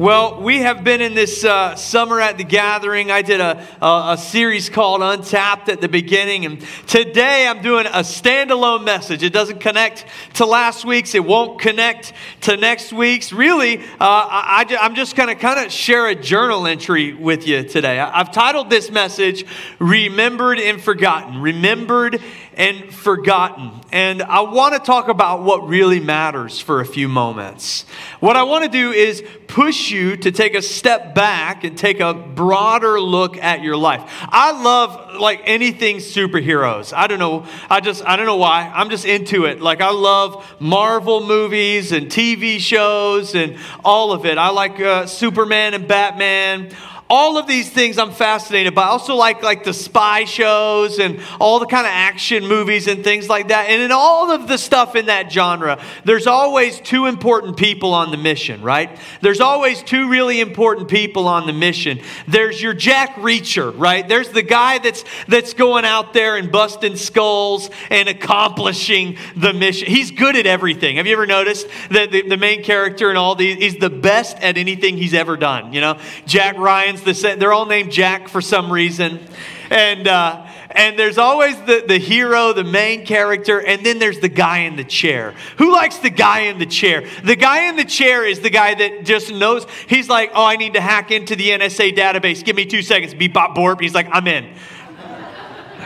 Well, 0.00 0.40
we 0.40 0.60
have 0.60 0.82
been 0.82 1.02
in 1.02 1.12
this 1.12 1.44
uh, 1.44 1.76
summer 1.76 2.22
at 2.22 2.38
the 2.38 2.44
gathering. 2.44 3.10
I 3.10 3.20
did 3.20 3.38
a, 3.38 3.66
a, 3.82 4.12
a, 4.12 4.16
series 4.16 4.70
called 4.70 5.02
Untapped 5.02 5.68
at 5.68 5.82
the 5.82 5.90
beginning, 5.90 6.46
and 6.46 6.64
today 6.86 7.46
I'm 7.46 7.60
doing 7.60 7.84
a 7.84 8.00
standalone 8.00 8.82
message. 8.82 9.22
It 9.22 9.34
doesn't 9.34 9.60
connect 9.60 10.06
to 10.36 10.46
last 10.46 10.86
week's, 10.86 11.14
it 11.14 11.22
won't 11.22 11.60
connect 11.60 12.14
to 12.40 12.56
next 12.56 12.94
week's. 12.94 13.30
Really, 13.30 13.80
uh, 13.80 13.84
I, 14.00 14.64
am 14.80 14.94
just 14.94 15.16
going 15.16 15.28
to 15.28 15.34
kind 15.34 15.66
of 15.66 15.70
share 15.70 16.08
a 16.08 16.14
journal 16.14 16.66
entry 16.66 17.12
with 17.12 17.46
you 17.46 17.62
today. 17.62 18.00
I, 18.00 18.20
I've 18.20 18.32
titled 18.32 18.70
this 18.70 18.90
message 18.90 19.44
Remembered 19.78 20.60
and 20.60 20.80
Forgotten. 20.80 21.42
Remembered 21.42 22.22
and 22.60 22.94
forgotten. 22.94 23.72
And 23.90 24.22
I 24.22 24.42
want 24.42 24.74
to 24.74 24.80
talk 24.80 25.08
about 25.08 25.42
what 25.42 25.66
really 25.66 25.98
matters 25.98 26.60
for 26.60 26.82
a 26.82 26.84
few 26.84 27.08
moments. 27.08 27.86
What 28.20 28.36
I 28.36 28.42
want 28.42 28.64
to 28.64 28.70
do 28.70 28.92
is 28.92 29.24
push 29.46 29.90
you 29.90 30.14
to 30.18 30.30
take 30.30 30.54
a 30.54 30.60
step 30.60 31.14
back 31.14 31.64
and 31.64 31.76
take 31.76 32.00
a 32.00 32.12
broader 32.12 33.00
look 33.00 33.38
at 33.38 33.62
your 33.62 33.78
life. 33.78 34.02
I 34.28 34.52
love 34.52 35.18
like 35.18 35.40
anything 35.44 35.96
superheroes. 35.96 36.92
I 36.94 37.06
don't 37.06 37.18
know. 37.18 37.46
I 37.70 37.80
just 37.80 38.04
I 38.04 38.16
don't 38.16 38.26
know 38.26 38.36
why. 38.36 38.70
I'm 38.74 38.90
just 38.90 39.06
into 39.06 39.46
it. 39.46 39.62
Like 39.62 39.80
I 39.80 39.90
love 39.90 40.46
Marvel 40.60 41.26
movies 41.26 41.92
and 41.92 42.08
TV 42.08 42.58
shows 42.58 43.34
and 43.34 43.56
all 43.82 44.12
of 44.12 44.26
it. 44.26 44.36
I 44.36 44.50
like 44.50 44.78
uh, 44.78 45.06
Superman 45.06 45.72
and 45.72 45.88
Batman 45.88 46.76
all 47.10 47.36
of 47.36 47.48
these 47.48 47.68
things 47.68 47.98
I'm 47.98 48.12
fascinated 48.12 48.74
by. 48.74 48.82
I 48.82 48.86
also 48.86 49.16
like 49.16 49.42
like 49.42 49.64
the 49.64 49.74
spy 49.74 50.24
shows 50.24 51.00
and 51.00 51.20
all 51.40 51.58
the 51.58 51.66
kind 51.66 51.84
of 51.84 51.92
action 51.92 52.46
movies 52.46 52.86
and 52.86 53.02
things 53.02 53.28
like 53.28 53.48
that. 53.48 53.68
And 53.68 53.82
in 53.82 53.90
all 53.90 54.30
of 54.30 54.46
the 54.46 54.56
stuff 54.56 54.94
in 54.94 55.06
that 55.06 55.30
genre, 55.32 55.82
there's 56.04 56.28
always 56.28 56.80
two 56.80 57.06
important 57.06 57.56
people 57.56 57.94
on 57.94 58.12
the 58.12 58.16
mission, 58.16 58.62
right? 58.62 58.96
There's 59.20 59.40
always 59.40 59.82
two 59.82 60.08
really 60.08 60.40
important 60.40 60.88
people 60.88 61.26
on 61.26 61.48
the 61.48 61.52
mission. 61.52 62.00
There's 62.28 62.62
your 62.62 62.74
Jack 62.74 63.16
Reacher, 63.16 63.76
right? 63.76 64.08
There's 64.08 64.28
the 64.28 64.42
guy 64.42 64.78
that's 64.78 65.04
that's 65.26 65.52
going 65.52 65.84
out 65.84 66.14
there 66.14 66.36
and 66.36 66.52
busting 66.52 66.94
skulls 66.94 67.70
and 67.90 68.08
accomplishing 68.08 69.18
the 69.34 69.52
mission. 69.52 69.88
He's 69.88 70.12
good 70.12 70.36
at 70.36 70.46
everything. 70.46 70.96
Have 70.96 71.08
you 71.08 71.14
ever 71.14 71.26
noticed 71.26 71.66
that 71.90 72.12
the, 72.12 72.22
the 72.22 72.36
main 72.36 72.62
character 72.62 73.08
and 73.08 73.18
all 73.18 73.34
these 73.34 73.56
he's 73.56 73.76
the 73.76 73.90
best 73.90 74.36
at 74.36 74.56
anything 74.56 74.96
he's 74.96 75.14
ever 75.14 75.36
done, 75.36 75.72
you 75.72 75.80
know? 75.80 75.98
Jack 76.24 76.56
Ryan's 76.56 76.99
the 77.02 77.14
same. 77.14 77.38
They're 77.38 77.52
all 77.52 77.66
named 77.66 77.92
Jack 77.92 78.28
for 78.28 78.40
some 78.40 78.72
reason. 78.72 79.20
And, 79.70 80.08
uh, 80.08 80.46
and 80.70 80.98
there's 80.98 81.18
always 81.18 81.56
the, 81.62 81.84
the 81.86 81.98
hero, 81.98 82.52
the 82.52 82.64
main 82.64 83.04
character, 83.06 83.60
and 83.60 83.84
then 83.84 83.98
there's 83.98 84.20
the 84.20 84.28
guy 84.28 84.58
in 84.60 84.76
the 84.76 84.84
chair. 84.84 85.34
Who 85.58 85.72
likes 85.72 85.98
the 85.98 86.10
guy 86.10 86.40
in 86.40 86.58
the 86.58 86.66
chair? 86.66 87.06
The 87.24 87.36
guy 87.36 87.68
in 87.68 87.76
the 87.76 87.84
chair 87.84 88.24
is 88.24 88.40
the 88.40 88.50
guy 88.50 88.74
that 88.74 89.04
just 89.04 89.32
knows. 89.32 89.66
He's 89.88 90.08
like, 90.08 90.30
oh, 90.34 90.44
I 90.44 90.56
need 90.56 90.74
to 90.74 90.80
hack 90.80 91.10
into 91.10 91.36
the 91.36 91.50
NSA 91.50 91.96
database. 91.96 92.44
Give 92.44 92.56
me 92.56 92.66
two 92.66 92.82
seconds. 92.82 93.14
Beep, 93.14 93.32
bop, 93.32 93.56
borp. 93.56 93.80
He's 93.80 93.94
like, 93.94 94.08
I'm 94.10 94.26
in. 94.26 94.52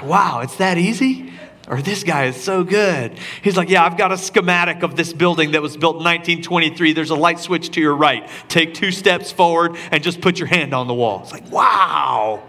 wow, 0.02 0.40
it's 0.40 0.56
that 0.56 0.78
easy? 0.78 1.33
Or 1.68 1.80
this 1.80 2.04
guy 2.04 2.26
is 2.26 2.36
so 2.36 2.62
good. 2.62 3.18
He's 3.42 3.56
like, 3.56 3.70
Yeah, 3.70 3.84
I've 3.84 3.96
got 3.96 4.12
a 4.12 4.18
schematic 4.18 4.82
of 4.82 4.96
this 4.96 5.12
building 5.12 5.52
that 5.52 5.62
was 5.62 5.76
built 5.76 5.96
in 5.96 6.04
1923. 6.04 6.92
There's 6.92 7.10
a 7.10 7.14
light 7.14 7.38
switch 7.38 7.70
to 7.72 7.80
your 7.80 7.96
right. 7.96 8.28
Take 8.48 8.74
two 8.74 8.90
steps 8.90 9.32
forward 9.32 9.76
and 9.90 10.02
just 10.02 10.20
put 10.20 10.38
your 10.38 10.48
hand 10.48 10.74
on 10.74 10.86
the 10.86 10.94
wall. 10.94 11.20
It's 11.22 11.32
like, 11.32 11.50
Wow. 11.50 12.42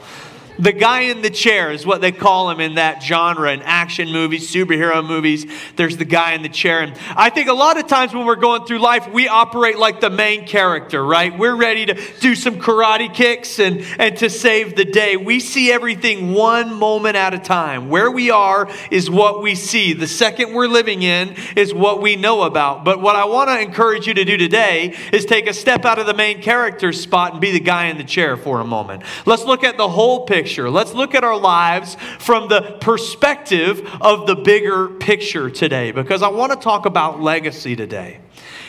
The 0.58 0.72
guy 0.72 1.02
in 1.02 1.22
the 1.22 1.30
chair 1.30 1.72
is 1.72 1.86
what 1.86 2.00
they 2.00 2.14
call 2.14 2.50
him 2.50 2.60
in 2.60 2.76
that 2.76 3.04
genre 3.04 3.52
in 3.52 3.62
action 3.64 4.12
movies, 4.12 4.52
superhero 4.52 5.06
movies. 5.06 5.46
There's 5.76 5.98
the 5.98 6.06
guy 6.06 6.34
in 6.34 6.44
the 6.44 6.50
chair. 6.50 6.82
And 6.82 6.98
I 7.16 7.30
think 7.30 7.50
a 7.50 7.54
lot 7.54 7.78
of 7.78 7.88
times 7.88 8.14
when 8.14 8.26
we're 8.26 8.36
going 8.36 8.66
through 8.66 8.80
life, 8.80 9.12
we 9.12 9.28
operate 9.28 9.78
like 9.78 10.00
the 10.00 10.10
main 10.10 10.46
character, 10.46 11.04
right? 11.06 11.38
We're 11.38 11.56
ready 11.56 11.86
to 11.88 12.02
do 12.22 12.36
some 12.36 12.60
karate 12.60 13.14
kicks 13.14 13.60
and, 13.60 13.86
and 14.00 14.16
to 14.18 14.30
save 14.30 14.76
the 14.78 14.86
day. 14.86 15.18
We 15.18 15.42
see 15.42 15.72
everything 15.72 16.34
one 16.34 16.74
moment 16.74 17.18
at 17.18 17.34
a 17.34 17.40
time. 17.40 17.90
Where 17.90 18.10
we 18.10 18.32
are 18.32 18.70
is 18.92 19.10
what 19.10 19.42
we 19.42 19.56
see. 19.56 19.92
The 19.92 20.08
second 20.08 20.54
we're 20.54 20.68
living 20.68 21.04
in 21.04 21.36
is 21.58 21.74
what 21.74 22.02
we 22.02 22.16
know 22.16 22.44
about. 22.44 22.86
But 22.86 23.02
what 23.02 23.18
I 23.18 23.26
want 23.26 23.50
to 23.50 23.60
encourage 23.60 24.08
you 24.08 24.14
to 24.14 24.24
do 24.24 24.38
today 24.38 24.96
is 25.12 25.26
take 25.26 25.48
a 25.48 25.54
step 25.54 25.84
out 25.84 26.00
of 26.00 26.06
the 26.06 26.14
main 26.14 26.42
character 26.42 26.94
spot 26.94 27.34
and 27.34 27.42
be 27.42 27.52
the 27.52 27.60
guy 27.60 27.88
in 27.88 27.98
the 27.98 28.04
chair 28.04 28.38
for 28.38 28.62
a 28.62 28.66
moment. 28.66 29.04
Let's 29.26 29.44
look 29.44 29.64
at 29.64 29.76
the 29.76 29.90
whole 29.90 30.26
picture 30.26 30.45
picture. 30.46 30.70
Let's 30.70 30.94
look 30.94 31.16
at 31.16 31.24
our 31.24 31.40
lives 31.40 31.98
from 32.20 32.50
the 32.50 32.78
perspective 32.80 33.82
of 34.00 34.28
the 34.28 34.36
bigger 34.36 34.90
picture 34.90 35.50
today 35.50 35.90
because 35.90 36.22
I 36.22 36.28
want 36.28 36.52
to 36.52 36.60
talk 36.60 36.86
about 36.86 37.20
legacy 37.20 37.76
today. 37.76 38.20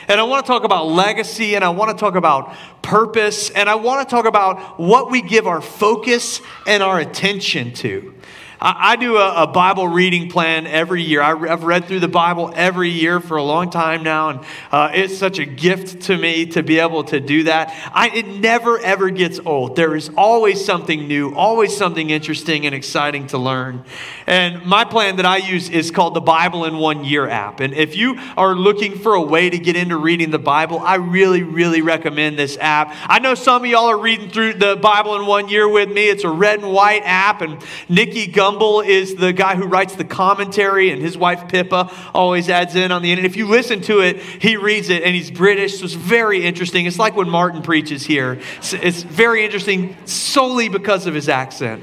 And 0.09 0.19
I 0.19 0.23
want 0.23 0.47
to 0.47 0.51
talk 0.51 0.65
about 0.65 0.87
legacy 0.87 1.55
and 1.55 1.63
I 1.63 1.69
want 1.69 1.91
to 1.91 2.01
talk 2.01 2.15
about 2.15 2.57
purpose 2.81 3.51
and 3.51 3.69
I 3.69 3.75
want 3.75 4.09
to 4.09 4.11
talk 4.11 4.25
about 4.25 4.81
what 4.81 5.11
we 5.11 5.21
give 5.21 5.47
our 5.47 5.61
focus 5.61 6.41
and 6.67 6.83
our 6.83 6.99
attention 6.99 7.75
to. 7.75 8.15
I, 8.61 8.97
do 8.97 9.17
a, 9.17 9.43
a, 9.43 9.47
Bible 9.47 9.87
reading 9.87 10.31
plan 10.31 10.67
every 10.67 11.03
year. 11.03 11.21
I, 11.21 11.37
have 11.49 11.65
read 11.65 11.85
through 11.85 12.01
the 12.01 12.09
Bible 12.09 12.53
every 12.55 12.89
year 12.89 13.21
for 13.21 13.37
a 13.37 13.43
long 13.43 13.71
time 13.71 14.03
now, 14.03 14.31
and 14.31 14.41
uh, 14.73 14.91
it's 14.95 15.17
such 15.17 15.39
a 15.39 15.45
gift 15.45 16.03
to 16.03 16.17
me 16.17 16.47
to 16.47 16.63
be 16.63 16.79
able 16.79 17.05
to 17.05 17.21
do 17.21 17.45
that. 17.45 17.75
I, 17.93 18.09
it 18.09 18.27
never, 18.27 18.79
ever 18.79 19.11
gets 19.11 19.39
old. 19.45 19.77
There 19.77 19.95
is 19.95 20.11
always 20.17 20.65
something 20.65 21.07
new, 21.07 21.35
always 21.35 21.77
something 21.77 22.09
interesting 22.09 22.65
and 22.65 22.75
exciting 22.75 23.27
to 23.29 23.39
learn. 23.39 23.85
And 24.27 24.65
my 24.65 24.85
plan 24.85 25.17
that 25.17 25.27
I 25.27 25.37
use 25.37 25.69
is 25.69 25.91
called 25.91 26.15
the 26.15 26.21
Bible 26.21 26.65
in 26.65 26.79
One 26.79 27.05
Year 27.05 27.29
app. 27.29 27.61
And 27.61 27.75
if 27.75 27.95
you 27.95 28.19
are 28.37 28.55
looking 28.55 28.99
for 28.99 29.15
a 29.15 29.23
way 29.23 29.51
to 29.51 29.59
get 29.59 29.77
into 29.77 29.97
reading 29.97 30.31
the 30.31 30.39
Bible, 30.39 30.79
I 30.79 30.97
really, 30.97 31.43
really 31.43 31.83
recommend 31.83 32.39
this 32.39 32.57
app. 32.59 32.95
I 33.05 33.19
know 33.19 33.35
some 33.35 33.65
of 33.65 33.71
y'all 33.71 33.91
are 33.91 33.99
reading 33.99 34.31
through 34.31 34.55
the 34.55 34.77
Bible 34.77 35.17
in 35.17 35.27
one 35.27 35.49
year 35.49 35.69
with 35.69 35.91
me. 35.91 36.09
It's 36.09 36.25
a 36.25 36.31
red 36.31 36.61
and 36.61 36.73
white 36.73 37.03
app, 37.05 37.43
and 37.43 37.63
Nicky 37.89 38.27
Gumbel 38.47 38.87
is 38.87 39.17
the 39.17 39.33
guy 39.33 39.57
who 39.57 39.67
writes 39.67 39.97
the 39.97 40.05
commentary, 40.05 40.91
and 40.91 41.03
his 41.03 41.19
wife 41.19 41.49
Pippa 41.49 41.91
always 42.15 42.49
adds 42.49 42.77
in 42.77 42.93
on 42.93 43.03
the 43.03 43.11
end. 43.11 43.19
And 43.19 43.27
if 43.27 43.37
you 43.37 43.49
listen 43.49 43.81
to 43.83 44.01
it, 44.01 44.21
he 44.21 44.57
reads 44.57 44.89
it, 44.89 45.03
and 45.03 45.15
he's 45.15 45.31
British, 45.31 45.79
so 45.79 45.85
it's 45.85 45.95
very 45.95 46.45
interesting. 46.45 46.87
It's 46.87 46.99
like 46.99 47.17
when 47.17 47.29
Martin 47.29 47.63
preaches 47.63 48.07
here. 48.07 48.41
It's, 48.59 48.73
it's 48.73 49.03
very 49.03 49.45
interesting 49.45 49.97
solely 50.07 50.69
because 50.69 51.07
of 51.07 51.15
his 51.15 51.29
accent. 51.29 51.83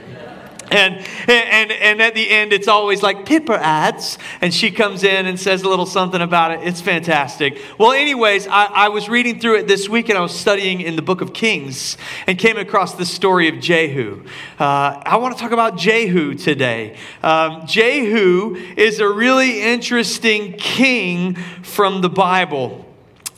And, 0.71 1.05
and, 1.27 1.71
and 1.71 2.01
at 2.01 2.15
the 2.15 2.29
end, 2.29 2.53
it's 2.53 2.67
always 2.67 3.03
like 3.03 3.25
Pippa 3.25 3.53
adds, 3.53 4.17
and 4.41 4.53
she 4.53 4.71
comes 4.71 5.03
in 5.03 5.25
and 5.25 5.39
says 5.39 5.63
a 5.63 5.69
little 5.69 5.85
something 5.85 6.21
about 6.21 6.51
it. 6.51 6.61
It's 6.63 6.81
fantastic. 6.81 7.61
Well, 7.77 7.91
anyways, 7.91 8.47
I, 8.47 8.65
I 8.65 8.89
was 8.89 9.09
reading 9.09 9.39
through 9.39 9.59
it 9.59 9.67
this 9.67 9.87
week, 9.87 10.09
and 10.09 10.17
I 10.17 10.21
was 10.21 10.37
studying 10.37 10.81
in 10.81 10.95
the 10.95 11.01
book 11.01 11.21
of 11.21 11.33
Kings 11.33 11.97
and 12.27 12.37
came 12.37 12.57
across 12.57 12.95
the 12.95 13.05
story 13.05 13.47
of 13.49 13.59
Jehu. 13.59 14.23
Uh, 14.59 15.01
I 15.05 15.17
want 15.17 15.35
to 15.35 15.41
talk 15.41 15.51
about 15.51 15.77
Jehu 15.77 16.33
today. 16.33 16.97
Um, 17.21 17.67
Jehu 17.67 18.55
is 18.77 18.99
a 18.99 19.07
really 19.07 19.61
interesting 19.61 20.53
king 20.53 21.35
from 21.61 22.01
the 22.01 22.09
Bible. 22.09 22.82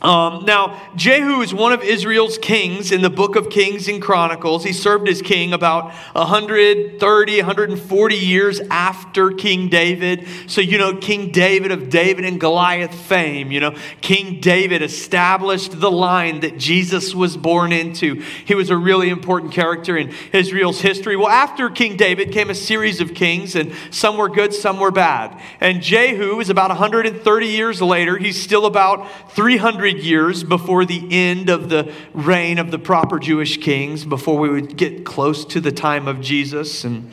Um, 0.02 0.44
now, 0.44 0.90
Jehu 0.94 1.40
is 1.40 1.54
one 1.54 1.72
of 1.72 1.82
Israel's 1.82 2.36
kings 2.36 2.92
in 2.92 3.00
the 3.00 3.08
book 3.08 3.34
of 3.34 3.48
Kings 3.48 3.88
and 3.88 4.00
Chronicles. 4.00 4.62
He 4.62 4.74
served 4.74 5.08
as 5.08 5.22
king 5.22 5.54
about 5.54 5.86
130, 6.12 7.36
140 7.36 8.14
years 8.14 8.60
after 8.70 9.30
King 9.30 9.70
David. 9.70 10.28
So, 10.48 10.60
you 10.60 10.76
know, 10.76 10.96
King 10.96 11.30
David 11.30 11.72
of 11.72 11.88
David 11.88 12.26
and 12.26 12.38
Goliath 12.38 12.94
fame, 12.94 13.50
you 13.50 13.60
know, 13.60 13.74
King 14.02 14.40
David 14.40 14.82
established 14.82 15.80
the 15.80 15.90
line 15.90 16.40
that 16.40 16.58
Jesus 16.58 17.14
was 17.14 17.38
born 17.38 17.72
into. 17.72 18.22
He 18.44 18.54
was 18.54 18.68
a 18.68 18.76
really 18.76 19.08
important 19.08 19.52
character 19.52 19.96
in 19.96 20.12
Israel's 20.30 20.82
history. 20.82 21.16
Well, 21.16 21.28
after 21.28 21.70
King 21.70 21.96
David 21.96 22.32
came 22.32 22.50
a 22.50 22.54
series 22.54 23.00
of 23.00 23.14
kings, 23.14 23.56
and 23.56 23.72
some 23.90 24.18
were 24.18 24.28
good, 24.28 24.52
some 24.52 24.78
were 24.78 24.90
bad. 24.90 25.40
And 25.58 25.80
Jehu 25.80 26.38
is 26.40 26.50
about 26.50 26.68
130 26.68 27.46
years 27.46 27.80
later. 27.80 28.18
He's 28.18 28.40
still 28.40 28.66
about 28.66 29.32
300 29.32 29.85
years 29.86 30.44
before 30.44 30.84
the 30.84 31.06
end 31.10 31.48
of 31.48 31.68
the 31.68 31.92
reign 32.12 32.58
of 32.58 32.70
the 32.70 32.78
proper 32.78 33.18
Jewish 33.18 33.58
kings, 33.58 34.04
before 34.04 34.38
we 34.38 34.48
would 34.48 34.76
get 34.76 35.04
close 35.04 35.44
to 35.46 35.60
the 35.60 35.72
time 35.72 36.06
of 36.08 36.20
Jesus. 36.20 36.84
And 36.84 37.10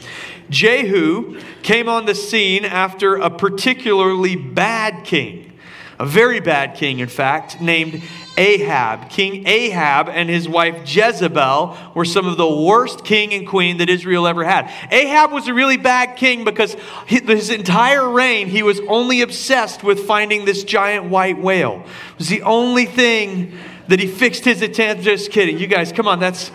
Jehu 0.49 1.39
came 1.61 1.87
on 1.87 2.05
the 2.05 2.15
scene 2.15 2.65
after 2.65 3.15
a 3.15 3.29
particularly 3.29 4.35
bad 4.35 5.05
king, 5.05 5.52
a 5.99 6.05
very 6.05 6.39
bad 6.39 6.75
king, 6.75 6.99
in 6.99 7.07
fact, 7.07 7.61
named 7.61 8.01
Ahab. 8.37 9.09
King 9.09 9.47
Ahab 9.47 10.09
and 10.09 10.29
his 10.29 10.49
wife 10.49 10.81
Jezebel 10.85 11.77
were 11.93 12.05
some 12.05 12.27
of 12.27 12.37
the 12.37 12.49
worst 12.49 13.05
king 13.05 13.33
and 13.33 13.47
queen 13.47 13.77
that 13.77 13.89
Israel 13.89 14.25
ever 14.25 14.43
had. 14.43 14.71
Ahab 14.91 15.31
was 15.31 15.47
a 15.47 15.53
really 15.53 15.77
bad 15.77 16.17
king 16.17 16.43
because 16.43 16.75
his 17.05 17.49
entire 17.49 18.09
reign 18.09 18.47
he 18.47 18.63
was 18.63 18.79
only 18.87 19.21
obsessed 19.21 19.83
with 19.83 20.07
finding 20.07 20.45
this 20.45 20.63
giant 20.63 21.05
white 21.05 21.37
whale. 21.37 21.83
It 22.13 22.17
was 22.17 22.29
the 22.29 22.41
only 22.41 22.85
thing 22.85 23.55
that 23.87 23.99
he 23.99 24.07
fixed 24.07 24.45
his 24.45 24.61
attention. 24.61 25.03
Just 25.03 25.31
kidding, 25.31 25.59
you 25.59 25.67
guys, 25.67 25.91
come 25.91 26.07
on, 26.07 26.19
that's 26.19 26.51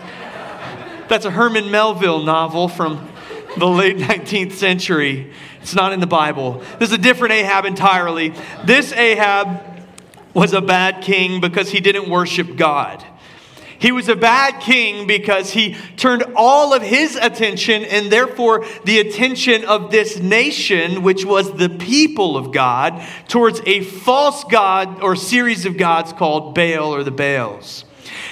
that's 1.07 1.25
a 1.25 1.31
Herman 1.31 1.71
Melville 1.71 2.23
novel 2.23 2.67
from 2.67 3.09
the 3.57 3.67
late 3.67 3.97
19th 3.97 4.53
century. 4.53 5.31
It's 5.61 5.75
not 5.75 5.93
in 5.93 5.99
the 5.99 6.07
Bible. 6.07 6.61
This 6.79 6.89
is 6.89 6.95
a 6.95 7.01
different 7.01 7.33
Ahab 7.33 7.65
entirely. 7.65 8.33
This 8.65 8.91
Ahab 8.93 9.61
was 10.33 10.53
a 10.53 10.61
bad 10.61 11.03
king 11.03 11.41
because 11.41 11.69
he 11.69 11.79
didn't 11.79 12.09
worship 12.09 12.55
God. 12.55 13.03
He 13.79 13.93
was 13.93 14.09
a 14.09 14.15
bad 14.15 14.59
king 14.59 15.07
because 15.07 15.51
he 15.51 15.77
turned 15.95 16.25
all 16.35 16.73
of 16.73 16.81
his 16.81 17.15
attention 17.15 17.85
and 17.85 18.11
therefore 18.11 18.65
the 18.83 18.99
attention 18.99 19.63
of 19.63 19.89
this 19.89 20.19
nation, 20.19 21.01
which 21.01 21.23
was 21.23 21.53
the 21.53 21.69
people 21.69 22.35
of 22.35 22.51
God, 22.51 23.01
towards 23.29 23.61
a 23.65 23.81
false 23.81 24.43
God 24.43 25.01
or 25.01 25.15
series 25.15 25.65
of 25.65 25.77
gods 25.77 26.11
called 26.11 26.53
Baal 26.53 26.93
or 26.93 27.03
the 27.03 27.11
Baals. 27.11 27.85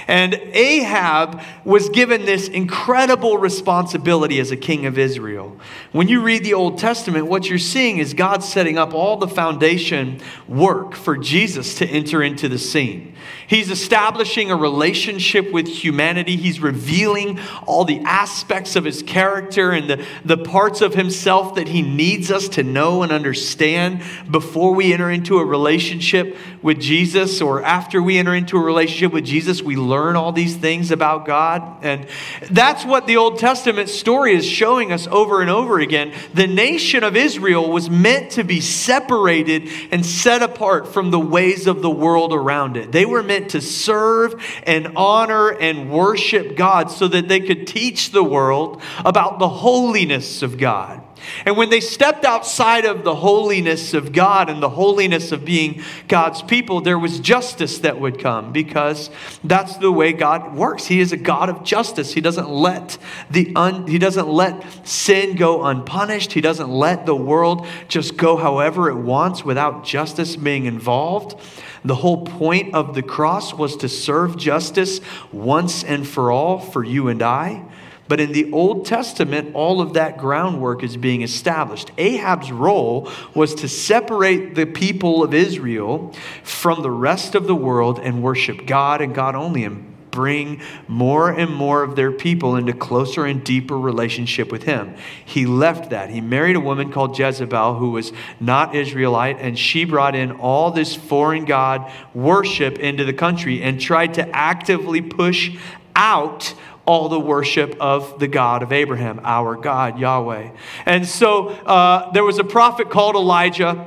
And 0.07 0.35
Ahab 0.53 1.41
was 1.65 1.89
given 1.89 2.25
this 2.25 2.47
incredible 2.47 3.37
responsibility 3.37 4.39
as 4.39 4.51
a 4.51 4.57
king 4.57 4.85
of 4.85 4.97
Israel. 4.97 5.57
When 5.91 6.07
you 6.07 6.21
read 6.21 6.45
the 6.45 6.53
Old 6.53 6.79
Testament, 6.79 7.27
what 7.27 7.49
you're 7.49 7.59
seeing 7.59 7.97
is 7.97 8.13
God 8.13 8.41
setting 8.41 8.77
up 8.77 8.93
all 8.93 9.17
the 9.17 9.27
foundation 9.27 10.21
work 10.47 10.95
for 10.95 11.17
Jesus 11.17 11.75
to 11.75 11.85
enter 11.85 12.23
into 12.23 12.47
the 12.47 12.57
scene. 12.57 13.15
He's 13.47 13.71
establishing 13.71 14.51
a 14.51 14.55
relationship 14.55 15.51
with 15.51 15.67
humanity. 15.67 16.35
He's 16.35 16.59
revealing 16.59 17.39
all 17.65 17.85
the 17.85 17.99
aspects 18.01 18.75
of 18.75 18.83
his 18.83 19.01
character 19.01 19.71
and 19.71 19.89
the, 19.89 20.05
the 20.25 20.37
parts 20.37 20.81
of 20.81 20.93
himself 20.93 21.55
that 21.55 21.67
he 21.67 21.81
needs 21.81 22.31
us 22.31 22.49
to 22.49 22.63
know 22.63 23.03
and 23.03 23.11
understand 23.11 24.01
before 24.29 24.73
we 24.73 24.93
enter 24.93 25.09
into 25.09 25.39
a 25.39 25.45
relationship 25.45 26.37
with 26.61 26.79
Jesus 26.79 27.41
or 27.41 27.63
after 27.63 28.01
we 28.01 28.17
enter 28.17 28.35
into 28.35 28.57
a 28.57 28.61
relationship 28.61 29.13
with 29.13 29.25
Jesus. 29.25 29.61
We 29.61 29.75
learn 29.75 30.15
all 30.15 30.31
these 30.31 30.55
things 30.55 30.91
about 30.91 31.25
God. 31.25 31.83
And 31.83 32.07
that's 32.51 32.85
what 32.85 33.07
the 33.07 33.17
Old 33.17 33.39
Testament 33.39 33.89
story 33.89 34.35
is 34.35 34.45
showing 34.45 34.91
us 34.91 35.07
over 35.07 35.41
and 35.41 35.49
over 35.49 35.79
again. 35.79 36.13
The 36.33 36.47
nation 36.47 37.03
of 37.03 37.15
Israel 37.15 37.71
was 37.71 37.89
meant 37.89 38.31
to 38.31 38.43
be 38.43 38.61
separated 38.61 39.69
and 39.91 40.05
set 40.05 40.43
apart 40.43 40.87
from 40.87 41.11
the 41.11 41.19
ways 41.19 41.67
of 41.67 41.81
the 41.81 41.89
world 41.89 42.33
around 42.33 42.77
it. 42.77 42.91
They 42.91 43.05
were 43.07 43.23
meant 43.23 43.51
to 43.51 43.61
serve 43.61 44.41
and 44.63 44.93
honor 44.95 45.49
and 45.49 45.89
worship 45.89 46.55
God 46.55 46.91
so 46.91 47.07
that 47.07 47.27
they 47.27 47.39
could 47.39 47.67
teach 47.67 48.11
the 48.11 48.23
world 48.23 48.81
about 49.03 49.39
the 49.39 49.49
holiness 49.49 50.41
of 50.41 50.57
God. 50.57 51.03
And 51.45 51.57
when 51.57 51.69
they 51.69 51.79
stepped 51.79 52.25
outside 52.25 52.85
of 52.85 53.03
the 53.03 53.15
holiness 53.15 53.93
of 53.93 54.11
God 54.11 54.49
and 54.49 54.61
the 54.61 54.69
holiness 54.69 55.31
of 55.31 55.45
being 55.45 55.81
God's 56.07 56.41
people, 56.41 56.81
there 56.81 56.99
was 56.99 57.19
justice 57.19 57.79
that 57.79 57.99
would 57.99 58.19
come 58.19 58.51
because 58.51 59.09
that's 59.43 59.77
the 59.77 59.91
way 59.91 60.13
God 60.13 60.55
works. 60.55 60.85
He 60.85 60.99
is 60.99 61.11
a 61.11 61.17
God 61.17 61.49
of 61.49 61.63
justice. 61.63 62.13
He 62.13 62.21
doesn't 62.21 62.49
let 62.49 62.97
the 63.29 63.51
un, 63.55 63.87
he 63.87 63.97
doesn't 63.97 64.27
let 64.27 64.87
sin 64.87 65.35
go 65.35 65.63
unpunished. 65.65 66.33
He 66.33 66.41
doesn't 66.41 66.69
let 66.69 67.05
the 67.05 67.15
world 67.15 67.65
just 67.87 68.17
go 68.17 68.37
however 68.37 68.89
it 68.89 68.97
wants 68.97 69.43
without 69.43 69.83
justice 69.83 70.35
being 70.35 70.65
involved. 70.65 71.39
The 71.87 71.95
whole 71.95 72.25
point 72.25 72.75
of 72.75 72.95
the 72.95 73.01
cross 73.01 73.53
was 73.53 73.77
to 73.77 73.87
serve 73.87 74.37
justice 74.37 74.99
once 75.31 75.85
and 75.85 76.05
for 76.05 76.31
all 76.31 76.59
for 76.59 76.83
you 76.83 77.07
and 77.07 77.23
I. 77.23 77.63
But 78.09 78.19
in 78.19 78.33
the 78.33 78.51
Old 78.51 78.85
Testament, 78.85 79.53
all 79.53 79.81
of 79.81 79.93
that 79.93 80.17
groundwork 80.17 80.83
is 80.83 80.97
being 80.97 81.21
established. 81.21 81.91
Ahab's 81.97 82.51
role 82.51 83.09
was 83.33 83.55
to 83.55 83.69
separate 83.69 84.55
the 84.55 84.65
people 84.65 85.23
of 85.23 85.33
Israel 85.33 86.13
from 86.43 86.81
the 86.81 86.91
rest 86.91 87.35
of 87.35 87.47
the 87.47 87.55
world 87.55 87.99
and 87.99 88.21
worship 88.21 88.65
God 88.65 89.01
and 89.01 89.15
God 89.15 89.35
only 89.35 89.63
and 89.63 89.86
bring 90.17 90.59
more 90.87 91.29
and 91.29 91.53
more 91.53 91.83
of 91.83 91.95
their 91.95 92.11
people 92.11 92.55
into 92.55 92.73
closer 92.73 93.27
and 93.27 93.43
deeper 93.43 93.77
relationship 93.77 94.51
with 94.51 94.63
him. 94.63 94.95
He 95.23 95.45
left 95.45 95.91
that. 95.91 96.09
He 96.09 96.21
married 96.21 96.55
a 96.55 96.59
woman 96.59 96.91
called 96.91 97.19
Jezebel 97.19 97.75
who 97.75 97.91
was 97.91 98.11
not 98.39 98.73
Israelite, 98.73 99.37
and 99.39 99.59
she 99.59 99.85
brought 99.85 100.15
in 100.15 100.31
all 100.31 100.71
this 100.71 100.95
foreign 100.95 101.45
God 101.45 101.91
worship 102.15 102.79
into 102.79 103.05
the 103.05 103.13
country 103.13 103.61
and 103.61 103.79
tried 103.79 104.15
to 104.15 104.27
actively 104.35 105.03
push 105.03 105.55
out 105.95 106.55
all 106.87 107.09
the 107.09 107.19
worship 107.19 107.77
of 107.79 108.17
the 108.17 108.27
God 108.27 108.63
of 108.63 108.71
Abraham, 108.71 109.21
our 109.23 109.55
God, 109.55 109.99
Yahweh. 109.99 110.49
And 110.87 111.07
so 111.07 111.49
uh, 111.49 112.11
there 112.13 112.23
was 112.23 112.39
a 112.39 112.43
prophet 112.43 112.89
called 112.89 113.15
Elijah 113.15 113.85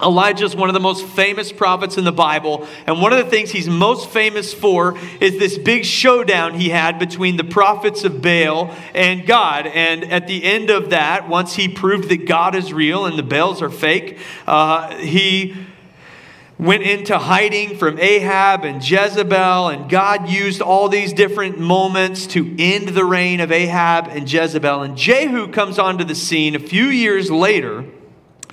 Elijah 0.00 0.44
is 0.44 0.54
one 0.54 0.68
of 0.68 0.74
the 0.74 0.80
most 0.80 1.04
famous 1.04 1.50
prophets 1.50 1.98
in 1.98 2.04
the 2.04 2.12
Bible. 2.12 2.66
And 2.86 3.00
one 3.02 3.12
of 3.12 3.18
the 3.18 3.28
things 3.28 3.50
he's 3.50 3.68
most 3.68 4.08
famous 4.10 4.54
for 4.54 4.96
is 5.20 5.38
this 5.38 5.58
big 5.58 5.84
showdown 5.84 6.54
he 6.54 6.68
had 6.68 6.98
between 6.98 7.36
the 7.36 7.44
prophets 7.44 8.04
of 8.04 8.22
Baal 8.22 8.74
and 8.94 9.26
God. 9.26 9.66
And 9.66 10.04
at 10.04 10.28
the 10.28 10.44
end 10.44 10.70
of 10.70 10.90
that, 10.90 11.28
once 11.28 11.56
he 11.56 11.68
proved 11.68 12.08
that 12.10 12.26
God 12.26 12.54
is 12.54 12.72
real 12.72 13.06
and 13.06 13.18
the 13.18 13.24
Baals 13.24 13.60
are 13.60 13.70
fake, 13.70 14.18
uh, 14.46 14.96
he 14.98 15.56
went 16.58 16.82
into 16.82 17.18
hiding 17.18 17.76
from 17.76 17.98
Ahab 17.98 18.64
and 18.64 18.88
Jezebel. 18.88 19.68
And 19.68 19.90
God 19.90 20.28
used 20.28 20.60
all 20.60 20.88
these 20.88 21.12
different 21.12 21.58
moments 21.58 22.28
to 22.28 22.54
end 22.56 22.88
the 22.88 23.04
reign 23.04 23.40
of 23.40 23.50
Ahab 23.50 24.06
and 24.08 24.32
Jezebel. 24.32 24.82
And 24.82 24.96
Jehu 24.96 25.48
comes 25.48 25.76
onto 25.76 26.04
the 26.04 26.14
scene 26.14 26.54
a 26.54 26.60
few 26.60 26.84
years 26.84 27.32
later 27.32 27.84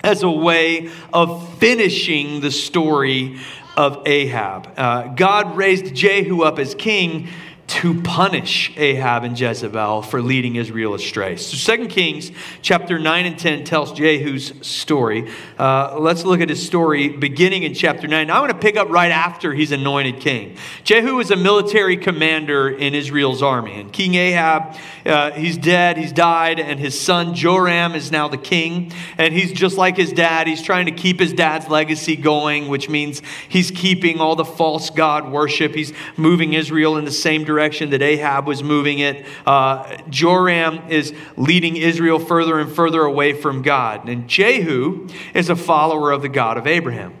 as 0.06 0.22
a 0.22 0.30
way 0.30 0.88
of 1.12 1.58
finishing 1.58 2.40
the 2.40 2.50
story 2.52 3.38
of 3.76 4.06
Ahab. 4.06 4.72
Uh, 4.76 5.08
God 5.08 5.56
raised 5.56 5.94
Jehu 5.94 6.42
up 6.42 6.58
as 6.60 6.74
king 6.74 7.28
to 7.66 8.00
punish 8.02 8.72
Ahab 8.76 9.24
and 9.24 9.38
Jezebel 9.38 10.02
for 10.02 10.22
leading 10.22 10.54
Israel 10.54 10.94
astray. 10.94 11.36
So 11.36 11.76
2 11.76 11.88
Kings 11.88 12.30
chapter 12.62 12.96
9 12.98 13.26
and 13.26 13.36
10 13.36 13.64
tells 13.64 13.92
Jehu's 13.92 14.52
story. 14.64 15.30
Uh, 15.58 15.98
let's 15.98 16.24
look 16.24 16.40
at 16.40 16.48
his 16.48 16.64
story 16.64 17.08
beginning 17.08 17.64
in 17.64 17.74
chapter 17.74 18.06
9. 18.06 18.30
I 18.30 18.40
want 18.40 18.52
to 18.52 18.58
pick 18.58 18.76
up 18.76 18.88
right 18.88 19.10
after 19.10 19.52
he's 19.52 19.72
anointed 19.72 20.20
king. 20.20 20.56
Jehu 20.84 21.16
was 21.16 21.32
a 21.32 21.36
military 21.36 21.96
commander 21.96 22.68
in 22.68 22.94
Israel's 22.94 23.42
army. 23.42 23.80
And 23.80 23.92
King 23.92 24.14
Ahab, 24.14 24.76
uh, 25.04 25.32
he's 25.32 25.56
dead, 25.56 25.96
he's 25.96 26.12
died, 26.12 26.60
and 26.60 26.78
his 26.78 26.98
son 26.98 27.34
Joram 27.34 27.96
is 27.96 28.12
now 28.12 28.28
the 28.28 28.38
king. 28.38 28.92
And 29.18 29.34
he's 29.34 29.52
just 29.52 29.76
like 29.76 29.96
his 29.96 30.12
dad. 30.12 30.46
He's 30.46 30.62
trying 30.62 30.86
to 30.86 30.92
keep 30.92 31.18
his 31.18 31.32
dad's 31.32 31.68
legacy 31.68 32.14
going, 32.14 32.68
which 32.68 32.88
means 32.88 33.22
he's 33.48 33.72
keeping 33.72 34.20
all 34.20 34.36
the 34.36 34.44
false 34.44 34.90
God 34.90 35.32
worship. 35.32 35.74
He's 35.74 35.92
moving 36.16 36.52
Israel 36.52 36.96
in 36.96 37.04
the 37.04 37.10
same 37.10 37.42
direction 37.42 37.55
direction 37.56 37.88
that 37.90 38.02
Ahab 38.02 38.46
was 38.46 38.62
moving 38.62 38.98
it. 38.98 39.24
Uh, 39.46 39.96
Joram 40.10 40.90
is 40.90 41.14
leading 41.38 41.76
Israel 41.76 42.18
further 42.18 42.58
and 42.58 42.70
further 42.70 43.00
away 43.00 43.32
from 43.32 43.62
God. 43.62 44.10
And 44.10 44.28
Jehu 44.28 45.08
is 45.32 45.48
a 45.48 45.56
follower 45.56 46.12
of 46.12 46.20
the 46.20 46.28
God 46.28 46.58
of 46.58 46.66
Abraham. 46.66 47.14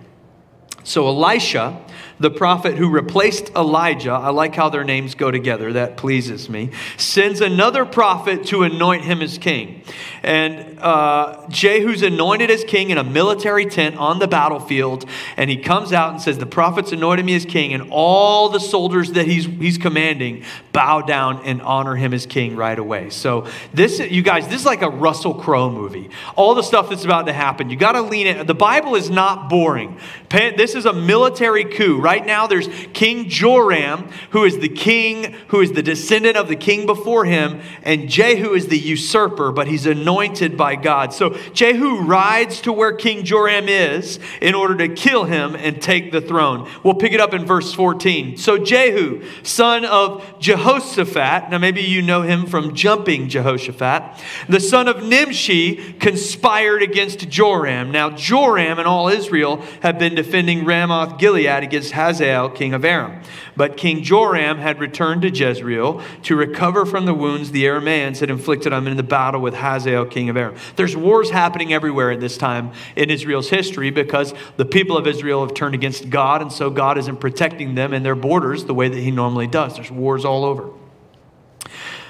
So 0.84 1.06
Elisha 1.06 1.82
the 2.18 2.30
prophet 2.30 2.76
who 2.76 2.88
replaced 2.88 3.50
Elijah, 3.50 4.12
I 4.12 4.30
like 4.30 4.54
how 4.54 4.68
their 4.68 4.84
names 4.84 5.14
go 5.14 5.30
together, 5.30 5.72
that 5.74 5.96
pleases 5.96 6.48
me, 6.48 6.70
sends 6.96 7.40
another 7.40 7.84
prophet 7.84 8.46
to 8.46 8.62
anoint 8.62 9.04
him 9.04 9.20
as 9.20 9.36
king. 9.38 9.82
And 10.22 10.78
uh, 10.80 11.46
Jehu's 11.48 12.02
anointed 12.02 12.50
as 12.50 12.64
king 12.64 12.90
in 12.90 12.98
a 12.98 13.04
military 13.04 13.66
tent 13.66 13.96
on 13.96 14.18
the 14.18 14.26
battlefield. 14.26 15.04
And 15.36 15.50
he 15.50 15.56
comes 15.56 15.92
out 15.92 16.12
and 16.12 16.20
says, 16.20 16.38
The 16.38 16.46
prophet's 16.46 16.92
anointed 16.92 17.24
me 17.24 17.34
as 17.34 17.44
king, 17.44 17.72
and 17.72 17.88
all 17.90 18.48
the 18.48 18.60
soldiers 18.60 19.12
that 19.12 19.26
he's, 19.26 19.44
he's 19.46 19.78
commanding 19.78 20.44
bow 20.72 21.02
down 21.02 21.44
and 21.44 21.62
honor 21.62 21.96
him 21.96 22.12
as 22.12 22.26
king 22.26 22.56
right 22.56 22.78
away. 22.78 23.10
So, 23.10 23.46
this, 23.72 23.98
you 23.98 24.22
guys, 24.22 24.48
this 24.48 24.60
is 24.60 24.66
like 24.66 24.82
a 24.82 24.90
Russell 24.90 25.34
Crowe 25.34 25.70
movie. 25.70 26.10
All 26.34 26.54
the 26.54 26.62
stuff 26.62 26.88
that's 26.88 27.04
about 27.04 27.26
to 27.26 27.32
happen, 27.32 27.70
you 27.70 27.76
got 27.76 27.92
to 27.92 28.02
lean 28.02 28.26
in. 28.26 28.46
The 28.46 28.54
Bible 28.54 28.94
is 28.94 29.10
not 29.10 29.48
boring. 29.48 29.98
This 30.30 30.74
is 30.74 30.86
a 30.86 30.92
military 30.92 31.64
coup 31.64 32.00
Right 32.06 32.24
now, 32.24 32.46
there's 32.46 32.68
King 32.92 33.28
Joram, 33.28 34.08
who 34.30 34.44
is 34.44 34.60
the 34.60 34.68
king, 34.68 35.34
who 35.48 35.60
is 35.60 35.72
the 35.72 35.82
descendant 35.82 36.36
of 36.36 36.46
the 36.46 36.54
king 36.54 36.86
before 36.86 37.24
him, 37.24 37.60
and 37.82 38.08
Jehu 38.08 38.54
is 38.54 38.68
the 38.68 38.78
usurper, 38.78 39.50
but 39.50 39.66
he's 39.66 39.86
anointed 39.86 40.56
by 40.56 40.76
God. 40.76 41.12
So 41.12 41.30
Jehu 41.52 42.02
rides 42.02 42.60
to 42.60 42.72
where 42.72 42.92
King 42.92 43.24
Joram 43.24 43.68
is 43.68 44.20
in 44.40 44.54
order 44.54 44.76
to 44.76 44.94
kill 44.94 45.24
him 45.24 45.56
and 45.56 45.82
take 45.82 46.12
the 46.12 46.20
throne. 46.20 46.70
We'll 46.84 46.94
pick 46.94 47.10
it 47.10 47.18
up 47.18 47.34
in 47.34 47.44
verse 47.44 47.74
14. 47.74 48.36
So 48.36 48.56
Jehu, 48.56 49.24
son 49.42 49.84
of 49.84 50.38
Jehoshaphat, 50.38 51.50
now 51.50 51.58
maybe 51.58 51.82
you 51.82 52.02
know 52.02 52.22
him 52.22 52.46
from 52.46 52.76
jumping 52.76 53.28
Jehoshaphat, 53.28 54.24
the 54.48 54.60
son 54.60 54.86
of 54.86 55.02
Nimshi, 55.02 55.94
conspired 55.94 56.84
against 56.84 57.28
Joram. 57.28 57.90
Now, 57.90 58.10
Joram 58.10 58.78
and 58.78 58.86
all 58.86 59.08
Israel 59.08 59.60
have 59.80 59.98
been 59.98 60.14
defending 60.14 60.64
Ramoth 60.64 61.18
Gilead 61.18 61.64
against 61.64 61.95
Hazael, 61.96 62.50
king 62.50 62.72
of 62.72 62.84
Aram. 62.84 63.20
But 63.56 63.76
King 63.76 64.02
Joram 64.02 64.58
had 64.58 64.78
returned 64.78 65.22
to 65.22 65.30
Jezreel 65.30 66.00
to 66.22 66.36
recover 66.36 66.86
from 66.86 67.06
the 67.06 67.14
wounds 67.14 67.50
the 67.50 67.64
Arameans 67.64 68.20
had 68.20 68.30
inflicted 68.30 68.72
on 68.72 68.82
him 68.82 68.92
in 68.92 68.96
the 68.96 69.02
battle 69.02 69.40
with 69.40 69.54
Hazael, 69.54 70.06
king 70.06 70.28
of 70.28 70.36
Aram. 70.36 70.54
There's 70.76 70.96
wars 70.96 71.30
happening 71.30 71.72
everywhere 71.72 72.12
at 72.12 72.20
this 72.20 72.36
time 72.38 72.72
in 72.94 73.10
Israel's 73.10 73.48
history 73.48 73.90
because 73.90 74.34
the 74.56 74.64
people 74.64 74.96
of 74.96 75.06
Israel 75.06 75.44
have 75.44 75.54
turned 75.54 75.74
against 75.74 76.10
God, 76.10 76.42
and 76.42 76.52
so 76.52 76.70
God 76.70 76.98
isn't 76.98 77.16
protecting 77.16 77.74
them 77.74 77.92
and 77.92 78.04
their 78.04 78.14
borders 78.14 78.64
the 78.64 78.74
way 78.74 78.88
that 78.88 78.98
he 78.98 79.10
normally 79.10 79.46
does. 79.46 79.74
There's 79.74 79.90
wars 79.90 80.24
all 80.24 80.44
over. 80.44 80.70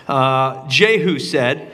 Uh, 0.08 0.68
Jehu 0.68 1.18
said, 1.18 1.72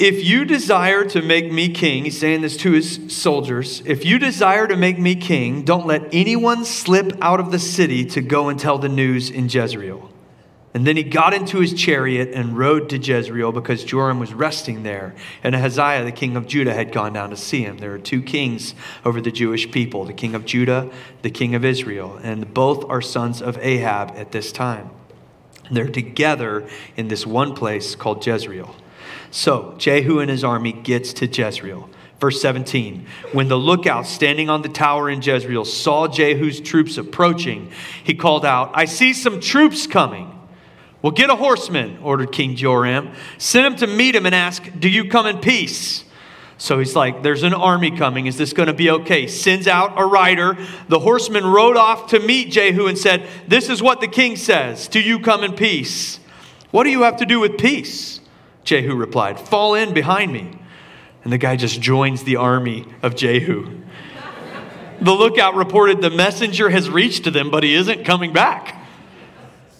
If 0.00 0.24
you 0.24 0.46
desire 0.46 1.04
to 1.04 1.20
make 1.20 1.52
me 1.52 1.68
king, 1.68 2.04
he's 2.04 2.18
saying 2.18 2.40
this 2.40 2.56
to 2.56 2.72
his 2.72 3.14
soldiers, 3.14 3.82
if 3.84 4.02
you 4.02 4.18
desire 4.18 4.66
to 4.66 4.74
make 4.74 4.98
me 4.98 5.14
king, 5.14 5.62
don't 5.62 5.86
let 5.86 6.14
anyone 6.14 6.64
slip 6.64 7.12
out 7.20 7.38
of 7.38 7.50
the 7.50 7.58
city 7.58 8.06
to 8.06 8.22
go 8.22 8.48
and 8.48 8.58
tell 8.58 8.78
the 8.78 8.88
news 8.88 9.28
in 9.28 9.50
Jezreel. 9.50 10.10
And 10.72 10.86
then 10.86 10.96
he 10.96 11.02
got 11.02 11.34
into 11.34 11.58
his 11.58 11.74
chariot 11.74 12.30
and 12.32 12.56
rode 12.56 12.88
to 12.88 12.96
Jezreel 12.96 13.52
because 13.52 13.84
Joram 13.84 14.18
was 14.18 14.32
resting 14.32 14.84
there. 14.84 15.14
And 15.44 15.54
Ahaziah, 15.54 16.02
the 16.02 16.12
king 16.12 16.34
of 16.34 16.46
Judah, 16.46 16.72
had 16.72 16.92
gone 16.92 17.12
down 17.12 17.28
to 17.28 17.36
see 17.36 17.62
him. 17.62 17.76
There 17.76 17.92
are 17.92 17.98
two 17.98 18.22
kings 18.22 18.74
over 19.04 19.20
the 19.20 19.30
Jewish 19.30 19.70
people 19.70 20.06
the 20.06 20.14
king 20.14 20.34
of 20.34 20.46
Judah, 20.46 20.88
the 21.20 21.30
king 21.30 21.54
of 21.54 21.62
Israel. 21.62 22.18
And 22.22 22.54
both 22.54 22.88
are 22.88 23.02
sons 23.02 23.42
of 23.42 23.58
Ahab 23.58 24.12
at 24.16 24.32
this 24.32 24.50
time. 24.50 24.88
They're 25.70 25.90
together 25.90 26.66
in 26.96 27.08
this 27.08 27.26
one 27.26 27.54
place 27.54 27.94
called 27.94 28.26
Jezreel. 28.26 28.74
So 29.30 29.74
Jehu 29.78 30.18
and 30.18 30.30
his 30.30 30.44
army 30.44 30.72
gets 30.72 31.12
to 31.14 31.26
Jezreel. 31.26 31.88
Verse 32.20 32.40
17 32.40 33.06
When 33.32 33.48
the 33.48 33.56
lookout 33.56 34.06
standing 34.06 34.50
on 34.50 34.62
the 34.62 34.68
tower 34.68 35.08
in 35.08 35.22
Jezreel 35.22 35.64
saw 35.64 36.06
Jehu's 36.06 36.60
troops 36.60 36.98
approaching, 36.98 37.70
he 38.04 38.14
called 38.14 38.44
out, 38.44 38.70
I 38.74 38.84
see 38.84 39.12
some 39.12 39.40
troops 39.40 39.86
coming. 39.86 40.36
Well, 41.02 41.12
get 41.12 41.30
a 41.30 41.36
horseman, 41.36 41.98
ordered 42.02 42.30
King 42.30 42.56
Joram. 42.56 43.12
Send 43.38 43.66
him 43.66 43.76
to 43.76 43.86
meet 43.86 44.14
him 44.14 44.26
and 44.26 44.34
ask, 44.34 44.62
Do 44.78 44.88
you 44.88 45.08
come 45.08 45.26
in 45.26 45.38
peace? 45.38 46.04
So 46.58 46.78
he's 46.78 46.94
like, 46.94 47.22
There's 47.22 47.42
an 47.42 47.54
army 47.54 47.90
coming. 47.90 48.26
Is 48.26 48.36
this 48.36 48.52
going 48.52 48.66
to 48.66 48.74
be 48.74 48.90
okay? 48.90 49.26
Sends 49.26 49.66
out 49.66 49.94
a 49.96 50.04
rider. 50.04 50.58
The 50.88 50.98
horseman 50.98 51.46
rode 51.46 51.78
off 51.78 52.08
to 52.08 52.20
meet 52.20 52.50
Jehu 52.50 52.86
and 52.86 52.98
said, 52.98 53.26
This 53.48 53.70
is 53.70 53.82
what 53.82 54.02
the 54.02 54.08
king 54.08 54.36
says. 54.36 54.88
Do 54.88 55.00
you 55.00 55.20
come 55.20 55.42
in 55.42 55.54
peace? 55.54 56.20
What 56.70 56.84
do 56.84 56.90
you 56.90 57.02
have 57.02 57.16
to 57.16 57.26
do 57.26 57.40
with 57.40 57.56
peace? 57.56 58.20
Jehu 58.70 58.94
replied, 58.94 59.40
Fall 59.40 59.74
in 59.74 59.92
behind 59.92 60.32
me. 60.32 60.48
And 61.24 61.32
the 61.32 61.38
guy 61.38 61.56
just 61.56 61.80
joins 61.80 62.22
the 62.22 62.36
army 62.36 62.86
of 63.02 63.16
Jehu. 63.16 63.80
the 65.00 65.10
lookout 65.10 65.56
reported 65.56 66.00
the 66.00 66.08
messenger 66.08 66.70
has 66.70 66.88
reached 66.88 67.30
them, 67.32 67.50
but 67.50 67.64
he 67.64 67.74
isn't 67.74 68.04
coming 68.04 68.32
back. 68.32 68.80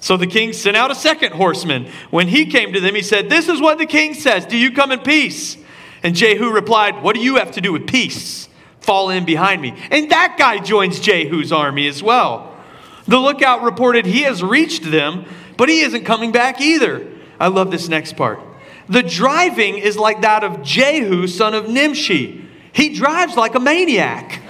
So 0.00 0.16
the 0.16 0.26
king 0.26 0.52
sent 0.52 0.76
out 0.76 0.90
a 0.90 0.96
second 0.96 1.34
horseman. 1.34 1.88
When 2.10 2.26
he 2.26 2.46
came 2.46 2.72
to 2.72 2.80
them, 2.80 2.96
he 2.96 3.02
said, 3.02 3.30
This 3.30 3.48
is 3.48 3.60
what 3.60 3.78
the 3.78 3.86
king 3.86 4.12
says. 4.12 4.44
Do 4.44 4.56
you 4.56 4.72
come 4.72 4.90
in 4.90 4.98
peace? 4.98 5.56
And 6.02 6.16
Jehu 6.16 6.50
replied, 6.50 7.00
What 7.00 7.14
do 7.14 7.22
you 7.22 7.36
have 7.36 7.52
to 7.52 7.60
do 7.60 7.72
with 7.72 7.86
peace? 7.86 8.48
Fall 8.80 9.10
in 9.10 9.24
behind 9.24 9.62
me. 9.62 9.72
And 9.92 10.10
that 10.10 10.34
guy 10.36 10.58
joins 10.58 10.98
Jehu's 10.98 11.52
army 11.52 11.86
as 11.86 12.02
well. 12.02 12.56
The 13.06 13.18
lookout 13.18 13.62
reported 13.62 14.04
he 14.04 14.22
has 14.22 14.42
reached 14.42 14.90
them, 14.90 15.26
but 15.56 15.68
he 15.68 15.82
isn't 15.82 16.04
coming 16.04 16.32
back 16.32 16.60
either. 16.60 17.06
I 17.38 17.46
love 17.46 17.70
this 17.70 17.88
next 17.88 18.16
part. 18.16 18.40
The 18.90 19.04
driving 19.04 19.78
is 19.78 19.96
like 19.96 20.22
that 20.22 20.42
of 20.42 20.62
Jehu, 20.62 21.28
son 21.28 21.54
of 21.54 21.68
Nimshi. 21.68 22.44
He 22.72 22.94
drives 22.94 23.36
like 23.36 23.54
a 23.54 23.60
maniac. 23.60 24.42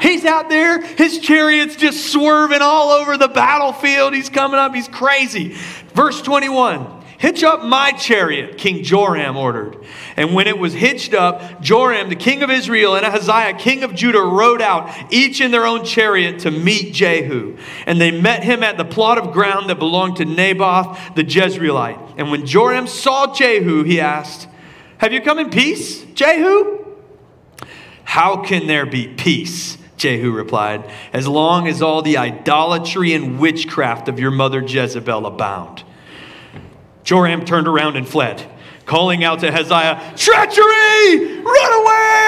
He's 0.00 0.24
out 0.24 0.48
there, 0.48 0.82
his 0.82 1.18
chariot's 1.18 1.76
just 1.76 2.12
swerving 2.12 2.60
all 2.60 2.90
over 2.90 3.16
the 3.16 3.28
battlefield. 3.28 4.14
He's 4.14 4.28
coming 4.28 4.58
up, 4.58 4.74
he's 4.74 4.88
crazy. 4.88 5.54
Verse 5.94 6.20
21 6.22 7.02
Hitch 7.18 7.42
up 7.42 7.64
my 7.64 7.92
chariot, 7.92 8.58
King 8.58 8.82
Joram 8.82 9.36
ordered. 9.36 9.78
And 10.16 10.34
when 10.34 10.46
it 10.46 10.58
was 10.58 10.74
hitched 10.74 11.14
up, 11.14 11.62
Joram, 11.62 12.10
the 12.10 12.16
king 12.16 12.42
of 12.42 12.50
Israel, 12.50 12.96
and 12.96 13.06
Ahaziah, 13.06 13.54
king 13.54 13.82
of 13.82 13.94
Judah, 13.94 14.20
rode 14.20 14.60
out, 14.60 14.90
each 15.10 15.40
in 15.40 15.50
their 15.50 15.66
own 15.66 15.86
chariot, 15.86 16.40
to 16.40 16.50
meet 16.50 16.92
Jehu. 16.92 17.56
And 17.86 17.98
they 17.98 18.10
met 18.10 18.42
him 18.42 18.62
at 18.62 18.76
the 18.76 18.84
plot 18.84 19.16
of 19.16 19.32
ground 19.32 19.70
that 19.70 19.78
belonged 19.78 20.16
to 20.16 20.26
Naboth 20.26 21.14
the 21.14 21.24
Jezreelite. 21.24 22.03
And 22.16 22.30
when 22.30 22.46
Joram 22.46 22.86
saw 22.86 23.34
Jehu, 23.34 23.82
he 23.82 24.00
asked, 24.00 24.48
Have 24.98 25.12
you 25.12 25.20
come 25.20 25.38
in 25.38 25.50
peace, 25.50 26.04
Jehu? 26.14 26.84
How 28.04 28.42
can 28.42 28.66
there 28.66 28.86
be 28.86 29.08
peace? 29.08 29.78
Jehu 29.96 30.30
replied, 30.30 30.90
As 31.12 31.26
long 31.26 31.66
as 31.66 31.82
all 31.82 32.02
the 32.02 32.18
idolatry 32.18 33.12
and 33.12 33.38
witchcraft 33.38 34.08
of 34.08 34.18
your 34.18 34.30
mother 34.30 34.60
Jezebel 34.60 35.26
abound. 35.26 35.82
Joram 37.02 37.44
turned 37.44 37.68
around 37.68 37.96
and 37.96 38.08
fled 38.08 38.50
calling 38.86 39.24
out 39.24 39.40
to 39.40 39.50
Hezekiah, 39.50 40.16
treachery, 40.16 41.40
run 41.40 41.72
away, 41.82 42.23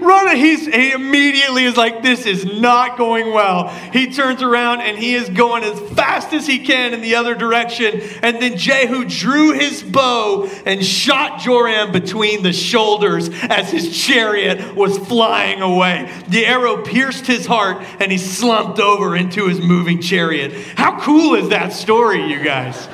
run. 0.00 0.36
He's, 0.36 0.66
he 0.66 0.92
immediately 0.92 1.64
is 1.64 1.76
like, 1.76 2.02
this 2.02 2.26
is 2.26 2.44
not 2.44 2.96
going 2.96 3.32
well. 3.32 3.68
He 3.92 4.12
turns 4.12 4.42
around 4.42 4.80
and 4.80 4.96
he 4.98 5.14
is 5.14 5.28
going 5.28 5.64
as 5.64 5.78
fast 5.90 6.32
as 6.32 6.46
he 6.46 6.58
can 6.58 6.94
in 6.94 7.00
the 7.00 7.14
other 7.14 7.34
direction. 7.34 8.00
And 8.22 8.40
then 8.40 8.56
Jehu 8.56 9.04
drew 9.04 9.52
his 9.52 9.82
bow 9.82 10.48
and 10.66 10.84
shot 10.84 11.40
Joram 11.40 11.92
between 11.92 12.42
the 12.42 12.52
shoulders 12.52 13.30
as 13.44 13.70
his 13.70 13.96
chariot 13.96 14.74
was 14.74 14.98
flying 14.98 15.60
away. 15.62 16.12
The 16.28 16.46
arrow 16.46 16.82
pierced 16.82 17.26
his 17.26 17.46
heart 17.46 17.82
and 18.00 18.12
he 18.12 18.18
slumped 18.18 18.78
over 18.78 19.16
into 19.16 19.46
his 19.46 19.60
moving 19.60 20.00
chariot. 20.00 20.52
How 20.76 21.00
cool 21.00 21.34
is 21.34 21.48
that 21.50 21.72
story, 21.72 22.28
you 22.28 22.42
guys? 22.42 22.88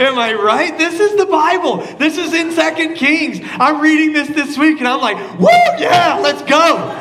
Am 0.00 0.18
I 0.18 0.32
right? 0.32 0.78
This 0.78 0.98
is 0.98 1.16
the 1.18 1.26
Bible. 1.26 1.76
This 1.98 2.16
is 2.16 2.32
in 2.32 2.52
Second 2.52 2.94
Kings. 2.94 3.38
I'm 3.42 3.82
reading 3.82 4.14
this 4.14 4.28
this 4.28 4.56
week 4.56 4.78
and 4.78 4.88
I'm 4.88 4.98
like, 4.98 5.38
woo, 5.38 5.46
yeah, 5.78 6.18
let's 6.22 6.40
go. 6.40 6.96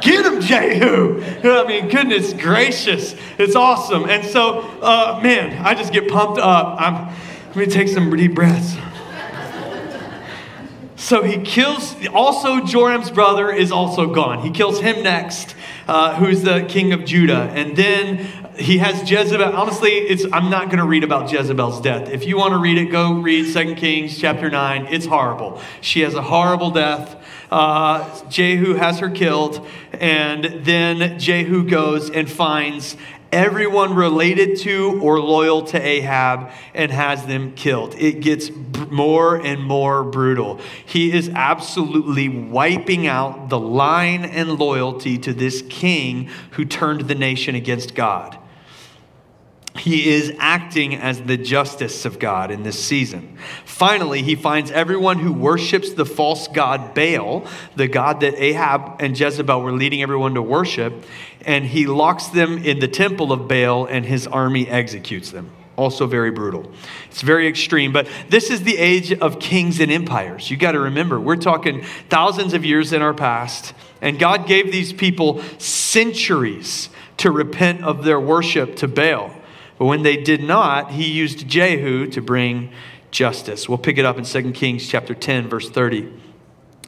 Get 0.00 0.24
him, 0.24 0.40
Jehu. 0.40 1.20
I 1.42 1.66
mean, 1.66 1.88
goodness 1.88 2.32
gracious. 2.32 3.16
It's 3.38 3.56
awesome. 3.56 4.08
And 4.08 4.24
so, 4.24 4.60
uh, 4.80 5.18
man, 5.20 5.66
I 5.66 5.74
just 5.74 5.92
get 5.92 6.08
pumped 6.08 6.38
up. 6.38 6.80
I'm, 6.80 7.12
let 7.48 7.56
me 7.56 7.66
take 7.66 7.88
some 7.88 8.14
deep 8.14 8.36
breaths. 8.36 8.76
So 10.94 11.22
he 11.24 11.38
kills, 11.38 11.96
also 12.14 12.64
Joram's 12.64 13.10
brother 13.10 13.50
is 13.50 13.72
also 13.72 14.14
gone. 14.14 14.42
He 14.42 14.50
kills 14.50 14.80
him 14.80 15.02
next, 15.02 15.56
uh, 15.88 16.14
who's 16.14 16.42
the 16.42 16.64
king 16.68 16.92
of 16.92 17.04
Judah. 17.04 17.50
And 17.52 17.76
then 17.76 18.28
he 18.56 18.78
has 18.78 19.08
Jezebel. 19.08 19.54
Honestly, 19.54 19.90
it's, 19.90 20.24
I'm 20.32 20.50
not 20.50 20.66
going 20.66 20.78
to 20.78 20.86
read 20.86 21.04
about 21.04 21.30
Jezebel's 21.30 21.80
death. 21.80 22.08
If 22.08 22.24
you 22.26 22.36
want 22.36 22.52
to 22.52 22.58
read 22.58 22.78
it, 22.78 22.86
go 22.86 23.14
read 23.14 23.52
2 23.52 23.74
Kings 23.74 24.18
chapter 24.18 24.50
9. 24.50 24.88
It's 24.90 25.06
horrible. 25.06 25.60
She 25.80 26.00
has 26.00 26.14
a 26.14 26.22
horrible 26.22 26.70
death. 26.70 27.20
Uh, 27.50 28.28
Jehu 28.28 28.74
has 28.74 28.98
her 28.98 29.10
killed, 29.10 29.66
and 29.92 30.44
then 30.64 31.18
Jehu 31.18 31.68
goes 31.68 32.10
and 32.10 32.30
finds 32.30 32.96
everyone 33.34 33.94
related 33.94 34.56
to 34.56 35.00
or 35.02 35.20
loyal 35.20 35.62
to 35.62 35.80
Ahab 35.80 36.52
and 36.72 36.92
has 36.92 37.26
them 37.26 37.52
killed. 37.54 37.94
It 37.98 38.20
gets 38.20 38.50
more 38.90 39.36
and 39.36 39.62
more 39.62 40.04
brutal. 40.04 40.60
He 40.86 41.12
is 41.12 41.28
absolutely 41.30 42.28
wiping 42.28 43.08
out 43.08 43.48
the 43.48 43.58
line 43.58 44.24
and 44.24 44.56
loyalty 44.58 45.18
to 45.18 45.34
this 45.34 45.64
king 45.68 46.30
who 46.52 46.64
turned 46.64 47.02
the 47.02 47.14
nation 47.16 47.56
against 47.56 47.96
God. 47.96 48.38
He 49.76 50.08
is 50.08 50.32
acting 50.38 50.94
as 50.94 51.20
the 51.22 51.36
justice 51.36 52.04
of 52.04 52.20
God 52.20 52.52
in 52.52 52.62
this 52.62 52.82
season. 52.82 53.36
Finally, 53.64 54.22
he 54.22 54.36
finds 54.36 54.70
everyone 54.70 55.18
who 55.18 55.32
worships 55.32 55.92
the 55.92 56.06
false 56.06 56.46
god 56.46 56.94
Baal, 56.94 57.44
the 57.74 57.88
god 57.88 58.20
that 58.20 58.40
Ahab 58.40 58.96
and 59.00 59.18
Jezebel 59.18 59.60
were 59.60 59.72
leading 59.72 60.00
everyone 60.00 60.34
to 60.34 60.42
worship, 60.42 60.94
and 61.44 61.64
he 61.64 61.86
locks 61.86 62.28
them 62.28 62.58
in 62.58 62.78
the 62.78 62.86
temple 62.86 63.32
of 63.32 63.48
Baal, 63.48 63.86
and 63.86 64.06
his 64.06 64.28
army 64.28 64.68
executes 64.68 65.30
them. 65.32 65.50
Also, 65.76 66.06
very 66.06 66.30
brutal. 66.30 66.70
It's 67.10 67.22
very 67.22 67.48
extreme, 67.48 67.92
but 67.92 68.08
this 68.28 68.50
is 68.50 68.62
the 68.62 68.78
age 68.78 69.12
of 69.12 69.40
kings 69.40 69.80
and 69.80 69.90
empires. 69.90 70.48
You 70.48 70.56
got 70.56 70.72
to 70.72 70.80
remember, 70.80 71.18
we're 71.18 71.34
talking 71.34 71.82
thousands 72.08 72.54
of 72.54 72.64
years 72.64 72.92
in 72.92 73.02
our 73.02 73.12
past, 73.12 73.74
and 74.00 74.20
God 74.20 74.46
gave 74.46 74.70
these 74.70 74.92
people 74.92 75.42
centuries 75.58 76.90
to 77.16 77.32
repent 77.32 77.82
of 77.82 78.04
their 78.04 78.20
worship 78.20 78.76
to 78.76 78.86
Baal. 78.86 79.34
But 79.84 79.88
when 79.88 80.02
they 80.02 80.16
did 80.16 80.42
not, 80.42 80.92
he 80.92 81.12
used 81.12 81.46
Jehu 81.46 82.06
to 82.06 82.22
bring 82.22 82.70
justice. 83.10 83.68
We'll 83.68 83.76
pick 83.76 83.98
it 83.98 84.06
up 84.06 84.16
in 84.16 84.24
2 84.24 84.52
Kings 84.52 84.88
chapter 84.88 85.14
10 85.14 85.46
verse 85.46 85.68
30. 85.68 85.98
It 85.98 86.10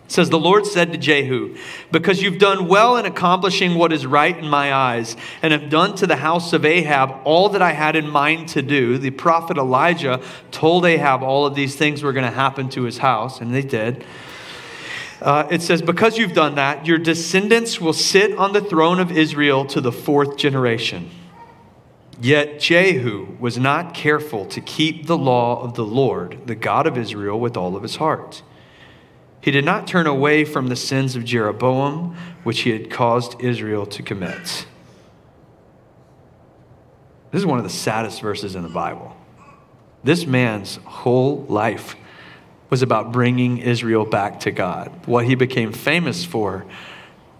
says 0.09 0.31
the 0.31 0.39
Lord 0.39 0.65
said 0.65 0.93
to 0.93 0.99
Jehu, 0.99 1.59
"Because 1.93 2.23
you've 2.23 2.39
done 2.39 2.69
well 2.69 2.97
in 2.97 3.05
accomplishing 3.05 3.75
what 3.75 3.93
is 3.93 4.07
right 4.07 4.35
in 4.35 4.49
my 4.49 4.73
eyes 4.73 5.15
and 5.43 5.53
have 5.53 5.69
done 5.69 5.95
to 5.97 6.07
the 6.07 6.17
house 6.17 6.55
of 6.55 6.65
Ahab 6.65 7.17
all 7.25 7.51
that 7.51 7.61
I 7.61 7.73
had 7.73 7.97
in 7.97 8.09
mind 8.09 8.49
to 8.49 8.63
do." 8.63 8.97
The 8.97 9.11
prophet 9.11 9.59
Elijah 9.59 10.23
told 10.51 10.87
Ahab 10.87 11.23
all 11.23 11.45
of 11.45 11.55
these 11.55 11.77
things 11.77 12.03
were 12.03 12.15
going 12.15 12.25
to 12.25 12.31
happen 12.31 12.71
to 12.71 12.85
his 12.85 12.97
house, 12.97 13.43
and 13.43 13.53
they 13.53 13.61
did. 13.61 14.07
Uh, 15.21 15.47
it 15.51 15.61
says, 15.61 15.83
Because 15.83 16.17
you've 16.17 16.33
done 16.33 16.55
that, 16.55 16.87
your 16.87 16.97
descendants 16.97 17.79
will 17.79 17.93
sit 17.93 18.35
on 18.39 18.55
the 18.55 18.63
throne 18.63 19.01
of 19.01 19.13
Israel 19.13 19.67
to 19.67 19.83
the 19.83 19.93
fourth 19.93 20.39
generation. 20.39 21.11
Yet 22.21 22.61
Jehu 22.61 23.37
was 23.39 23.59
not 23.59 23.93
careful 23.93 24.47
to 24.47 24.61
keep 24.61 25.07
the 25.07 25.19
law 25.19 25.63
of 25.63 25.75
the 25.75 25.85
Lord, 25.85 26.47
the 26.47 26.55
God 26.55 26.87
of 26.87 26.97
Israel, 26.97 27.39
with 27.39 27.57
all 27.57 27.77
of 27.77 27.83
his 27.83 27.97
heart. 27.97 28.43
He 29.41 29.51
did 29.51 29.65
not 29.65 29.87
turn 29.87 30.07
away 30.07 30.45
from 30.45 30.69
the 30.69 30.77
sins 30.77 31.15
of 31.15 31.25
Jeroboam, 31.25 32.17
which 32.43 32.61
he 32.61 32.71
had 32.71 32.91
caused 32.91 33.41
Israel 33.41 33.87
to 33.87 34.03
commit. 34.03 34.67
This 37.31 37.41
is 37.41 37.47
one 37.47 37.59
of 37.59 37.65
the 37.65 37.71
saddest 37.71 38.23
verses 38.23 38.55
in 38.55 38.63
the 38.63 38.69
Bible. 38.69 39.15
This 40.03 40.27
man's 40.27 40.77
whole 40.85 41.45
life 41.49 41.97
was 42.71 42.83
about 42.83 43.13
bringing 43.13 43.59
Israel 43.59 44.05
back 44.05 44.41
to 44.41 44.51
God. 44.51 45.07
What 45.07 45.27
he 45.27 45.35
became 45.35 45.73
famous 45.73 46.25
for 46.25 46.65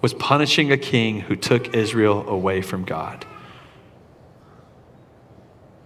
was 0.03 0.13
punishing 0.15 0.71
a 0.71 0.77
king 0.77 1.21
who 1.21 1.35
took 1.35 1.75
Israel 1.75 2.29
away 2.29 2.61
from 2.63 2.85
God. 2.85 3.25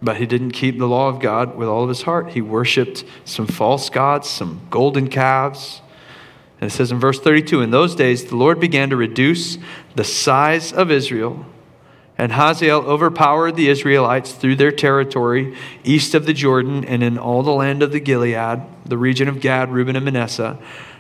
But 0.03 0.17
he 0.17 0.27
didn't 0.27 0.53
keep 0.53 0.79
the 0.79 0.87
law 0.87 1.09
of 1.09 1.21
God 1.21 1.57
with 1.57 1.69
all 1.69 1.83
of 1.83 1.89
his 1.89 2.03
heart. 2.03 2.31
He 2.31 2.41
worshiped 2.41 3.05
some 3.25 3.47
false 3.47 3.91
gods, 3.91 4.29
some 4.29 4.63
golden 4.71 5.09
calves. 5.09 5.83
And 6.61 6.71
it 6.71 6.75
says 6.75 6.93
in 6.93 6.99
verse 6.99 7.21
32 7.21 7.61
In 7.61 7.71
those 7.71 7.95
days, 7.95 8.27
the 8.27 8.37
Lord 8.37 8.61
began 8.61 8.91
to 8.91 8.97
reduce 8.97 9.59
the 9.95 10.05
size 10.05 10.73
of 10.73 10.91
Israel, 10.91 11.45
and 12.19 12.33
Hazael 12.33 12.81
overpowered 12.81 13.57
the 13.57 13.69
Israelites 13.69 14.33
through 14.33 14.57
their 14.57 14.73
territory 14.73 15.57
east 15.85 16.15
of 16.15 16.27
the 16.27 16.35
Jordan 16.35 16.85
and 16.85 17.03
in 17.03 17.17
all 17.17 17.43
the 17.43 17.51
land 17.51 17.83
of 17.83 17.93
the 17.93 18.01
Gilead, 18.01 18.61
the 18.85 18.99
region 18.99 19.27
of 19.27 19.41
Gad, 19.41 19.71
Reuben, 19.71 19.97
and 19.97 20.05
Manasseh. 20.05 20.59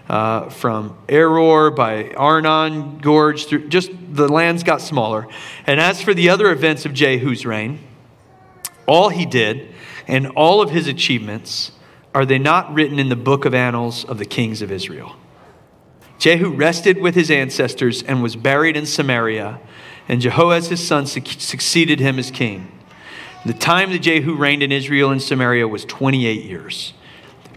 Uh, 0.09 0.49
from 0.49 0.99
Aroer 1.07 1.77
by 1.77 2.11
Arnon 2.15 2.99
Gorge, 2.99 3.47
through, 3.47 3.69
just 3.69 3.93
the 4.11 4.27
lands 4.27 4.65
got 4.65 4.81
smaller. 4.81 5.29
And 5.69 5.79
as 5.79 6.03
for 6.03 6.15
the 6.15 6.31
other 6.31 6.51
events 6.51 6.85
of 6.85 6.93
Jehu's 6.93 7.47
reign, 7.47 7.79
all 8.91 9.09
he 9.09 9.25
did 9.25 9.73
and 10.09 10.27
all 10.31 10.61
of 10.61 10.71
his 10.71 10.89
achievements, 10.89 11.71
are 12.13 12.27
they 12.27 12.39
not 12.39 12.75
written 12.75 12.99
in 12.99 13.09
the 13.09 13.15
book 13.15 13.45
of 13.45 13.55
annals 13.55 14.05
of 14.05 14.19
the 14.19 14.25
kings 14.25 14.63
of 14.63 14.73
Israel? 14.73 15.15
Jehu 16.19 16.51
rested 16.51 16.99
with 16.99 17.15
his 17.15 17.31
ancestors 17.31 18.03
and 18.03 18.21
was 18.21 18.35
buried 18.35 18.77
in 18.77 18.85
Samaria, 18.85 19.61
and 20.09 20.21
Jehoaz 20.21 20.71
his 20.71 20.85
son 20.85 21.07
succeeded 21.07 22.01
him 22.01 22.19
as 22.19 22.33
king. 22.33 22.73
The 23.47 23.55
time 23.55 23.93
that 23.93 24.01
Jehu 24.01 24.35
reigned 24.35 24.65
in 24.65 24.73
Israel 24.73 25.11
and 25.11 25.23
Samaria 25.23 25.69
was 25.69 25.85
28 25.85 26.45
years. 26.45 26.93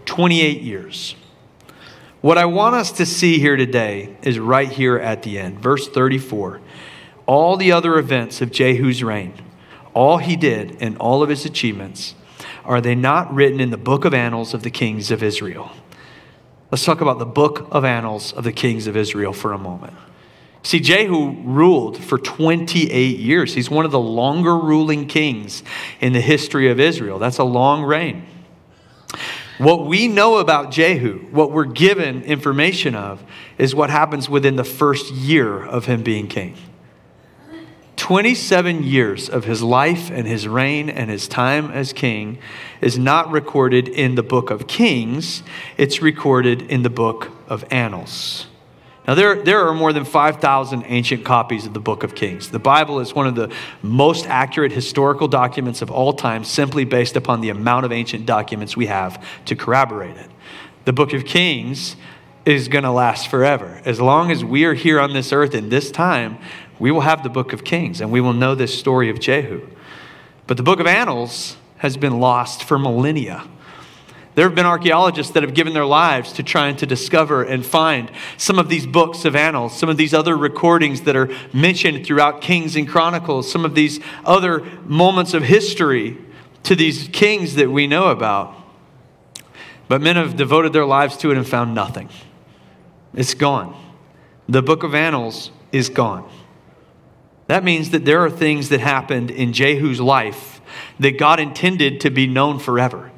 28 0.06 0.62
years. 0.62 1.16
What 2.20 2.38
I 2.38 2.44
want 2.44 2.76
us 2.76 2.92
to 2.92 3.04
see 3.04 3.40
here 3.40 3.56
today 3.56 4.16
is 4.22 4.38
right 4.38 4.70
here 4.70 4.98
at 4.98 5.24
the 5.24 5.40
end, 5.40 5.58
verse 5.58 5.88
34. 5.88 6.60
All 7.26 7.56
the 7.56 7.72
other 7.72 7.98
events 7.98 8.40
of 8.40 8.52
Jehu's 8.52 9.02
reign, 9.02 9.34
all 9.94 10.18
he 10.18 10.36
did 10.36 10.76
and 10.80 10.98
all 10.98 11.22
of 11.22 11.28
his 11.28 11.44
achievements, 11.44 12.14
are 12.64 12.80
they 12.80 12.94
not 12.94 13.32
written 13.32 13.60
in 13.60 13.70
the 13.70 13.76
book 13.76 14.04
of 14.04 14.12
annals 14.12 14.54
of 14.54 14.62
the 14.62 14.70
kings 14.70 15.10
of 15.10 15.22
Israel? 15.22 15.70
Let's 16.70 16.84
talk 16.84 17.00
about 17.00 17.18
the 17.18 17.26
book 17.26 17.68
of 17.70 17.84
annals 17.84 18.32
of 18.32 18.44
the 18.44 18.52
kings 18.52 18.86
of 18.86 18.96
Israel 18.96 19.32
for 19.32 19.52
a 19.52 19.58
moment. 19.58 19.94
See, 20.64 20.80
Jehu 20.80 21.42
ruled 21.42 22.02
for 22.02 22.18
28 22.18 23.18
years. 23.18 23.54
He's 23.54 23.70
one 23.70 23.84
of 23.84 23.90
the 23.90 24.00
longer 24.00 24.56
ruling 24.56 25.06
kings 25.06 25.62
in 26.00 26.14
the 26.14 26.22
history 26.22 26.70
of 26.70 26.80
Israel. 26.80 27.18
That's 27.18 27.38
a 27.38 27.44
long 27.44 27.82
reign. 27.82 28.26
What 29.58 29.86
we 29.86 30.08
know 30.08 30.38
about 30.38 30.72
Jehu, 30.72 31.18
what 31.30 31.52
we're 31.52 31.66
given 31.66 32.22
information 32.22 32.94
of, 32.94 33.22
is 33.56 33.74
what 33.74 33.90
happens 33.90 34.28
within 34.28 34.56
the 34.56 34.64
first 34.64 35.12
year 35.12 35.64
of 35.64 35.84
him 35.84 36.02
being 36.02 36.26
king. 36.26 36.56
27 37.96 38.82
years 38.82 39.28
of 39.28 39.44
his 39.44 39.62
life 39.62 40.10
and 40.10 40.26
his 40.26 40.48
reign 40.48 40.90
and 40.90 41.10
his 41.10 41.28
time 41.28 41.70
as 41.70 41.92
king 41.92 42.38
is 42.80 42.98
not 42.98 43.30
recorded 43.30 43.88
in 43.88 44.14
the 44.14 44.22
book 44.22 44.50
of 44.50 44.66
Kings, 44.66 45.42
it's 45.76 46.02
recorded 46.02 46.62
in 46.62 46.82
the 46.82 46.90
book 46.90 47.30
of 47.48 47.64
Annals. 47.70 48.46
Now, 49.06 49.14
there, 49.14 49.42
there 49.42 49.68
are 49.68 49.74
more 49.74 49.92
than 49.92 50.04
5,000 50.04 50.84
ancient 50.86 51.24
copies 51.24 51.66
of 51.66 51.74
the 51.74 51.80
book 51.80 52.04
of 52.04 52.14
Kings. 52.14 52.50
The 52.50 52.58
Bible 52.58 53.00
is 53.00 53.14
one 53.14 53.26
of 53.26 53.34
the 53.34 53.52
most 53.82 54.26
accurate 54.26 54.72
historical 54.72 55.28
documents 55.28 55.82
of 55.82 55.90
all 55.90 56.14
time, 56.14 56.42
simply 56.42 56.86
based 56.86 57.14
upon 57.14 57.42
the 57.42 57.50
amount 57.50 57.84
of 57.84 57.92
ancient 57.92 58.24
documents 58.24 58.76
we 58.76 58.86
have 58.86 59.22
to 59.44 59.54
corroborate 59.54 60.16
it. 60.16 60.30
The 60.86 60.94
book 60.94 61.12
of 61.12 61.26
Kings 61.26 61.96
is 62.46 62.68
going 62.68 62.84
to 62.84 62.90
last 62.90 63.28
forever. 63.28 63.80
As 63.84 64.00
long 64.00 64.30
as 64.30 64.44
we 64.44 64.64
are 64.64 64.74
here 64.74 65.00
on 65.00 65.12
this 65.12 65.32
earth 65.32 65.54
in 65.54 65.68
this 65.68 65.90
time, 65.90 66.38
we 66.78 66.90
will 66.90 67.02
have 67.02 67.22
the 67.22 67.28
book 67.28 67.52
of 67.52 67.64
Kings 67.64 68.00
and 68.00 68.10
we 68.10 68.20
will 68.20 68.32
know 68.32 68.54
this 68.54 68.76
story 68.78 69.10
of 69.10 69.20
Jehu. 69.20 69.66
But 70.46 70.56
the 70.56 70.62
book 70.62 70.80
of 70.80 70.86
Annals 70.86 71.56
has 71.78 71.96
been 71.96 72.20
lost 72.20 72.64
for 72.64 72.78
millennia. 72.78 73.46
There 74.34 74.46
have 74.48 74.56
been 74.56 74.66
archaeologists 74.66 75.32
that 75.34 75.44
have 75.44 75.54
given 75.54 75.74
their 75.74 75.86
lives 75.86 76.32
to 76.32 76.42
trying 76.42 76.76
to 76.76 76.86
discover 76.86 77.44
and 77.44 77.64
find 77.64 78.10
some 78.36 78.58
of 78.58 78.68
these 78.68 78.84
books 78.84 79.24
of 79.24 79.36
annals, 79.36 79.78
some 79.78 79.88
of 79.88 79.96
these 79.96 80.12
other 80.12 80.36
recordings 80.36 81.02
that 81.02 81.14
are 81.14 81.30
mentioned 81.52 82.04
throughout 82.04 82.40
Kings 82.40 82.74
and 82.74 82.88
Chronicles, 82.88 83.50
some 83.50 83.64
of 83.64 83.76
these 83.76 84.00
other 84.24 84.60
moments 84.86 85.34
of 85.34 85.44
history 85.44 86.18
to 86.64 86.74
these 86.74 87.08
kings 87.12 87.54
that 87.54 87.70
we 87.70 87.86
know 87.86 88.08
about. 88.08 88.56
But 89.86 90.00
men 90.00 90.16
have 90.16 90.36
devoted 90.36 90.72
their 90.72 90.86
lives 90.86 91.16
to 91.18 91.30
it 91.30 91.36
and 91.36 91.46
found 91.46 91.74
nothing. 91.74 92.08
It's 93.14 93.34
gone. 93.34 93.80
The 94.48 94.62
book 94.62 94.82
of 94.82 94.94
annals 94.94 95.52
is 95.70 95.88
gone. 95.88 96.28
That 97.46 97.64
means 97.64 97.90
that 97.90 98.04
there 98.04 98.24
are 98.24 98.30
things 98.30 98.70
that 98.70 98.80
happened 98.80 99.30
in 99.30 99.52
Jehu's 99.52 100.00
life 100.00 100.60
that 100.98 101.18
God 101.18 101.40
intended 101.40 102.00
to 102.00 102.10
be 102.10 102.26
known 102.26 102.58
forever. 102.58 103.12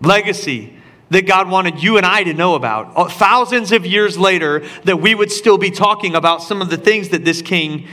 Legacy 0.00 0.76
that 1.10 1.26
God 1.26 1.50
wanted 1.50 1.82
you 1.82 1.96
and 1.96 2.06
I 2.06 2.22
to 2.22 2.32
know 2.32 2.54
about. 2.54 2.96
Uh, 2.96 3.08
thousands 3.08 3.72
of 3.72 3.84
years 3.84 4.16
later, 4.16 4.64
that 4.84 5.00
we 5.00 5.14
would 5.14 5.30
still 5.30 5.58
be 5.58 5.70
talking 5.70 6.14
about 6.14 6.42
some 6.42 6.62
of 6.62 6.70
the 6.70 6.76
things 6.76 7.10
that 7.10 7.24
this 7.24 7.42
king 7.42 7.88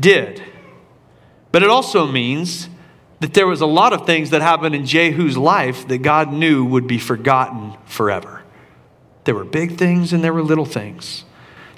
did. 0.00 0.42
But 1.52 1.62
it 1.62 1.70
also 1.70 2.06
means 2.06 2.68
that 3.20 3.34
there 3.34 3.46
was 3.46 3.60
a 3.60 3.66
lot 3.66 3.92
of 3.92 4.06
things 4.06 4.30
that 4.30 4.42
happened 4.42 4.74
in 4.74 4.86
Jehu's 4.86 5.36
life 5.36 5.86
that 5.88 5.98
God 5.98 6.32
knew 6.32 6.64
would 6.64 6.86
be 6.86 6.98
forgotten 6.98 7.76
forever. 7.84 8.42
There 9.24 9.34
were 9.34 9.44
big 9.44 9.78
things 9.78 10.12
and 10.12 10.24
there 10.24 10.32
were 10.32 10.42
little 10.42 10.66
things. 10.66 11.24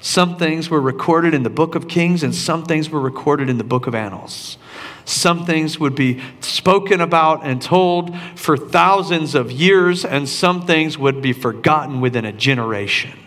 Some 0.07 0.37
things 0.37 0.69
were 0.69 0.79
recorded 0.79 1.33
in 1.33 1.43
the 1.43 1.49
book 1.49 1.75
of 1.75 1.89
Kings, 1.89 2.23
and 2.23 2.33
some 2.33 2.63
things 2.63 2.89
were 2.89 3.01
recorded 3.01 3.49
in 3.49 3.57
the 3.57 3.65
book 3.65 3.87
of 3.87 3.93
Annals. 3.93 4.57
Some 5.03 5.45
things 5.45 5.81
would 5.81 5.95
be 5.95 6.21
spoken 6.39 7.01
about 7.01 7.45
and 7.45 7.61
told 7.61 8.17
for 8.37 8.55
thousands 8.55 9.35
of 9.35 9.51
years, 9.51 10.05
and 10.05 10.29
some 10.29 10.65
things 10.65 10.97
would 10.97 11.21
be 11.21 11.33
forgotten 11.33 11.99
within 11.99 12.23
a 12.23 12.31
generation. 12.31 13.19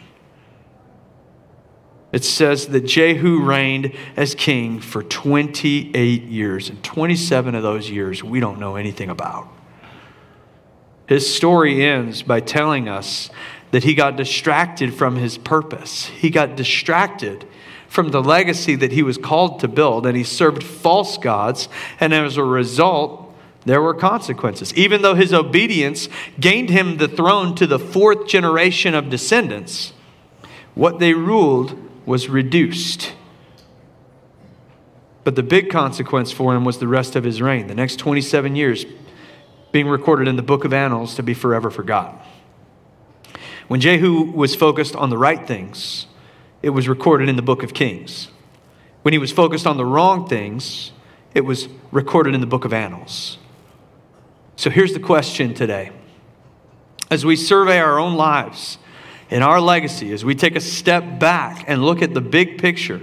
It 2.12 2.24
says 2.24 2.68
that 2.68 2.86
Jehu 2.86 3.42
reigned 3.42 3.94
as 4.16 4.34
king 4.34 4.80
for 4.80 5.02
28 5.02 6.22
years, 6.22 6.70
and 6.70 6.82
27 6.82 7.54
of 7.54 7.62
those 7.62 7.90
years 7.90 8.24
we 8.24 8.40
don't 8.40 8.58
know 8.58 8.76
anything 8.76 9.10
about. 9.10 9.46
His 11.06 11.30
story 11.30 11.84
ends 11.84 12.22
by 12.22 12.40
telling 12.40 12.88
us 12.88 13.28
that 13.70 13.84
he 13.84 13.94
got 13.94 14.16
distracted 14.16 14.94
from 14.94 15.16
his 15.16 15.38
purpose. 15.38 16.06
He 16.06 16.30
got 16.30 16.56
distracted 16.56 17.46
from 17.88 18.10
the 18.10 18.22
legacy 18.22 18.76
that 18.76 18.92
he 18.92 19.02
was 19.02 19.18
called 19.18 19.60
to 19.60 19.68
build, 19.68 20.06
and 20.06 20.16
he 20.16 20.24
served 20.24 20.62
false 20.62 21.18
gods, 21.18 21.68
and 21.98 22.14
as 22.14 22.36
a 22.36 22.44
result, 22.44 23.34
there 23.64 23.82
were 23.82 23.94
consequences. 23.94 24.72
Even 24.74 25.02
though 25.02 25.14
his 25.14 25.34
obedience 25.34 26.08
gained 26.38 26.70
him 26.70 26.96
the 26.96 27.08
throne 27.08 27.54
to 27.56 27.66
the 27.66 27.78
fourth 27.78 28.26
generation 28.26 28.94
of 28.94 29.10
descendants, 29.10 29.92
what 30.74 30.98
they 30.98 31.14
ruled 31.14 31.76
was 32.06 32.28
reduced. 32.28 33.12
But 35.24 35.36
the 35.36 35.42
big 35.42 35.68
consequence 35.68 36.32
for 36.32 36.54
him 36.54 36.64
was 36.64 36.78
the 36.78 36.88
rest 36.88 37.16
of 37.16 37.24
his 37.24 37.42
reign, 37.42 37.66
the 37.66 37.74
next 37.74 37.96
27 37.96 38.56
years 38.56 38.86
being 39.72 39.88
recorded 39.88 40.26
in 40.26 40.36
the 40.36 40.42
book 40.42 40.64
of 40.64 40.72
Annals 40.72 41.14
to 41.16 41.22
be 41.22 41.34
forever 41.34 41.70
forgotten. 41.70 42.18
When 43.70 43.80
Jehu 43.80 44.32
was 44.32 44.56
focused 44.56 44.96
on 44.96 45.10
the 45.10 45.16
right 45.16 45.46
things, 45.46 46.08
it 46.60 46.70
was 46.70 46.88
recorded 46.88 47.28
in 47.28 47.36
the 47.36 47.40
book 47.40 47.62
of 47.62 47.72
Kings. 47.72 48.26
When 49.02 49.12
he 49.12 49.18
was 49.18 49.30
focused 49.30 49.64
on 49.64 49.76
the 49.76 49.84
wrong 49.84 50.26
things, 50.26 50.90
it 51.36 51.42
was 51.42 51.68
recorded 51.92 52.34
in 52.34 52.40
the 52.40 52.48
book 52.48 52.64
of 52.64 52.72
Annals. 52.72 53.38
So 54.56 54.70
here's 54.70 54.92
the 54.92 54.98
question 54.98 55.54
today. 55.54 55.92
As 57.12 57.24
we 57.24 57.36
survey 57.36 57.78
our 57.78 57.96
own 57.96 58.16
lives 58.16 58.78
and 59.30 59.44
our 59.44 59.60
legacy, 59.60 60.12
as 60.12 60.24
we 60.24 60.34
take 60.34 60.56
a 60.56 60.60
step 60.60 61.20
back 61.20 61.64
and 61.68 61.84
look 61.84 62.02
at 62.02 62.12
the 62.12 62.20
big 62.20 62.58
picture, 62.60 63.00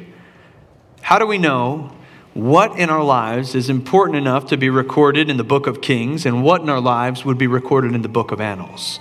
how 1.00 1.18
do 1.18 1.26
we 1.26 1.38
know 1.38 1.96
what 2.34 2.78
in 2.78 2.90
our 2.90 3.06
lives 3.06 3.56
is 3.56 3.70
important 3.70 4.18
enough 4.18 4.48
to 4.48 4.58
be 4.58 4.70
recorded 4.70 5.30
in 5.30 5.38
the 5.38 5.46
book 5.46 5.66
of 5.66 5.80
Kings 5.80 6.26
and 6.26 6.44
what 6.44 6.60
in 6.60 6.70
our 6.70 6.82
lives 6.82 7.24
would 7.24 7.38
be 7.38 7.48
recorded 7.48 7.96
in 7.96 8.02
the 8.02 8.10
book 8.10 8.34
of 8.34 8.42
Annals? 8.42 9.00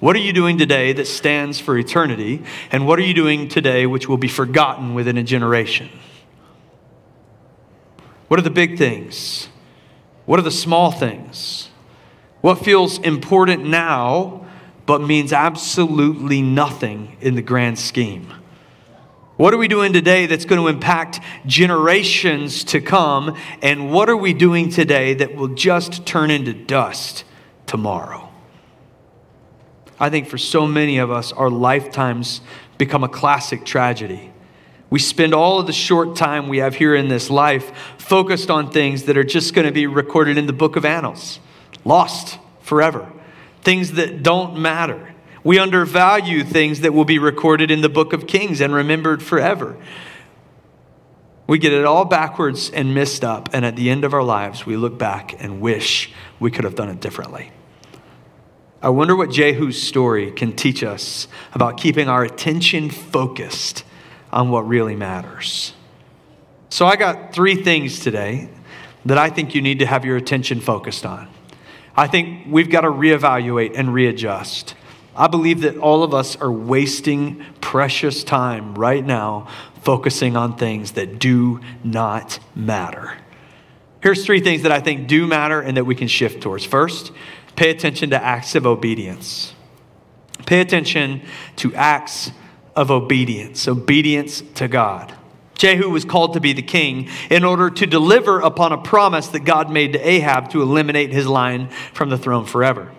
What 0.00 0.16
are 0.16 0.20
you 0.20 0.32
doing 0.32 0.58
today 0.58 0.92
that 0.92 1.06
stands 1.06 1.60
for 1.60 1.78
eternity? 1.78 2.42
And 2.70 2.86
what 2.86 2.98
are 2.98 3.02
you 3.02 3.14
doing 3.14 3.48
today 3.48 3.86
which 3.86 4.08
will 4.08 4.16
be 4.16 4.28
forgotten 4.28 4.94
within 4.94 5.16
a 5.16 5.22
generation? 5.22 5.88
What 8.28 8.40
are 8.40 8.42
the 8.42 8.50
big 8.50 8.78
things? 8.78 9.48
What 10.26 10.38
are 10.38 10.42
the 10.42 10.50
small 10.50 10.90
things? 10.90 11.68
What 12.40 12.64
feels 12.64 12.98
important 12.98 13.64
now 13.64 14.46
but 14.86 15.00
means 15.00 15.32
absolutely 15.32 16.42
nothing 16.42 17.16
in 17.20 17.36
the 17.36 17.42
grand 17.42 17.78
scheme? 17.78 18.32
What 19.36 19.52
are 19.52 19.56
we 19.56 19.66
doing 19.66 19.92
today 19.92 20.26
that's 20.26 20.44
going 20.44 20.60
to 20.60 20.68
impact 20.68 21.20
generations 21.46 22.64
to 22.64 22.80
come? 22.80 23.36
And 23.62 23.92
what 23.92 24.08
are 24.08 24.16
we 24.16 24.32
doing 24.32 24.70
today 24.70 25.14
that 25.14 25.34
will 25.34 25.48
just 25.48 26.06
turn 26.06 26.30
into 26.30 26.52
dust 26.52 27.24
tomorrow? 27.66 28.33
I 30.04 30.10
think 30.10 30.28
for 30.28 30.36
so 30.36 30.66
many 30.66 30.98
of 30.98 31.10
us, 31.10 31.32
our 31.32 31.48
lifetimes 31.48 32.42
become 32.76 33.04
a 33.04 33.08
classic 33.08 33.64
tragedy. 33.64 34.30
We 34.90 34.98
spend 34.98 35.32
all 35.32 35.60
of 35.60 35.66
the 35.66 35.72
short 35.72 36.14
time 36.14 36.46
we 36.46 36.58
have 36.58 36.74
here 36.74 36.94
in 36.94 37.08
this 37.08 37.30
life 37.30 37.72
focused 37.96 38.50
on 38.50 38.70
things 38.70 39.04
that 39.04 39.16
are 39.16 39.24
just 39.24 39.54
going 39.54 39.66
to 39.66 39.72
be 39.72 39.86
recorded 39.86 40.36
in 40.36 40.44
the 40.44 40.52
book 40.52 40.76
of 40.76 40.84
annals, 40.84 41.40
lost 41.86 42.38
forever, 42.60 43.10
things 43.62 43.92
that 43.92 44.22
don't 44.22 44.58
matter. 44.58 45.14
We 45.42 45.58
undervalue 45.58 46.44
things 46.44 46.80
that 46.80 46.92
will 46.92 47.06
be 47.06 47.18
recorded 47.18 47.70
in 47.70 47.80
the 47.80 47.88
book 47.88 48.12
of 48.12 48.26
Kings 48.26 48.60
and 48.60 48.74
remembered 48.74 49.22
forever. 49.22 49.74
We 51.46 51.56
get 51.56 51.72
it 51.72 51.86
all 51.86 52.04
backwards 52.04 52.68
and 52.68 52.94
messed 52.94 53.24
up, 53.24 53.48
and 53.54 53.64
at 53.64 53.74
the 53.74 53.88
end 53.88 54.04
of 54.04 54.12
our 54.12 54.22
lives, 54.22 54.66
we 54.66 54.76
look 54.76 54.98
back 54.98 55.42
and 55.42 55.62
wish 55.62 56.12
we 56.38 56.50
could 56.50 56.64
have 56.64 56.74
done 56.74 56.90
it 56.90 57.00
differently. 57.00 57.52
I 58.84 58.90
wonder 58.90 59.16
what 59.16 59.30
Jehu's 59.30 59.80
story 59.80 60.30
can 60.30 60.52
teach 60.52 60.84
us 60.84 61.26
about 61.54 61.78
keeping 61.78 62.06
our 62.10 62.22
attention 62.22 62.90
focused 62.90 63.82
on 64.30 64.50
what 64.50 64.68
really 64.68 64.94
matters. 64.94 65.72
So, 66.68 66.84
I 66.84 66.96
got 66.96 67.32
three 67.32 67.54
things 67.54 68.00
today 68.00 68.50
that 69.06 69.16
I 69.16 69.30
think 69.30 69.54
you 69.54 69.62
need 69.62 69.78
to 69.78 69.86
have 69.86 70.04
your 70.04 70.18
attention 70.18 70.60
focused 70.60 71.06
on. 71.06 71.28
I 71.96 72.08
think 72.08 72.44
we've 72.46 72.68
got 72.68 72.82
to 72.82 72.88
reevaluate 72.88 73.72
and 73.74 73.94
readjust. 73.94 74.74
I 75.16 75.28
believe 75.28 75.62
that 75.62 75.78
all 75.78 76.02
of 76.02 76.12
us 76.12 76.36
are 76.36 76.52
wasting 76.52 77.42
precious 77.62 78.22
time 78.22 78.74
right 78.74 79.02
now 79.02 79.48
focusing 79.80 80.36
on 80.36 80.58
things 80.58 80.92
that 80.92 81.18
do 81.18 81.60
not 81.82 82.38
matter. 82.54 83.16
Here's 84.02 84.26
three 84.26 84.40
things 84.40 84.60
that 84.64 84.72
I 84.72 84.80
think 84.80 85.08
do 85.08 85.26
matter 85.26 85.62
and 85.62 85.78
that 85.78 85.86
we 85.86 85.94
can 85.94 86.08
shift 86.08 86.42
towards. 86.42 86.66
First, 86.66 87.10
pay 87.56 87.70
attention 87.70 88.10
to 88.10 88.22
acts 88.22 88.54
of 88.54 88.66
obedience. 88.66 89.54
Pay 90.46 90.60
attention 90.60 91.22
to 91.56 91.74
acts 91.74 92.30
of 92.76 92.90
obedience, 92.90 93.68
obedience 93.68 94.42
to 94.54 94.68
God. 94.68 95.14
Jehu 95.54 95.88
was 95.88 96.04
called 96.04 96.34
to 96.34 96.40
be 96.40 96.52
the 96.52 96.62
king 96.62 97.08
in 97.30 97.44
order 97.44 97.70
to 97.70 97.86
deliver 97.86 98.40
upon 98.40 98.72
a 98.72 98.78
promise 98.78 99.28
that 99.28 99.40
God 99.40 99.70
made 99.70 99.92
to 99.92 100.08
Ahab 100.08 100.50
to 100.50 100.60
eliminate 100.60 101.12
his 101.12 101.26
line 101.26 101.68
from 101.92 102.10
the 102.10 102.18
throne 102.18 102.44
forever. 102.44 102.90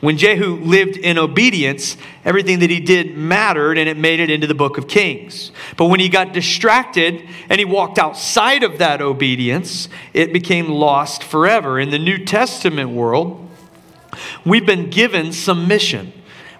When 0.00 0.16
Jehu 0.16 0.60
lived 0.60 0.96
in 0.96 1.18
obedience, 1.18 1.96
everything 2.24 2.60
that 2.60 2.70
he 2.70 2.78
did 2.78 3.16
mattered 3.16 3.78
and 3.78 3.88
it 3.88 3.96
made 3.96 4.20
it 4.20 4.30
into 4.30 4.46
the 4.46 4.54
book 4.54 4.78
of 4.78 4.86
Kings. 4.86 5.50
But 5.76 5.86
when 5.86 5.98
he 5.98 6.08
got 6.08 6.32
distracted 6.32 7.28
and 7.48 7.58
he 7.58 7.64
walked 7.64 7.98
outside 7.98 8.62
of 8.62 8.78
that 8.78 9.02
obedience, 9.02 9.88
it 10.14 10.32
became 10.32 10.68
lost 10.68 11.24
forever. 11.24 11.80
In 11.80 11.90
the 11.90 11.98
New 11.98 12.24
Testament 12.24 12.90
world, 12.90 13.47
we've 14.44 14.66
been 14.66 14.90
given 14.90 15.32
some 15.32 15.68
mission. 15.68 16.12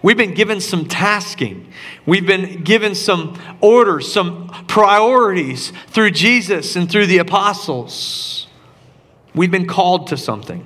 We've 0.02 0.16
been 0.16 0.34
given 0.34 0.60
some 0.60 0.86
tasking. 0.86 1.72
We've 2.06 2.26
been 2.26 2.62
given 2.62 2.94
some 2.94 3.38
orders, 3.60 4.12
some 4.12 4.48
priorities 4.68 5.72
through 5.88 6.12
Jesus 6.12 6.76
and 6.76 6.90
through 6.90 7.06
the 7.06 7.18
apostles. 7.18 8.46
We've 9.34 9.50
been 9.50 9.66
called 9.66 10.06
to 10.08 10.16
something. 10.16 10.64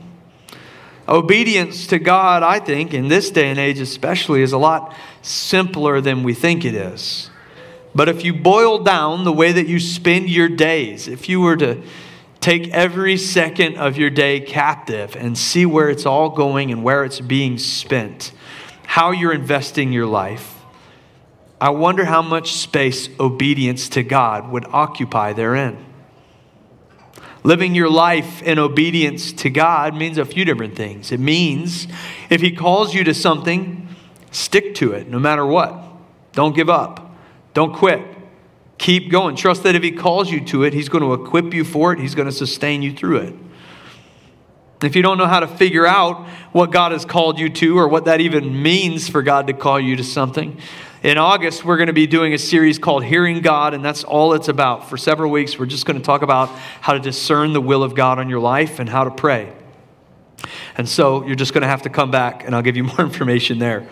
Obedience 1.09 1.87
to 1.89 1.99
God, 1.99 2.43
I 2.43 2.61
think, 2.61 2.95
in 2.95 3.09
this 3.09 3.31
day 3.31 3.49
and 3.49 3.59
age 3.59 3.81
especially, 3.81 4.43
is 4.43 4.53
a 4.53 4.59
lot 4.59 4.95
simpler 5.23 6.01
than 6.01 6.23
we 6.23 6.35
think 6.35 6.65
it 6.65 6.75
is. 6.75 7.31
But 7.95 8.09
if 8.09 8.25
you 8.25 8.33
boil 8.33 8.79
down 8.79 9.25
the 9.25 9.33
way 9.33 9.53
that 9.53 9.67
you 9.67 9.79
spend 9.81 10.31
your 10.31 10.49
days, 10.49 11.09
if 11.09 11.29
you 11.29 11.41
were 11.41 11.57
to 11.57 11.83
take 12.43 12.69
every 12.71 13.17
second 13.17 13.77
of 13.77 13.97
your 13.97 14.11
day 14.11 14.41
captive 14.41 15.17
and 15.17 15.39
see 15.39 15.65
where 15.65 15.89
it's 15.89 16.05
all 16.05 16.29
going 16.29 16.71
and 16.73 16.83
where 16.83 17.05
it's 17.05 17.21
being 17.21 17.57
spent, 17.57 18.33
how 18.85 19.13
you're 19.13 19.33
investing 19.33 19.93
your 19.93 20.07
life, 20.07 20.59
I 21.61 21.71
wonder 21.71 22.05
how 22.05 22.23
much 22.23 22.55
space 22.55 23.09
obedience 23.21 23.89
to 23.91 24.03
God 24.03 24.51
would 24.51 24.67
occupy 24.67 25.33
therein. 25.33 25.87
Living 27.45 27.75
your 27.75 27.89
life 27.89 28.43
in 28.43 28.59
obedience 28.59 29.33
to 29.33 29.51
God 29.51 29.95
means 29.95 30.19
a 30.19 30.25
few 30.25 30.45
different 30.45 30.75
things. 30.75 31.13
It 31.13 31.21
means 31.21 31.87
if 32.29 32.41
He 32.41 32.51
calls 32.51 32.95
you 32.95 33.05
to 33.05 33.15
something, 33.15 33.89
stick 34.33 34.75
to 34.77 34.93
it 34.93 35.09
no 35.09 35.21
matter 35.21 35.47
what. 35.47 35.81
Don't 36.33 36.55
give 36.55 36.69
up. 36.69 37.15
Don't 37.55 37.73
quit. 37.73 38.01
Keep 38.83 39.13
going. 39.13 39.37
Trust 39.37 39.63
that 39.63 39.77
if 39.77 39.83
He 39.85 39.93
calls 39.93 40.29
you 40.29 40.45
to 40.47 40.65
it, 40.65 40.75
He's 40.75 40.89
going 40.89 41.05
to 41.05 41.13
equip 41.13 41.55
you 41.55 41.63
for 41.63 41.93
it, 41.93 42.01
He's 42.01 42.17
going 42.17 42.27
to 42.27 42.35
sustain 42.35 42.83
you 42.83 42.93
through 42.93 43.19
it. 43.19 43.35
If 44.83 44.97
you 44.97 45.03
don't 45.03 45.19
know 45.19 45.29
how 45.29 45.39
to 45.39 45.47
figure 45.47 45.87
out 45.87 46.27
what 46.51 46.73
God 46.73 46.91
has 46.91 47.05
called 47.05 47.39
you 47.39 47.49
to 47.49 47.79
or 47.79 47.87
what 47.87 48.07
that 48.07 48.21
even 48.21 48.61
means 48.61 49.09
for 49.09 49.23
God 49.23 49.47
to 49.47 49.53
call 49.53 49.79
you 49.79 49.95
to 49.95 50.03
something, 50.03 50.59
in 51.05 51.17
August, 51.17 51.65
we're 51.65 51.77
going 51.77 51.87
to 51.87 51.93
be 51.93 52.09
doing 52.09 52.35
a 52.35 52.39
series 52.39 52.81
called 52.81 53.05
Hearing 53.05 53.41
God, 53.41 53.73
and 53.73 53.85
that's 53.85 54.03
all 54.03 54.35
it's 54.35 54.49
about. 54.49 54.91
For 54.91 54.97
several 54.97 55.31
weeks, 55.31 55.57
we're 55.61 55.67
just 55.67 55.87
going 55.87 55.97
to 55.97 56.03
talk 56.03 56.23
about 56.23 56.49
how 56.81 56.93
to 56.93 56.99
discern 56.99 57.53
the 57.53 57.61
will 57.61 57.85
of 57.85 57.95
God 57.95 58.19
on 58.19 58.29
your 58.29 58.41
life 58.41 58.81
and 58.81 58.89
how 58.89 59.05
to 59.05 59.13
pray. 59.13 59.53
And 60.77 60.89
so 60.89 61.25
you're 61.25 61.37
just 61.37 61.55
going 61.55 61.63
to 61.63 61.69
have 61.69 61.83
to 61.83 61.89
come 61.89 62.11
back, 62.11 62.45
and 62.45 62.53
I'll 62.53 62.63
give 62.63 62.77
you 62.77 62.83
more 62.99 63.01
information 63.01 63.61
there. 63.61 63.89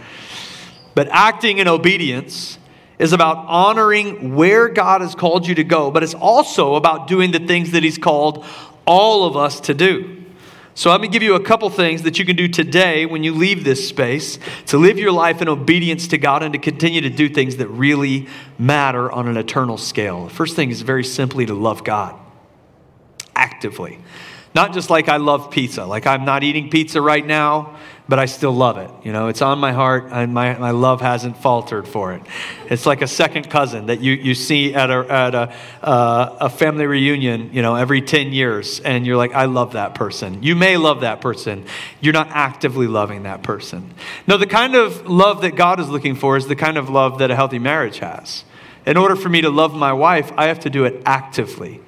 But 0.97 1.07
acting 1.13 1.59
in 1.59 1.69
obedience 1.69 2.59
is 3.01 3.15
about 3.15 3.47
honoring 3.49 4.37
where 4.37 4.69
God 4.69 5.01
has 5.01 5.15
called 5.15 5.47
you 5.47 5.55
to 5.55 5.65
go, 5.65 5.91
but 5.91 6.03
it's 6.03 6.15
also 6.15 6.75
about 6.75 7.09
doing 7.09 7.33
the 7.33 7.39
things 7.39 7.73
that 7.73 7.83
He's 7.83 7.99
called 7.99 8.45
all 8.87 9.25
of 9.25 9.37
us 9.37 9.59
to 9.61 9.75
do. 9.75 10.19
So, 10.75 10.91
let 10.91 11.01
me 11.01 11.09
give 11.09 11.23
you 11.23 11.35
a 11.35 11.43
couple 11.43 11.69
things 11.71 12.03
that 12.03 12.19
you 12.19 12.25
can 12.25 12.37
do 12.37 12.47
today 12.47 13.07
when 13.07 13.25
you 13.25 13.35
leave 13.35 13.65
this 13.65 13.89
space 13.89 14.39
to 14.67 14.79
live 14.79 14.99
your 14.99 15.13
life 15.13 15.43
in 15.43 15.49
obedience 15.49 16.09
to 16.09 16.19
God 16.19 16.43
and 16.43 16.53
to 16.53 16.59
continue 16.59 17.01
to 17.01 17.11
do 17.11 17.29
things 17.29 17.57
that 17.57 17.69
really 17.69 18.29
matter 18.59 19.11
on 19.11 19.27
an 19.27 19.37
eternal 19.37 19.79
scale. 19.79 20.25
The 20.25 20.35
first 20.35 20.55
thing 20.55 20.71
is 20.71 20.83
very 20.83 21.05
simply 21.05 21.47
to 21.47 21.55
love 21.55 21.83
God 21.83 22.15
actively. 23.35 23.99
Not 24.55 24.73
just 24.73 24.91
like 24.91 25.09
I 25.09 25.19
love 25.19 25.51
pizza, 25.51 25.85
like 25.85 26.07
I'm 26.07 26.25
not 26.25 26.43
eating 26.43 26.71
pizza 26.71 27.01
right 27.01 27.25
now, 27.25 27.77
but 28.09 28.19
I 28.19 28.27
still 28.27 28.51
love 28.51 28.77
it. 28.77 28.91
You 29.05 29.13
know, 29.13 29.29
it's 29.29 29.41
on 29.41 29.61
my 29.61 29.71
heart, 29.71 30.09
and 30.11 30.35
my, 30.35 30.59
my 30.59 30.73
love 30.73 31.01
hasn't 31.01 31.37
faltered 31.37 31.87
for 31.87 32.13
it. 32.13 32.23
It's 32.69 32.85
like 32.85 33.03
a 33.03 33.07
second 33.07 33.49
cousin 33.49 33.87
that 33.87 34.01
you, 34.01 34.15
you 34.15 34.35
see 34.35 34.75
at, 34.75 34.91
a, 34.91 35.07
at 35.09 35.35
a, 35.37 35.55
uh, 35.81 36.37
a 36.41 36.51
family 36.51 36.87
reunion, 36.87 37.51
you 37.53 37.63
know, 37.63 37.77
every 37.77 38.03
10 38.03 38.33
years, 38.33 38.81
and 38.81 39.07
you're 39.07 39.17
like, 39.17 39.33
I 39.33 39.45
love 39.45 39.75
that 39.75 39.95
person. 39.95 40.43
You 40.43 40.57
may 40.57 40.77
love 40.77 41.03
that 41.03 41.21
person. 41.21 41.65
You're 42.01 42.13
not 42.13 42.31
actively 42.31 42.89
loving 42.89 43.23
that 43.23 43.45
person. 43.45 43.95
No, 44.27 44.37
the 44.37 44.49
kind 44.49 44.75
of 44.75 45.07
love 45.07 45.43
that 45.43 45.55
God 45.55 45.79
is 45.79 45.89
looking 45.89 46.17
for 46.17 46.37
is 46.37 46.49
the 46.49 46.57
kind 46.57 46.77
of 46.77 46.91
love 46.91 47.21
that 47.21 47.31
a 47.31 47.37
healthy 47.37 47.61
marriage 47.61 48.01
has. 48.01 48.43
In 48.85 48.97
order 48.97 49.15
for 49.15 49.29
me 49.29 49.43
to 49.43 49.51
love 49.51 49.73
my 49.73 49.93
wife, 49.93 50.33
I 50.37 50.47
have 50.47 50.59
to 50.61 50.71
do 50.71 50.85
it 50.85 51.01
actively. 51.07 51.81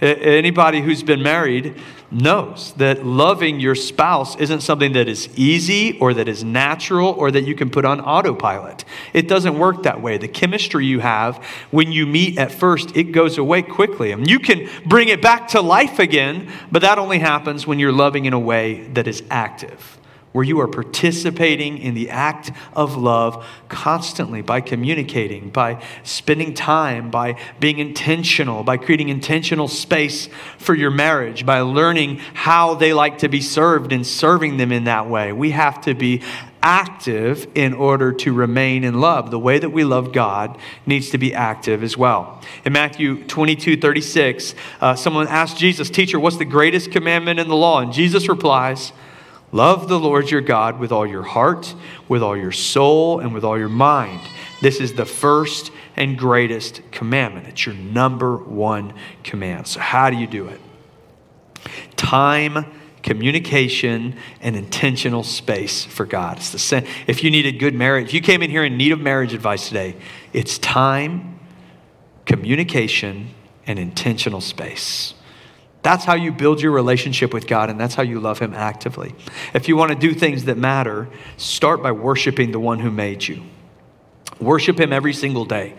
Anybody 0.00 0.82
who's 0.82 1.02
been 1.02 1.22
married 1.22 1.80
knows 2.14 2.72
that 2.74 3.04
loving 3.04 3.60
your 3.60 3.74
spouse 3.74 4.36
isn't 4.36 4.60
something 4.60 4.92
that 4.92 5.08
is 5.08 5.28
easy 5.36 5.98
or 5.98 6.14
that 6.14 6.28
is 6.28 6.44
natural 6.44 7.08
or 7.08 7.30
that 7.30 7.42
you 7.42 7.54
can 7.54 7.70
put 7.70 7.84
on 7.84 8.00
autopilot. 8.00 8.84
It 9.12 9.28
doesn't 9.28 9.58
work 9.58 9.82
that 9.82 10.00
way. 10.00 10.16
The 10.16 10.28
chemistry 10.28 10.86
you 10.86 11.00
have 11.00 11.36
when 11.70 11.92
you 11.92 12.06
meet 12.06 12.38
at 12.38 12.52
first, 12.52 12.96
it 12.96 13.04
goes 13.12 13.36
away 13.38 13.62
quickly. 13.62 14.14
Mean, 14.14 14.28
you 14.28 14.38
can 14.38 14.68
bring 14.86 15.08
it 15.08 15.20
back 15.20 15.48
to 15.48 15.60
life 15.60 15.98
again, 15.98 16.50
but 16.70 16.82
that 16.82 16.98
only 16.98 17.18
happens 17.18 17.66
when 17.66 17.78
you're 17.78 17.92
loving 17.92 18.24
in 18.24 18.32
a 18.32 18.38
way 18.38 18.86
that 18.88 19.06
is 19.08 19.22
active 19.30 19.98
where 20.34 20.42
you 20.42 20.58
are 20.58 20.66
participating 20.66 21.78
in 21.78 21.94
the 21.94 22.10
act 22.10 22.50
of 22.72 22.96
love 22.96 23.46
constantly 23.68 24.42
by 24.42 24.60
communicating, 24.60 25.48
by 25.48 25.80
spending 26.02 26.52
time, 26.52 27.08
by 27.08 27.38
being 27.60 27.78
intentional, 27.78 28.64
by 28.64 28.76
creating 28.76 29.10
intentional 29.10 29.68
space 29.68 30.28
for 30.58 30.74
your 30.74 30.90
marriage, 30.90 31.46
by 31.46 31.60
learning 31.60 32.16
how 32.34 32.74
they 32.74 32.92
like 32.92 33.18
to 33.18 33.28
be 33.28 33.40
served 33.40 33.92
and 33.92 34.04
serving 34.04 34.56
them 34.56 34.72
in 34.72 34.82
that 34.84 35.08
way. 35.08 35.32
We 35.32 35.52
have 35.52 35.80
to 35.82 35.94
be 35.94 36.20
active 36.60 37.46
in 37.54 37.72
order 37.72 38.12
to 38.12 38.32
remain 38.32 38.82
in 38.82 39.00
love. 39.00 39.30
The 39.30 39.38
way 39.38 39.60
that 39.60 39.70
we 39.70 39.84
love 39.84 40.12
God 40.12 40.58
needs 40.84 41.10
to 41.10 41.18
be 41.18 41.32
active 41.32 41.84
as 41.84 41.96
well. 41.96 42.40
In 42.64 42.72
Matthew 42.72 43.22
22 43.22 43.76
36, 43.76 44.56
uh, 44.80 44.96
someone 44.96 45.28
asked 45.28 45.58
Jesus, 45.58 45.90
Teacher, 45.90 46.18
what's 46.18 46.38
the 46.38 46.44
greatest 46.44 46.90
commandment 46.90 47.38
in 47.38 47.46
the 47.46 47.54
law? 47.54 47.78
And 47.78 47.92
Jesus 47.92 48.28
replies, 48.28 48.92
Love 49.54 49.86
the 49.86 50.00
Lord 50.00 50.32
your 50.32 50.40
God 50.40 50.80
with 50.80 50.90
all 50.90 51.06
your 51.06 51.22
heart, 51.22 51.76
with 52.08 52.24
all 52.24 52.36
your 52.36 52.50
soul, 52.50 53.20
and 53.20 53.32
with 53.32 53.44
all 53.44 53.56
your 53.56 53.68
mind. 53.68 54.20
This 54.60 54.80
is 54.80 54.94
the 54.94 55.06
first 55.06 55.70
and 55.94 56.18
greatest 56.18 56.82
commandment. 56.90 57.46
It's 57.46 57.64
your 57.64 57.76
number 57.76 58.36
one 58.36 58.94
command. 59.22 59.68
So, 59.68 59.78
how 59.78 60.10
do 60.10 60.16
you 60.16 60.26
do 60.26 60.48
it? 60.48 60.60
Time, 61.94 62.66
communication, 63.04 64.16
and 64.40 64.56
intentional 64.56 65.22
space 65.22 65.84
for 65.84 66.04
God. 66.04 66.38
It's 66.38 66.50
the 66.50 66.58
same. 66.58 66.84
If 67.06 67.22
you 67.22 67.30
need 67.30 67.46
a 67.46 67.52
good 67.52 67.76
marriage, 67.76 68.08
if 68.08 68.14
you 68.14 68.22
came 68.22 68.42
in 68.42 68.50
here 68.50 68.64
in 68.64 68.76
need 68.76 68.90
of 68.90 68.98
marriage 68.98 69.34
advice 69.34 69.68
today, 69.68 69.94
it's 70.32 70.58
time, 70.58 71.38
communication, 72.26 73.30
and 73.68 73.78
intentional 73.78 74.40
space. 74.40 75.14
That's 75.84 76.06
how 76.06 76.14
you 76.14 76.32
build 76.32 76.62
your 76.62 76.72
relationship 76.72 77.34
with 77.34 77.46
God, 77.46 77.68
and 77.68 77.78
that's 77.78 77.94
how 77.94 78.02
you 78.02 78.18
love 78.18 78.38
Him 78.38 78.54
actively. 78.54 79.14
If 79.52 79.68
you 79.68 79.76
want 79.76 79.92
to 79.92 79.98
do 79.98 80.14
things 80.14 80.46
that 80.46 80.56
matter, 80.56 81.08
start 81.36 81.82
by 81.82 81.92
worshiping 81.92 82.52
the 82.52 82.58
one 82.58 82.78
who 82.78 82.90
made 82.90 83.28
you. 83.28 83.42
Worship 84.40 84.80
Him 84.80 84.94
every 84.94 85.12
single 85.12 85.44
day. 85.44 85.74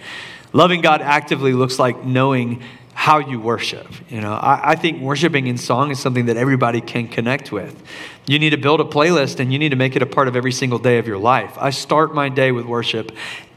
Loving 0.54 0.82
God 0.82 1.02
actively 1.02 1.54
looks 1.54 1.80
like 1.80 2.06
knowing 2.06 2.62
how 2.94 3.18
you 3.18 3.40
worship. 3.40 3.88
You 4.10 4.22
know, 4.22 4.34
I, 4.34 4.72
I, 4.72 4.76
think 4.76 5.02
worshiping 5.02 5.48
in 5.48 5.58
song 5.58 5.92
is 5.92 6.00
something 6.00 6.28
that 6.28 6.38
everybody 6.38 6.80
can 6.80 7.10
connect 7.10 7.52
with. 7.52 7.84
You 8.26 8.40
need 8.40 8.52
to 8.52 8.58
build 8.58 8.80
a 8.80 8.86
playlist 8.86 9.42
and 9.42 9.52
you 9.52 9.60
need 9.60 9.70
to 9.70 9.76
make 9.76 9.98
it 9.98 10.02
a 10.02 10.06
part 10.06 10.30
of 10.30 10.36
every 10.36 10.54
single 10.54 10.80
day 10.80 10.98
of 10.98 11.06
your 11.06 11.18
life. 11.18 11.58
I 11.58 11.72
start 11.72 12.16
my 12.16 12.30
day 12.30 12.54
with 12.54 12.66
worship 12.66 13.12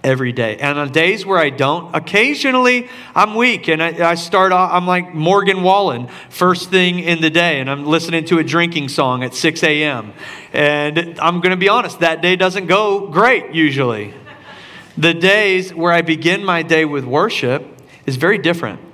every 0.04 0.32
day. 0.32 0.56
And 0.58 0.78
on 0.78 0.92
days 0.92 1.26
where 1.26 1.38
I 1.38 1.50
don't, 1.50 1.94
occasionally 1.94 2.88
I'm 3.14 3.34
weak 3.34 3.68
and 3.68 3.82
I, 3.82 4.10
I 4.10 4.14
start 4.14 4.52
off, 4.52 4.70
I'm 4.72 4.86
like 4.86 5.14
Morgan 5.14 5.62
Wallen, 5.62 6.08
first 6.30 6.70
thing 6.70 7.00
in 7.00 7.20
the 7.20 7.30
day, 7.30 7.60
and 7.60 7.68
I'm 7.70 7.84
listening 7.84 8.24
to 8.26 8.38
a 8.38 8.44
drinking 8.44 8.88
song 8.88 9.22
at 9.22 9.34
6 9.34 9.62
a.m. 9.62 10.12
And 10.52 11.18
I'm 11.20 11.40
going 11.40 11.50
to 11.50 11.56
be 11.56 11.68
honest, 11.68 12.00
that 12.00 12.22
day 12.22 12.36
doesn't 12.36 12.66
go 12.66 13.08
great 13.08 13.54
usually. 13.54 14.14
The 14.96 15.14
days 15.14 15.74
where 15.74 15.92
I 15.92 16.02
begin 16.02 16.44
my 16.44 16.62
day 16.62 16.84
with 16.84 17.04
worship 17.04 17.64
is 18.06 18.16
very 18.16 18.38
different. 18.38 18.87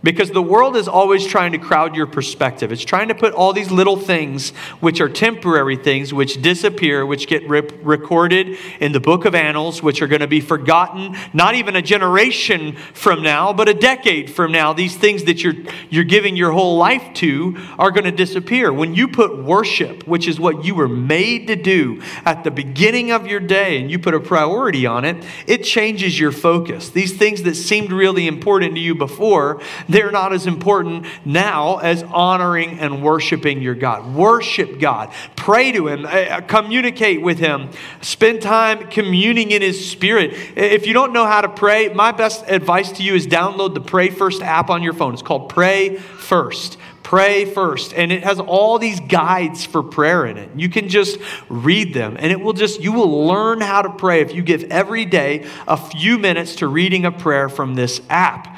Because 0.00 0.30
the 0.30 0.42
world 0.42 0.76
is 0.76 0.86
always 0.86 1.26
trying 1.26 1.52
to 1.52 1.58
crowd 1.58 1.96
your 1.96 2.06
perspective. 2.06 2.70
It's 2.70 2.84
trying 2.84 3.08
to 3.08 3.16
put 3.16 3.34
all 3.34 3.52
these 3.52 3.72
little 3.72 3.96
things, 3.96 4.50
which 4.78 5.00
are 5.00 5.08
temporary 5.08 5.74
things, 5.74 6.14
which 6.14 6.40
disappear, 6.40 7.04
which 7.04 7.26
get 7.26 7.48
rip- 7.48 7.74
recorded 7.82 8.56
in 8.78 8.92
the 8.92 9.00
book 9.00 9.24
of 9.24 9.34
annals, 9.34 9.82
which 9.82 10.00
are 10.00 10.06
going 10.06 10.20
to 10.20 10.28
be 10.28 10.40
forgotten 10.40 11.16
not 11.32 11.56
even 11.56 11.74
a 11.74 11.82
generation 11.82 12.76
from 12.94 13.22
now, 13.22 13.52
but 13.52 13.68
a 13.68 13.74
decade 13.74 14.30
from 14.30 14.52
now. 14.52 14.72
These 14.72 14.96
things 14.96 15.24
that 15.24 15.42
you're, 15.42 15.54
you're 15.90 16.04
giving 16.04 16.36
your 16.36 16.52
whole 16.52 16.76
life 16.76 17.14
to 17.14 17.56
are 17.76 17.90
going 17.90 18.04
to 18.04 18.12
disappear. 18.12 18.72
When 18.72 18.94
you 18.94 19.08
put 19.08 19.36
worship, 19.42 20.06
which 20.06 20.28
is 20.28 20.38
what 20.38 20.64
you 20.64 20.76
were 20.76 20.88
made 20.88 21.48
to 21.48 21.56
do 21.56 22.00
at 22.24 22.44
the 22.44 22.52
beginning 22.52 23.10
of 23.10 23.26
your 23.26 23.40
day, 23.40 23.80
and 23.80 23.90
you 23.90 23.98
put 23.98 24.14
a 24.14 24.20
priority 24.20 24.86
on 24.86 25.04
it, 25.04 25.24
it 25.48 25.64
changes 25.64 26.20
your 26.20 26.30
focus. 26.30 26.88
These 26.90 27.16
things 27.16 27.42
that 27.42 27.56
seemed 27.56 27.90
really 27.90 28.28
important 28.28 28.74
to 28.74 28.80
you 28.80 28.94
before 28.94 29.60
they're 29.88 30.10
not 30.10 30.32
as 30.32 30.46
important 30.46 31.06
now 31.24 31.78
as 31.78 32.02
honoring 32.02 32.78
and 32.78 33.02
worshiping 33.02 33.62
your 33.62 33.74
God. 33.74 34.14
Worship 34.14 34.78
God, 34.78 35.12
pray 35.36 35.72
to 35.72 35.88
Him, 35.88 36.06
uh, 36.06 36.42
communicate 36.42 37.22
with 37.22 37.38
Him, 37.38 37.70
spend 38.00 38.42
time 38.42 38.88
communing 38.88 39.50
in 39.50 39.62
His 39.62 39.90
Spirit. 39.90 40.34
If 40.56 40.86
you 40.86 40.92
don't 40.92 41.12
know 41.12 41.26
how 41.26 41.40
to 41.40 41.48
pray, 41.48 41.88
my 41.88 42.12
best 42.12 42.44
advice 42.48 42.92
to 42.92 43.02
you 43.02 43.14
is 43.14 43.26
download 43.26 43.74
the 43.74 43.80
Pray 43.80 44.10
First 44.10 44.42
app 44.42 44.70
on 44.70 44.82
your 44.82 44.92
phone. 44.92 45.14
It's 45.14 45.22
called 45.22 45.48
Pray 45.48 45.96
First. 45.96 46.78
Pray 47.08 47.46
first. 47.46 47.94
And 47.94 48.12
it 48.12 48.22
has 48.22 48.38
all 48.38 48.78
these 48.78 49.00
guides 49.00 49.64
for 49.64 49.82
prayer 49.82 50.26
in 50.26 50.36
it. 50.36 50.50
You 50.54 50.68
can 50.68 50.90
just 50.90 51.18
read 51.48 51.94
them. 51.94 52.18
And 52.18 52.30
it 52.30 52.38
will 52.38 52.52
just 52.52 52.82
you 52.82 52.92
will 52.92 53.26
learn 53.26 53.62
how 53.62 53.80
to 53.80 53.88
pray 53.88 54.20
if 54.20 54.34
you 54.34 54.42
give 54.42 54.64
every 54.64 55.06
day 55.06 55.46
a 55.66 55.78
few 55.78 56.18
minutes 56.18 56.56
to 56.56 56.68
reading 56.68 57.06
a 57.06 57.10
prayer 57.10 57.48
from 57.48 57.76
this 57.76 58.02
app 58.10 58.57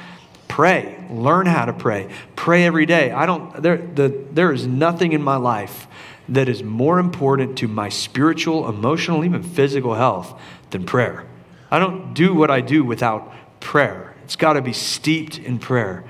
Pray. 0.50 0.96
Learn 1.08 1.46
how 1.46 1.64
to 1.64 1.72
pray. 1.72 2.08
Pray 2.34 2.66
every 2.66 2.84
day. 2.84 3.12
I 3.12 3.24
don't, 3.24 3.62
there, 3.62 3.76
the, 3.76 4.08
there 4.32 4.52
is 4.52 4.66
nothing 4.66 5.12
in 5.12 5.22
my 5.22 5.36
life 5.36 5.86
that 6.28 6.48
is 6.48 6.60
more 6.60 6.98
important 6.98 7.56
to 7.58 7.68
my 7.68 7.88
spiritual, 7.88 8.68
emotional, 8.68 9.24
even 9.24 9.44
physical 9.44 9.94
health 9.94 10.36
than 10.70 10.84
prayer. 10.84 11.24
I 11.70 11.78
don't 11.78 12.14
do 12.14 12.34
what 12.34 12.50
I 12.50 12.62
do 12.62 12.84
without 12.84 13.32
prayer. 13.60 14.16
It's 14.24 14.34
got 14.34 14.54
to 14.54 14.60
be 14.60 14.72
steeped 14.72 15.38
in 15.38 15.60
prayer. 15.60 16.04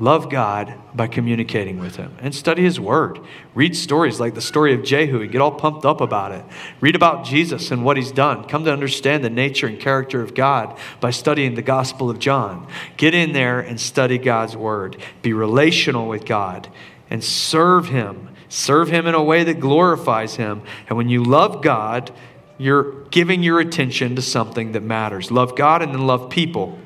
Love 0.00 0.28
God 0.28 0.74
by 0.92 1.06
communicating 1.06 1.78
with 1.78 1.94
Him 1.96 2.16
and 2.20 2.34
study 2.34 2.64
His 2.64 2.80
Word. 2.80 3.20
Read 3.54 3.76
stories 3.76 4.18
like 4.18 4.34
the 4.34 4.40
story 4.40 4.74
of 4.74 4.82
Jehu 4.82 5.22
and 5.22 5.30
get 5.30 5.40
all 5.40 5.52
pumped 5.52 5.84
up 5.84 6.00
about 6.00 6.32
it. 6.32 6.44
Read 6.80 6.96
about 6.96 7.24
Jesus 7.24 7.70
and 7.70 7.84
what 7.84 7.96
He's 7.96 8.10
done. 8.10 8.44
Come 8.48 8.64
to 8.64 8.72
understand 8.72 9.22
the 9.22 9.30
nature 9.30 9.68
and 9.68 9.78
character 9.78 10.20
of 10.20 10.34
God 10.34 10.76
by 10.98 11.10
studying 11.10 11.54
the 11.54 11.62
Gospel 11.62 12.10
of 12.10 12.18
John. 12.18 12.66
Get 12.96 13.14
in 13.14 13.32
there 13.32 13.60
and 13.60 13.80
study 13.80 14.18
God's 14.18 14.56
Word. 14.56 14.96
Be 15.22 15.32
relational 15.32 16.08
with 16.08 16.24
God 16.24 16.68
and 17.08 17.22
serve 17.22 17.86
Him. 17.86 18.30
Serve 18.48 18.88
Him 18.88 19.06
in 19.06 19.14
a 19.14 19.22
way 19.22 19.44
that 19.44 19.60
glorifies 19.60 20.34
Him. 20.34 20.62
And 20.88 20.98
when 20.98 21.08
you 21.08 21.22
love 21.22 21.62
God, 21.62 22.10
you're 22.58 23.04
giving 23.10 23.44
your 23.44 23.60
attention 23.60 24.16
to 24.16 24.22
something 24.22 24.72
that 24.72 24.82
matters. 24.82 25.30
Love 25.30 25.54
God 25.54 25.82
and 25.82 25.94
then 25.94 26.06
love 26.06 26.30
people. 26.30 26.78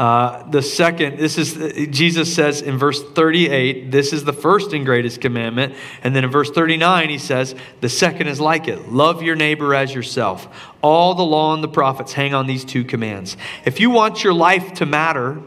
Uh, 0.00 0.48
the 0.48 0.62
second, 0.62 1.18
this 1.18 1.36
is, 1.36 1.90
Jesus 1.90 2.34
says 2.34 2.62
in 2.62 2.78
verse 2.78 3.02
38, 3.12 3.90
this 3.90 4.14
is 4.14 4.24
the 4.24 4.32
first 4.32 4.72
and 4.72 4.86
greatest 4.86 5.20
commandment. 5.20 5.74
And 6.02 6.16
then 6.16 6.24
in 6.24 6.30
verse 6.30 6.50
39, 6.50 7.10
he 7.10 7.18
says, 7.18 7.54
the 7.82 7.90
second 7.90 8.28
is 8.28 8.40
like 8.40 8.66
it 8.66 8.88
love 8.88 9.22
your 9.22 9.36
neighbor 9.36 9.74
as 9.74 9.94
yourself. 9.94 10.48
All 10.80 11.14
the 11.14 11.22
law 11.22 11.52
and 11.52 11.62
the 11.62 11.68
prophets 11.68 12.14
hang 12.14 12.32
on 12.32 12.46
these 12.46 12.64
two 12.64 12.82
commands. 12.82 13.36
If 13.66 13.78
you 13.78 13.90
want 13.90 14.24
your 14.24 14.32
life 14.32 14.72
to 14.76 14.86
matter, 14.86 15.42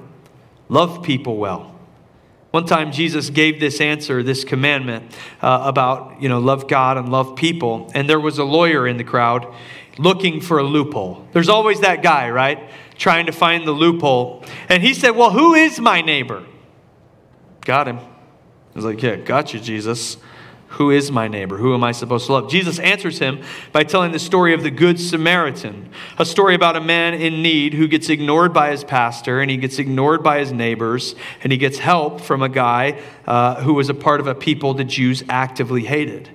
love 0.69 1.01
people 1.01 1.37
well. 1.37 1.73
One 2.51 2.67
time, 2.67 2.91
Jesus 2.91 3.31
gave 3.31 3.59
this 3.59 3.81
answer, 3.81 4.21
this 4.21 4.43
commandment 4.43 5.11
uh, 5.41 5.63
about, 5.65 6.21
you 6.21 6.29
know, 6.29 6.37
love 6.37 6.67
God 6.67 6.97
and 6.97 7.09
love 7.09 7.35
people. 7.35 7.89
And 7.95 8.07
there 8.07 8.19
was 8.19 8.37
a 8.37 8.43
lawyer 8.43 8.87
in 8.87 8.97
the 8.97 9.03
crowd 9.03 9.51
looking 9.97 10.41
for 10.41 10.59
a 10.59 10.63
loophole. 10.63 11.27
There's 11.33 11.49
always 11.49 11.81
that 11.81 12.03
guy, 12.03 12.29
right? 12.29 12.69
Trying 12.97 13.25
to 13.25 13.31
find 13.31 13.67
the 13.67 13.71
loophole. 13.71 14.43
And 14.69 14.83
he 14.83 14.93
said, 14.93 15.11
Well, 15.11 15.31
who 15.31 15.53
is 15.53 15.79
my 15.79 16.01
neighbor? 16.01 16.43
Got 17.61 17.87
him. 17.87 17.97
I 17.97 18.75
was 18.75 18.85
like, 18.85 19.01
Yeah, 19.01 19.15
got 19.15 19.53
you, 19.53 19.59
Jesus. 19.59 20.17
Who 20.73 20.89
is 20.89 21.11
my 21.11 21.27
neighbor? 21.27 21.57
Who 21.57 21.75
am 21.75 21.83
I 21.83 21.91
supposed 21.91 22.25
to 22.25 22.33
love? 22.33 22.49
Jesus 22.49 22.79
answers 22.79 23.19
him 23.19 23.43
by 23.71 23.83
telling 23.83 24.11
the 24.11 24.17
story 24.17 24.55
of 24.55 24.63
the 24.63 24.71
Good 24.71 24.99
Samaritan, 24.99 25.91
a 26.17 26.25
story 26.25 26.55
about 26.55 26.75
a 26.75 26.81
man 26.81 27.13
in 27.13 27.43
need 27.43 27.75
who 27.75 27.87
gets 27.87 28.09
ignored 28.09 28.53
by 28.55 28.71
his 28.71 28.83
pastor 28.83 29.39
and 29.39 29.51
he 29.51 29.57
gets 29.57 29.77
ignored 29.77 30.23
by 30.23 30.39
his 30.39 30.51
neighbors 30.51 31.13
and 31.43 31.51
he 31.51 31.59
gets 31.59 31.77
help 31.77 32.21
from 32.21 32.41
a 32.41 32.49
guy 32.49 32.99
uh, 33.27 33.61
who 33.61 33.75
was 33.75 33.89
a 33.89 33.93
part 33.93 34.19
of 34.19 34.25
a 34.25 34.33
people 34.33 34.73
the 34.73 34.83
Jews 34.83 35.23
actively 35.29 35.83
hated. 35.83 36.31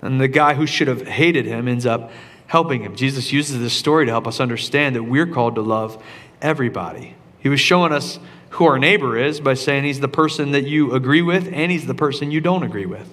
And 0.00 0.22
the 0.22 0.28
guy 0.28 0.54
who 0.54 0.66
should 0.66 0.88
have 0.88 1.06
hated 1.06 1.44
him 1.44 1.68
ends 1.68 1.84
up 1.84 2.10
helping 2.46 2.82
him. 2.82 2.96
Jesus 2.96 3.32
uses 3.32 3.58
this 3.58 3.72
story 3.72 4.06
to 4.06 4.12
help 4.12 4.26
us 4.26 4.40
understand 4.40 4.96
that 4.96 5.02
we're 5.02 5.26
called 5.26 5.56
to 5.56 5.62
love 5.62 6.02
everybody. 6.40 7.14
He 7.38 7.48
was 7.48 7.60
showing 7.60 7.92
us 7.92 8.18
who 8.50 8.64
our 8.64 8.78
neighbor 8.78 9.18
is 9.18 9.40
by 9.40 9.54
saying 9.54 9.84
he's 9.84 10.00
the 10.00 10.08
person 10.08 10.52
that 10.52 10.66
you 10.66 10.94
agree 10.94 11.22
with 11.22 11.52
and 11.52 11.70
he's 11.70 11.86
the 11.86 11.94
person 11.94 12.30
you 12.30 12.40
don't 12.40 12.62
agree 12.62 12.86
with. 12.86 13.12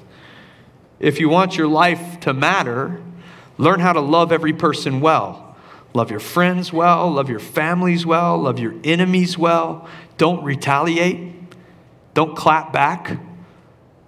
If 1.00 1.20
you 1.20 1.30
want 1.30 1.58
your 1.58 1.68
life 1.68 2.20
to 2.22 2.34
matter, 2.34 3.02
learn 3.58 3.80
how 3.80 3.94
to 3.94 4.00
love 4.00 4.32
every 4.32 4.54
person 4.54 5.02
well. 5.02 5.58
Love 5.94 6.10
your 6.10 6.20
friends 6.20 6.74
well, 6.74 7.12
love 7.12 7.30
your 7.30 7.40
families 7.40 8.06
well, 8.06 8.38
love 8.38 8.58
your 8.58 8.74
enemies 8.84 9.38
well. 9.38 9.88
Don't 10.18 10.44
retaliate, 10.44 11.34
don't 12.14 12.36
clap 12.36 12.74
back. 12.74 13.20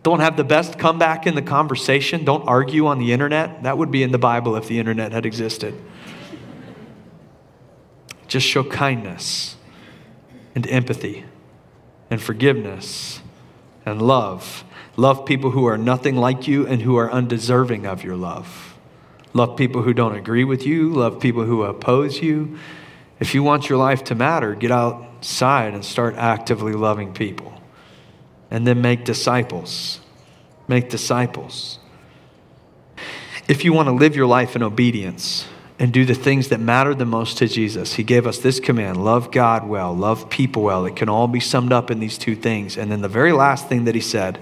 Don't 0.06 0.20
have 0.20 0.38
the 0.38 0.44
best 0.44 0.78
comeback 0.78 1.26
in 1.26 1.34
the 1.34 1.42
conversation. 1.42 2.26
Don't 2.26 2.48
argue 2.48 2.86
on 2.86 3.00
the 3.00 3.12
internet. 3.12 3.64
That 3.64 3.80
would 3.80 3.90
be 3.90 4.04
in 4.04 4.12
the 4.12 4.20
Bible 4.20 4.56
if 4.56 4.68
the 4.68 4.78
internet 4.78 5.12
had 5.12 5.26
existed. 5.26 5.74
Just 8.28 8.46
show 8.46 8.64
kindness 8.64 9.56
and 10.54 10.68
empathy 10.68 11.26
and 12.12 12.22
forgiveness 12.22 13.20
and 13.84 14.00
love. 14.00 14.64
Love 14.96 15.26
people 15.26 15.50
who 15.50 15.66
are 15.66 15.76
nothing 15.76 16.16
like 16.16 16.48
you 16.48 16.68
and 16.68 16.84
who 16.84 16.96
are 16.98 17.12
undeserving 17.12 17.88
of 17.88 18.04
your 18.04 18.16
love. 18.16 18.78
Love 19.34 19.58
people 19.58 19.82
who 19.82 19.94
don't 19.96 20.16
agree 20.16 20.44
with 20.44 20.68
you. 20.68 20.94
Love 20.94 21.20
people 21.20 21.46
who 21.46 21.64
oppose 21.64 22.22
you. 22.22 22.60
If 23.20 23.34
you 23.34 23.42
want 23.42 23.70
your 23.70 23.80
life 23.80 24.04
to 24.04 24.14
matter, 24.14 24.54
get 24.54 24.70
outside 24.70 25.74
and 25.74 25.84
start 25.84 26.14
actively 26.14 26.74
loving 26.74 27.12
people 27.12 27.55
and 28.52 28.66
then 28.66 28.82
make 28.82 29.06
disciples. 29.06 30.00
Make 30.68 30.90
disciples. 30.90 31.80
If 33.48 33.64
you 33.64 33.74
want 33.74 33.88
to 33.88 33.94
live 33.94 34.16
your 34.16 34.26
life 34.26 34.56
in 34.56 34.64
obedience 34.64 35.46
and 35.78 35.92
do 35.92 36.06
the 36.06 36.16
things 36.16 36.48
that 36.50 36.60
matter 36.60 36.96
the 36.96 37.06
most 37.06 37.38
to 37.40 37.48
Jesus, 37.48 37.94
He 37.94 38.04
gave 38.04 38.26
us 38.26 38.40
this 38.40 38.60
command 38.60 39.04
love 39.04 39.32
God 39.32 39.68
well, 39.68 39.96
love 39.96 40.30
people 40.30 40.64
well. 40.64 40.86
It 40.86 40.96
can 40.96 41.10
all 41.10 41.28
be 41.28 41.40
summed 41.40 41.72
up 41.72 41.92
in 41.92 42.00
these 42.00 42.18
two 42.18 42.36
things. 42.36 42.78
And 42.78 42.92
then 42.92 43.02
the 43.02 43.10
very 43.10 43.32
last 43.32 43.68
thing 43.68 43.86
that 43.86 43.96
He 43.96 44.02
said 44.02 44.40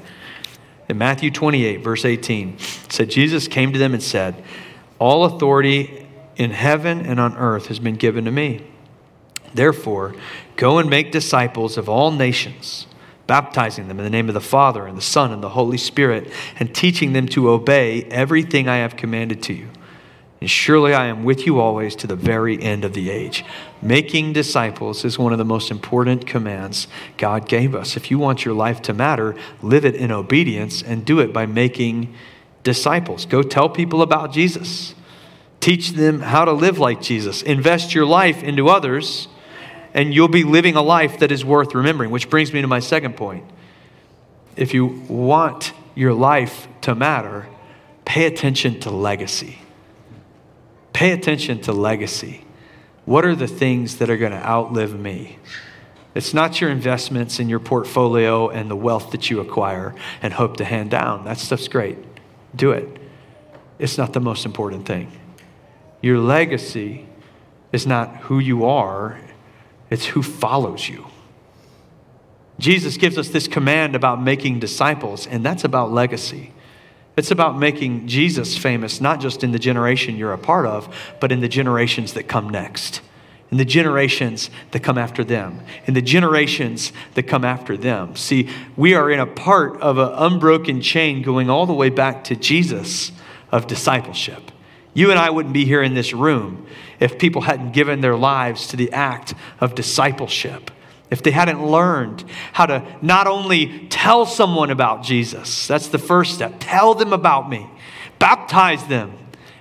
in 0.88 0.98
Matthew 0.98 1.32
28, 1.32 1.82
verse 1.82 2.06
18, 2.06 2.60
said, 2.90 3.10
Jesus 3.10 3.48
came 3.48 3.74
to 3.74 3.80
them 3.80 3.94
and 3.94 4.04
said, 4.04 4.42
All 5.00 5.26
authority 5.26 6.08
in 6.36 6.52
heaven 6.52 7.06
and 7.06 7.20
on 7.20 7.38
earth 7.38 7.68
has 7.68 7.80
been 7.80 7.96
given 7.96 8.26
to 8.26 8.32
me. 8.32 8.66
Therefore, 9.54 10.16
go 10.56 10.80
and 10.80 10.90
make 10.90 11.12
disciples 11.12 11.78
of 11.78 11.88
all 11.88 12.12
nations 12.12 12.88
baptizing 13.28 13.88
them 13.88 14.00
in 14.00 14.04
the 14.04 14.10
name 14.10 14.28
of 14.28 14.34
the 14.34 14.42
Father 14.42 14.86
and 14.86 14.98
the 14.98 15.02
Son 15.02 15.32
and 15.32 15.42
the 15.42 15.50
Holy 15.50 15.78
Spirit, 15.78 16.32
and 16.60 16.74
teaching 16.76 17.14
them 17.14 17.28
to 17.30 17.50
obey 17.50 18.04
everything 18.04 18.68
I 18.68 18.78
have 18.78 18.96
commanded 18.96 19.42
to 19.44 19.54
you. 19.54 19.70
and 20.44 20.52
surely 20.52 20.94
I 20.94 21.06
am 21.06 21.24
with 21.24 21.46
you 21.46 21.62
always 21.62 21.96
to 21.96 22.06
the 22.06 22.18
very 22.18 22.62
end 22.62 22.84
of 22.84 22.92
the 22.92 23.10
age. 23.10 23.46
Making 23.82 24.34
disciples 24.34 25.06
is 25.06 25.18
one 25.18 25.32
of 25.32 25.38
the 25.38 25.46
most 25.46 25.72
important 25.72 26.28
commands 26.28 26.90
God 27.18 27.48
gave 27.48 27.74
us. 27.74 27.96
If 27.96 28.12
you 28.12 28.20
want 28.20 28.44
your 28.44 28.54
life 28.54 28.82
to 28.82 28.94
matter, 28.94 29.38
live 29.62 29.86
it 29.86 29.96
in 29.96 30.12
obedience 30.12 30.82
and 30.84 31.06
do 31.06 31.22
it 31.22 31.32
by 31.32 31.46
making 31.46 32.14
disciples. 32.64 33.26
Go 33.26 33.42
tell 33.42 33.70
people 33.70 34.02
about 34.02 34.34
Jesus. 34.34 34.96
Teach 35.62 35.92
them 35.92 36.20
how 36.20 36.44
to 36.44 36.52
live 36.52 36.78
like 36.78 37.02
Jesus. 37.02 37.42
Invest 37.42 37.96
your 37.96 38.06
life 38.06 38.44
into 38.44 38.68
others, 38.68 39.30
and 39.94 40.14
you'll 40.14 40.28
be 40.28 40.44
living 40.44 40.76
a 40.76 40.82
life 40.82 41.20
that 41.20 41.32
is 41.32 41.46
worth 41.46 41.76
remembering. 41.76 42.12
Which 42.12 42.30
brings 42.30 42.52
me 42.52 42.62
to 42.62 42.68
my 42.68 42.80
second 42.80 43.16
point. 43.16 43.46
If 44.56 44.74
you 44.74 44.86
want 44.86 45.74
your 45.96 46.14
life 46.14 46.68
to 46.82 46.96
matter, 46.96 47.48
pay 48.06 48.26
attention 48.26 48.80
to 48.82 48.90
legacy. 48.90 49.60
Pay 50.94 51.12
attention 51.12 51.62
to 51.62 51.74
legacy. 51.74 52.46
What 53.06 53.26
are 53.26 53.36
the 53.36 53.48
things 53.48 53.98
that 53.98 54.10
are 54.10 54.18
going 54.18 54.32
to 54.32 54.46
outlive 54.46 54.98
me? 54.98 55.40
It's 56.16 56.34
not 56.34 56.62
your 56.62 56.70
investments 56.70 57.40
in 57.40 57.50
your 57.50 57.60
portfolio 57.60 58.50
and 58.50 58.70
the 58.70 58.76
wealth 58.76 59.12
that 59.12 59.30
you 59.30 59.40
acquire 59.40 59.96
and 60.22 60.34
hope 60.34 60.58
to 60.58 60.66
hand 60.66 60.92
down. 60.92 61.26
That 61.26 61.40
stuff's 61.40 61.68
great. 61.68 61.98
Do 62.56 62.72
it. 62.72 62.88
It's 63.80 63.98
not 63.98 64.14
the 64.14 64.20
most 64.20 64.46
important 64.46 64.86
thing. 64.86 65.12
Your 66.02 66.20
legacy 66.20 67.08
is 67.72 67.88
not 67.88 68.16
who 68.18 68.38
you 68.38 68.66
are, 68.66 69.20
it's 69.94 70.06
who 70.06 70.24
follows 70.24 70.90
you. 70.90 71.06
Jesus 72.60 72.98
gives 72.98 73.18
us 73.18 73.30
this 73.30 73.48
command 73.48 73.96
about 73.96 74.22
making 74.22 74.60
disciples, 74.60 75.28
and 75.28 75.46
that's 75.46 75.64
about 75.64 75.92
legacy. 75.92 76.52
It's 77.16 77.32
about 77.32 77.58
making 77.58 78.08
Jesus 78.08 78.58
famous, 78.58 79.00
not 79.00 79.20
just 79.20 79.44
in 79.44 79.52
the 79.52 79.60
generation 79.60 80.16
you're 80.16 80.34
a 80.34 80.38
part 80.38 80.66
of, 80.66 80.94
but 81.20 81.32
in 81.32 81.42
the 81.42 81.48
generations 81.48 82.14
that 82.14 82.24
come 82.24 82.50
next, 82.50 83.02
in 83.52 83.58
the 83.58 83.66
generations 83.66 84.50
that 84.72 84.80
come 84.80 84.98
after 84.98 85.24
them, 85.24 85.62
in 85.86 85.94
the 85.94 86.02
generations 86.02 86.92
that 87.14 87.24
come 87.24 87.46
after 87.46 87.78
them. 87.78 88.16
See, 88.16 88.50
we 88.76 88.96
are 88.96 89.12
in 89.12 89.20
a 89.20 89.28
part 89.28 89.80
of 89.80 89.98
an 90.00 90.12
unbroken 90.14 90.82
chain 90.82 91.22
going 91.22 91.50
all 91.50 91.66
the 91.66 91.74
way 91.74 91.90
back 91.90 92.24
to 92.26 92.36
Jesus 92.36 93.12
of 93.52 93.68
discipleship. 93.68 94.52
You 94.96 95.12
and 95.12 95.20
I 95.20 95.30
wouldn't 95.30 95.54
be 95.54 95.66
here 95.66 95.84
in 95.84 95.94
this 95.94 96.14
room 96.14 96.66
if 97.00 97.18
people 97.18 97.42
hadn't 97.42 97.72
given 97.72 98.02
their 98.02 98.16
lives 98.16 98.68
to 98.68 98.78
the 98.78 98.92
act 98.92 99.34
of 99.60 99.76
discipleship 99.76 100.72
if 101.14 101.22
they 101.22 101.30
hadn't 101.30 101.64
learned 101.64 102.24
how 102.54 102.66
to 102.66 102.84
not 103.04 103.28
only 103.28 103.86
tell 103.90 104.26
someone 104.26 104.72
about 104.72 105.04
Jesus, 105.04 105.68
that's 105.68 105.90
the 105.90 106.00
first 106.00 106.34
step, 106.34 106.56
tell 106.60 106.96
them 106.96 107.14
about 107.14 107.48
me, 107.48 107.70
baptize 108.18 108.84
them, 108.88 109.16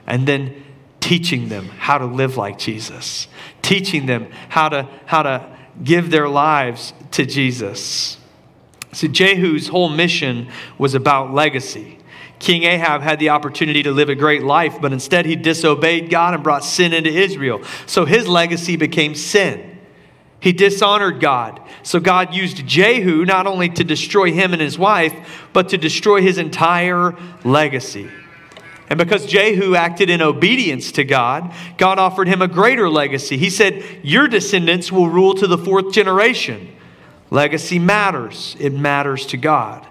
and 0.07 0.27
then 0.27 0.64
teaching 1.01 1.51
them 1.51 1.66
how 1.66 1.99
to 1.99 2.07
live 2.07 2.38
like 2.38 2.59
Jesus, 2.59 3.29
teaching 3.61 4.07
them 4.07 4.29
how 4.49 4.71
to, 4.71 4.88
how 5.05 5.23
to 5.25 5.47
give 5.85 6.11
their 6.11 6.27
lives 6.27 6.95
to 7.11 7.27
Jesus. 7.27 8.16
So, 8.95 9.07
Jehu's 9.07 9.68
whole 9.68 9.90
mission 9.90 10.49
was 10.79 10.95
about 10.95 11.35
legacy. 11.35 11.99
King 12.43 12.65
Ahab 12.65 13.03
had 13.03 13.21
the 13.21 13.29
opportunity 13.29 13.85
to 13.85 13.93
live 13.93 14.09
a 14.09 14.17
great 14.17 14.43
life, 14.43 14.79
but 14.81 14.93
instead 14.93 15.27
he 15.27 15.37
disobeyed 15.37 16.11
God 16.11 16.35
and 16.35 16.43
brought 16.43 16.65
sin 16.65 16.93
into 16.93 17.09
Israel. 17.09 17.63
So 17.87 18.05
his 18.05 18.27
legacy 18.27 18.75
became 18.75 19.15
sin. 19.15 19.79
He 20.41 20.53
dishonored 20.53 21.21
God. 21.21 21.61
So 21.85 22.01
God 22.01 22.35
used 22.35 22.67
Jehu 22.67 23.25
not 23.25 23.47
only 23.47 23.69
to 23.69 23.85
destroy 23.85 24.33
him 24.33 24.53
and 24.53 24.61
his 24.61 24.77
wife, 24.77 25.15
but 25.53 25.69
to 25.69 25.79
destroy 25.79 26.21
his 26.21 26.37
entire 26.37 27.17
legacy. 27.45 28.11
And 28.91 28.99
because 28.99 29.25
Jehu 29.25 29.77
acted 29.77 30.11
in 30.11 30.21
obedience 30.21 30.91
to 30.93 31.05
God, 31.05 31.55
God 31.79 32.01
offered 32.01 32.27
him 32.27 32.43
a 32.43 32.49
greater 32.49 32.91
legacy. 32.91 33.37
He 33.37 33.51
said, 33.51 33.85
Your 34.03 34.27
descendants 34.27 34.91
will 34.91 35.09
rule 35.09 35.35
to 35.35 35.47
the 35.47 35.57
fourth 35.57 35.93
generation. 35.93 36.75
Legacy 37.31 37.79
matters, 37.79 38.57
it 38.59 38.73
matters 38.73 39.27
to 39.27 39.37
God. 39.37 39.87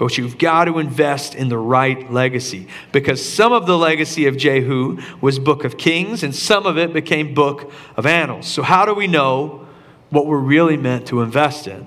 But 0.00 0.16
you've 0.16 0.38
got 0.38 0.64
to 0.64 0.78
invest 0.78 1.34
in 1.34 1.50
the 1.50 1.58
right 1.58 2.10
legacy 2.10 2.68
because 2.90 3.22
some 3.22 3.52
of 3.52 3.66
the 3.66 3.76
legacy 3.76 4.26
of 4.26 4.38
Jehu 4.38 4.98
was 5.20 5.38
Book 5.38 5.62
of 5.62 5.76
Kings 5.76 6.22
and 6.22 6.34
some 6.34 6.64
of 6.64 6.78
it 6.78 6.94
became 6.94 7.34
Book 7.34 7.70
of 7.98 8.06
Annals. 8.06 8.46
So, 8.46 8.62
how 8.62 8.86
do 8.86 8.94
we 8.94 9.06
know 9.06 9.68
what 10.08 10.24
we're 10.24 10.38
really 10.38 10.78
meant 10.78 11.08
to 11.08 11.20
invest 11.20 11.66
in? 11.66 11.86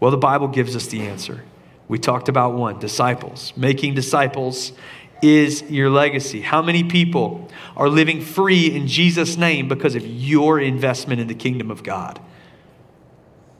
Well, 0.00 0.10
the 0.10 0.16
Bible 0.16 0.48
gives 0.48 0.74
us 0.74 0.86
the 0.86 1.02
answer. 1.02 1.44
We 1.86 1.98
talked 1.98 2.30
about 2.30 2.54
one 2.54 2.78
disciples. 2.78 3.52
Making 3.58 3.94
disciples 3.94 4.72
is 5.20 5.60
your 5.64 5.90
legacy. 5.90 6.40
How 6.40 6.62
many 6.62 6.82
people 6.82 7.50
are 7.76 7.90
living 7.90 8.22
free 8.22 8.74
in 8.74 8.86
Jesus' 8.86 9.36
name 9.36 9.68
because 9.68 9.94
of 9.94 10.06
your 10.06 10.58
investment 10.58 11.20
in 11.20 11.26
the 11.26 11.34
kingdom 11.34 11.70
of 11.70 11.82
God? 11.82 12.20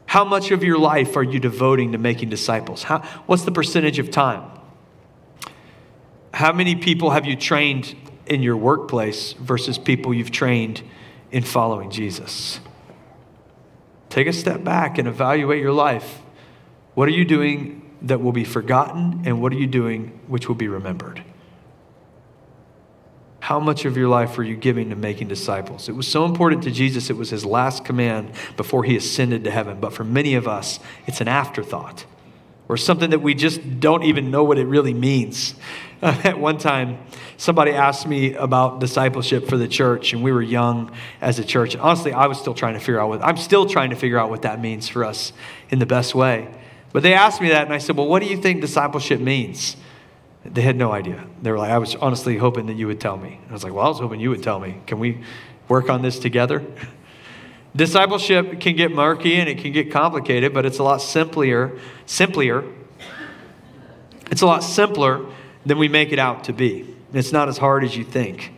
How 0.08 0.24
much 0.24 0.50
of 0.52 0.64
your 0.64 0.78
life 0.78 1.18
are 1.18 1.22
you 1.22 1.38
devoting 1.38 1.92
to 1.92 1.98
making 1.98 2.30
disciples? 2.30 2.82
How, 2.82 3.00
what's 3.26 3.42
the 3.42 3.52
percentage 3.52 3.98
of 3.98 4.10
time? 4.10 4.42
How 6.32 6.50
many 6.50 6.76
people 6.76 7.10
have 7.10 7.26
you 7.26 7.36
trained 7.36 7.94
in 8.24 8.42
your 8.42 8.56
workplace 8.56 9.34
versus 9.34 9.76
people 9.76 10.14
you've 10.14 10.30
trained 10.30 10.82
in 11.30 11.42
following 11.42 11.90
Jesus? 11.90 12.58
Take 14.08 14.28
a 14.28 14.32
step 14.32 14.64
back 14.64 14.96
and 14.96 15.06
evaluate 15.06 15.60
your 15.60 15.74
life. 15.74 16.20
What 16.94 17.06
are 17.06 17.12
you 17.12 17.26
doing 17.26 17.94
that 18.00 18.22
will 18.22 18.32
be 18.32 18.44
forgotten, 18.44 19.24
and 19.26 19.42
what 19.42 19.52
are 19.52 19.56
you 19.56 19.66
doing 19.66 20.20
which 20.26 20.48
will 20.48 20.54
be 20.54 20.68
remembered? 20.68 21.22
How 23.48 23.58
much 23.58 23.86
of 23.86 23.96
your 23.96 24.08
life 24.08 24.38
are 24.38 24.42
you 24.42 24.56
giving 24.56 24.90
to 24.90 24.94
making 24.94 25.28
disciples? 25.28 25.88
It 25.88 25.96
was 25.96 26.06
so 26.06 26.26
important 26.26 26.64
to 26.64 26.70
Jesus, 26.70 27.08
it 27.08 27.16
was 27.16 27.30
his 27.30 27.46
last 27.46 27.82
command 27.82 28.30
before 28.58 28.84
he 28.84 28.94
ascended 28.94 29.44
to 29.44 29.50
heaven. 29.50 29.80
But 29.80 29.94
for 29.94 30.04
many 30.04 30.34
of 30.34 30.46
us, 30.46 30.78
it's 31.06 31.22
an 31.22 31.28
afterthought 31.28 32.04
or 32.68 32.76
something 32.76 33.08
that 33.08 33.20
we 33.20 33.32
just 33.32 33.80
don't 33.80 34.02
even 34.02 34.30
know 34.30 34.44
what 34.44 34.58
it 34.58 34.66
really 34.66 34.92
means. 34.92 35.54
At 36.02 36.38
one 36.38 36.58
time, 36.58 36.98
somebody 37.38 37.70
asked 37.70 38.06
me 38.06 38.34
about 38.34 38.80
discipleship 38.80 39.48
for 39.48 39.56
the 39.56 39.66
church, 39.66 40.12
and 40.12 40.22
we 40.22 40.30
were 40.30 40.42
young 40.42 40.92
as 41.22 41.38
a 41.38 41.44
church. 41.44 41.74
Honestly, 41.74 42.12
I 42.12 42.26
was 42.26 42.38
still 42.38 42.52
trying 42.52 42.74
to 42.74 42.80
figure 42.80 43.00
out 43.00 43.08
what 43.08 43.24
I'm 43.24 43.38
still 43.38 43.64
trying 43.64 43.88
to 43.88 43.96
figure 43.96 44.18
out 44.18 44.28
what 44.28 44.42
that 44.42 44.60
means 44.60 44.88
for 44.88 45.06
us 45.06 45.32
in 45.70 45.78
the 45.78 45.86
best 45.86 46.14
way. 46.14 46.54
But 46.92 47.02
they 47.02 47.14
asked 47.14 47.40
me 47.40 47.48
that, 47.48 47.64
and 47.64 47.72
I 47.72 47.78
said, 47.78 47.96
Well, 47.96 48.08
what 48.08 48.22
do 48.22 48.28
you 48.28 48.36
think 48.36 48.60
discipleship 48.60 49.20
means? 49.20 49.78
They 50.52 50.62
had 50.62 50.76
no 50.76 50.92
idea. 50.92 51.24
They 51.42 51.50
were 51.50 51.58
like, 51.58 51.70
I 51.70 51.78
was 51.78 51.94
honestly 51.96 52.36
hoping 52.36 52.66
that 52.66 52.74
you 52.74 52.86
would 52.86 53.00
tell 53.00 53.16
me. 53.16 53.40
I 53.48 53.52
was 53.52 53.64
like, 53.64 53.72
Well, 53.72 53.84
I 53.84 53.88
was 53.88 53.98
hoping 53.98 54.20
you 54.20 54.30
would 54.30 54.42
tell 54.42 54.60
me. 54.60 54.80
Can 54.86 54.98
we 54.98 55.22
work 55.68 55.90
on 55.90 56.02
this 56.02 56.18
together? 56.18 56.64
Discipleship 57.76 58.60
can 58.60 58.76
get 58.76 58.90
murky 58.92 59.36
and 59.36 59.48
it 59.48 59.58
can 59.58 59.72
get 59.72 59.92
complicated, 59.92 60.54
but 60.54 60.64
it's 60.64 60.78
a 60.78 60.82
lot 60.82 61.02
simpler, 61.02 61.78
simpler. 62.06 62.64
It's 64.30 64.42
a 64.42 64.46
lot 64.46 64.64
simpler 64.64 65.26
than 65.66 65.78
we 65.78 65.88
make 65.88 66.12
it 66.12 66.18
out 66.18 66.44
to 66.44 66.52
be. 66.52 66.94
It's 67.12 67.32
not 67.32 67.48
as 67.48 67.58
hard 67.58 67.84
as 67.84 67.96
you 67.96 68.04
think. 68.04 68.52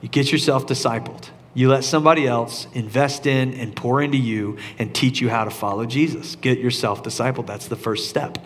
You 0.00 0.08
get 0.08 0.30
yourself 0.30 0.66
discipled. 0.66 1.28
You 1.54 1.68
let 1.68 1.84
somebody 1.84 2.26
else 2.26 2.66
invest 2.72 3.26
in 3.26 3.54
and 3.54 3.74
pour 3.74 4.02
into 4.02 4.18
you 4.18 4.58
and 4.78 4.92
teach 4.94 5.20
you 5.20 5.28
how 5.28 5.44
to 5.44 5.50
follow 5.50 5.86
Jesus. 5.86 6.36
Get 6.36 6.58
yourself 6.58 7.02
discipled. 7.02 7.46
That's 7.46 7.68
the 7.68 7.76
first 7.76 8.08
step. 8.08 8.38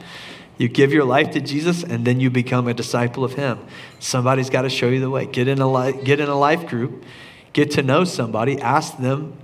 You 0.59 0.69
give 0.69 0.93
your 0.93 1.05
life 1.05 1.31
to 1.31 1.41
Jesus 1.41 1.85
and 1.85 2.05
then 2.05 2.19
you 2.21 2.31
become 2.31 2.67
a 2.67 2.75
disciple 2.75 3.25
of 3.25 3.35
him. 3.35 3.61
Somebody's 4.01 4.51
got 4.51 4.63
to 4.63 4.69
show 4.69 4.89
you 4.89 5.01
the 5.01 5.09
way. 5.09 5.25
Get 5.25 5.47
in 5.47 5.61
a 5.61 5.71
li- 5.71 6.01
get 6.03 6.21
in 6.21 6.29
a 6.29 6.39
life 6.39 6.67
group. 6.67 7.05
Get 7.53 7.71
to 7.73 7.83
know 7.83 8.05
somebody. 8.05 8.61
Ask 8.61 8.99
them 8.99 9.37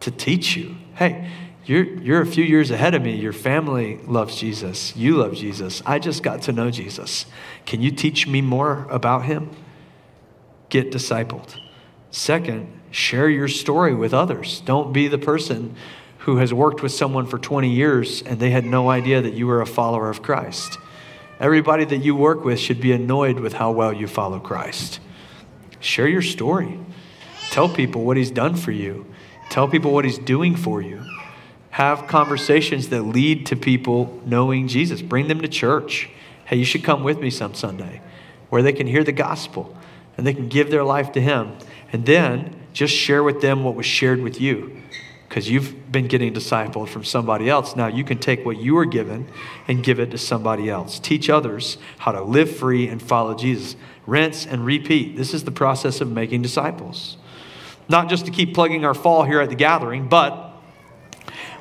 to 0.00 0.10
teach 0.10 0.56
you. 0.56 0.76
Hey, 0.94 1.30
you're, 1.64 1.84
you're 1.84 2.20
a 2.20 2.26
few 2.26 2.44
years 2.44 2.70
ahead 2.70 2.94
of 2.94 3.02
me. 3.02 3.16
Your 3.16 3.32
family 3.32 3.96
loves 4.06 4.36
Jesus. 4.36 4.94
You 4.94 5.16
love 5.16 5.34
Jesus. 5.34 5.82
I 5.84 5.98
just 5.98 6.22
got 6.22 6.42
to 6.42 6.52
know 6.52 6.70
Jesus. 6.70 7.26
Can 7.64 7.82
you 7.82 7.90
teach 7.90 8.28
me 8.28 8.40
more 8.40 8.86
about 8.90 9.24
him? 9.24 9.50
Get 10.68 10.92
discipled. 10.92 11.56
Second, 12.10 12.80
share 12.90 13.28
your 13.28 13.48
story 13.48 13.94
with 13.94 14.14
others. 14.14 14.60
Don't 14.64 14.92
be 14.92 15.08
the 15.08 15.18
person 15.18 15.74
who 16.26 16.38
has 16.38 16.52
worked 16.52 16.82
with 16.82 16.90
someone 16.90 17.24
for 17.24 17.38
20 17.38 17.70
years 17.70 18.20
and 18.22 18.40
they 18.40 18.50
had 18.50 18.64
no 18.64 18.90
idea 18.90 19.22
that 19.22 19.34
you 19.34 19.46
were 19.46 19.60
a 19.60 19.66
follower 19.66 20.10
of 20.10 20.22
Christ. 20.22 20.76
Everybody 21.38 21.84
that 21.84 21.98
you 21.98 22.16
work 22.16 22.44
with 22.44 22.58
should 22.58 22.80
be 22.80 22.90
annoyed 22.90 23.38
with 23.38 23.52
how 23.52 23.70
well 23.70 23.92
you 23.92 24.08
follow 24.08 24.40
Christ. 24.40 24.98
Share 25.78 26.08
your 26.08 26.22
story. 26.22 26.80
Tell 27.50 27.68
people 27.68 28.02
what 28.02 28.16
he's 28.16 28.32
done 28.32 28.56
for 28.56 28.72
you. 28.72 29.06
Tell 29.50 29.68
people 29.68 29.92
what 29.92 30.04
he's 30.04 30.18
doing 30.18 30.56
for 30.56 30.82
you. 30.82 31.00
Have 31.70 32.08
conversations 32.08 32.88
that 32.88 33.02
lead 33.02 33.46
to 33.46 33.54
people 33.54 34.20
knowing 34.26 34.66
Jesus. 34.66 35.02
Bring 35.02 35.28
them 35.28 35.40
to 35.42 35.48
church. 35.48 36.10
Hey, 36.46 36.56
you 36.56 36.64
should 36.64 36.82
come 36.82 37.04
with 37.04 37.20
me 37.20 37.30
some 37.30 37.54
Sunday 37.54 38.00
where 38.48 38.62
they 38.62 38.72
can 38.72 38.88
hear 38.88 39.04
the 39.04 39.12
gospel 39.12 39.76
and 40.16 40.26
they 40.26 40.34
can 40.34 40.48
give 40.48 40.72
their 40.72 40.82
life 40.82 41.12
to 41.12 41.20
him. 41.20 41.56
And 41.92 42.04
then 42.04 42.56
just 42.72 42.92
share 42.92 43.22
with 43.22 43.42
them 43.42 43.62
what 43.62 43.76
was 43.76 43.86
shared 43.86 44.20
with 44.20 44.40
you 44.40 44.82
because 45.36 45.50
you've 45.50 45.92
been 45.92 46.06
getting 46.06 46.32
discipled 46.32 46.88
from 46.88 47.04
somebody 47.04 47.50
else. 47.50 47.76
Now 47.76 47.88
you 47.88 48.04
can 48.04 48.16
take 48.16 48.46
what 48.46 48.56
you 48.56 48.74
were 48.74 48.86
given 48.86 49.28
and 49.68 49.84
give 49.84 50.00
it 50.00 50.10
to 50.12 50.16
somebody 50.16 50.70
else. 50.70 50.98
Teach 50.98 51.28
others 51.28 51.76
how 51.98 52.12
to 52.12 52.22
live 52.22 52.56
free 52.56 52.88
and 52.88 53.02
follow 53.02 53.34
Jesus. 53.34 53.76
rinse, 54.06 54.46
and 54.46 54.64
repeat. 54.64 55.14
This 55.14 55.34
is 55.34 55.44
the 55.44 55.50
process 55.50 56.00
of 56.00 56.10
making 56.10 56.40
disciples. 56.40 57.18
Not 57.86 58.08
just 58.08 58.24
to 58.24 58.30
keep 58.30 58.54
plugging 58.54 58.86
our 58.86 58.94
fall 58.94 59.24
here 59.24 59.42
at 59.42 59.50
the 59.50 59.56
gathering, 59.56 60.08
but 60.08 60.56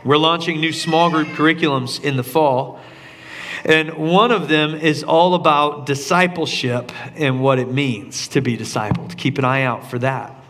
we're 0.05 0.15
launching 0.15 0.61
new 0.61 0.71
small 0.71 1.09
group 1.09 1.27
curriculums 1.27 2.01
in 2.01 2.15
the 2.15 2.23
fall. 2.23 2.79
And 3.65 3.97
one 3.97 4.31
of 4.31 4.47
them 4.47 4.73
is 4.73 5.03
all 5.03 5.33
about 5.33 5.85
discipleship 5.85 6.93
and 7.17 7.41
what 7.41 7.59
it 7.59 7.69
means 7.69 8.29
to 8.29 8.39
be 8.39 8.55
discipled. 8.55 9.17
Keep 9.17 9.37
an 9.37 9.43
eye 9.43 9.63
out 9.63 9.89
for 9.89 9.99
that. 9.99 10.44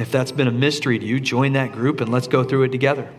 If 0.00 0.10
that's 0.10 0.32
been 0.32 0.48
a 0.48 0.52
mystery 0.52 0.98
to 0.98 1.04
you, 1.04 1.20
join 1.20 1.52
that 1.54 1.72
group 1.72 2.00
and 2.00 2.10
let's 2.10 2.28
go 2.28 2.44
through 2.44 2.64
it 2.64 2.72
together. 2.72 3.10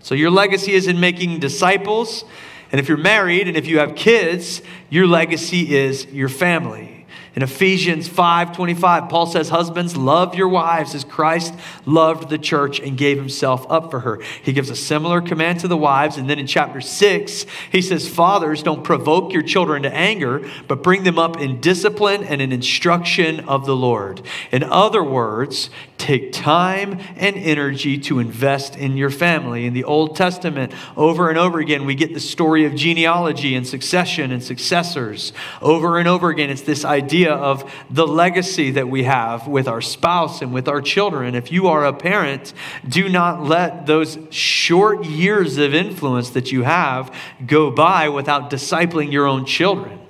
So, 0.00 0.14
your 0.14 0.30
legacy 0.30 0.72
is 0.72 0.86
in 0.86 1.00
making 1.00 1.40
disciples. 1.40 2.24
And 2.70 2.80
if 2.80 2.88
you're 2.88 2.98
married 2.98 3.48
and 3.48 3.56
if 3.56 3.66
you 3.66 3.78
have 3.78 3.94
kids, 3.94 4.60
your 4.90 5.06
legacy 5.06 5.74
is 5.74 6.06
your 6.06 6.28
family. 6.28 6.93
In 7.36 7.42
Ephesians 7.42 8.06
5:25, 8.06 9.08
Paul 9.08 9.26
says, 9.26 9.48
"Husbands, 9.48 9.96
love 9.96 10.36
your 10.36 10.46
wives 10.46 10.94
as 10.94 11.02
Christ 11.02 11.52
loved 11.84 12.28
the 12.28 12.38
church 12.38 12.78
and 12.78 12.96
gave 12.96 13.16
himself 13.16 13.66
up 13.68 13.90
for 13.90 14.00
her." 14.00 14.20
He 14.42 14.52
gives 14.52 14.70
a 14.70 14.76
similar 14.76 15.20
command 15.20 15.58
to 15.60 15.68
the 15.68 15.76
wives, 15.76 16.16
and 16.16 16.30
then 16.30 16.38
in 16.38 16.46
chapter 16.46 16.80
6, 16.80 17.44
he 17.72 17.82
says, 17.82 18.06
"Fathers, 18.06 18.62
don't 18.62 18.84
provoke 18.84 19.32
your 19.32 19.42
children 19.42 19.82
to 19.82 19.92
anger, 19.92 20.42
but 20.68 20.82
bring 20.84 21.02
them 21.02 21.18
up 21.18 21.40
in 21.40 21.60
discipline 21.60 22.22
and 22.22 22.40
in 22.40 22.52
instruction 22.52 23.40
of 23.48 23.66
the 23.66 23.74
Lord." 23.74 24.22
In 24.52 24.62
other 24.62 25.02
words, 25.02 25.70
take 25.98 26.32
time 26.32 26.98
and 27.16 27.34
energy 27.36 27.98
to 27.98 28.20
invest 28.20 28.76
in 28.76 28.96
your 28.96 29.10
family. 29.10 29.66
In 29.66 29.72
the 29.72 29.84
Old 29.84 30.14
Testament, 30.14 30.70
over 30.96 31.30
and 31.30 31.38
over 31.38 31.58
again, 31.58 31.84
we 31.84 31.94
get 31.94 32.14
the 32.14 32.20
story 32.20 32.64
of 32.64 32.76
genealogy 32.76 33.56
and 33.56 33.66
succession 33.66 34.30
and 34.30 34.42
successors. 34.42 35.32
Over 35.60 35.98
and 35.98 36.06
over 36.06 36.28
again, 36.28 36.50
it's 36.50 36.60
this 36.60 36.84
idea 36.84 37.23
idea 37.24 37.34
of 37.34 37.72
the 37.90 38.06
legacy 38.06 38.72
that 38.72 38.88
we 38.88 39.04
have 39.04 39.46
with 39.46 39.68
our 39.68 39.80
spouse 39.80 40.42
and 40.42 40.52
with 40.52 40.68
our 40.68 40.80
children. 40.80 41.34
If 41.34 41.50
you 41.50 41.68
are 41.68 41.84
a 41.84 41.92
parent, 41.92 42.52
do 42.86 43.08
not 43.08 43.42
let 43.42 43.86
those 43.86 44.18
short 44.30 45.04
years 45.04 45.58
of 45.58 45.74
influence 45.74 46.30
that 46.30 46.52
you 46.52 46.62
have 46.62 47.14
go 47.46 47.70
by 47.70 48.08
without 48.08 48.50
discipling 48.50 49.10
your 49.10 49.26
own 49.26 49.44
children. 49.46 50.00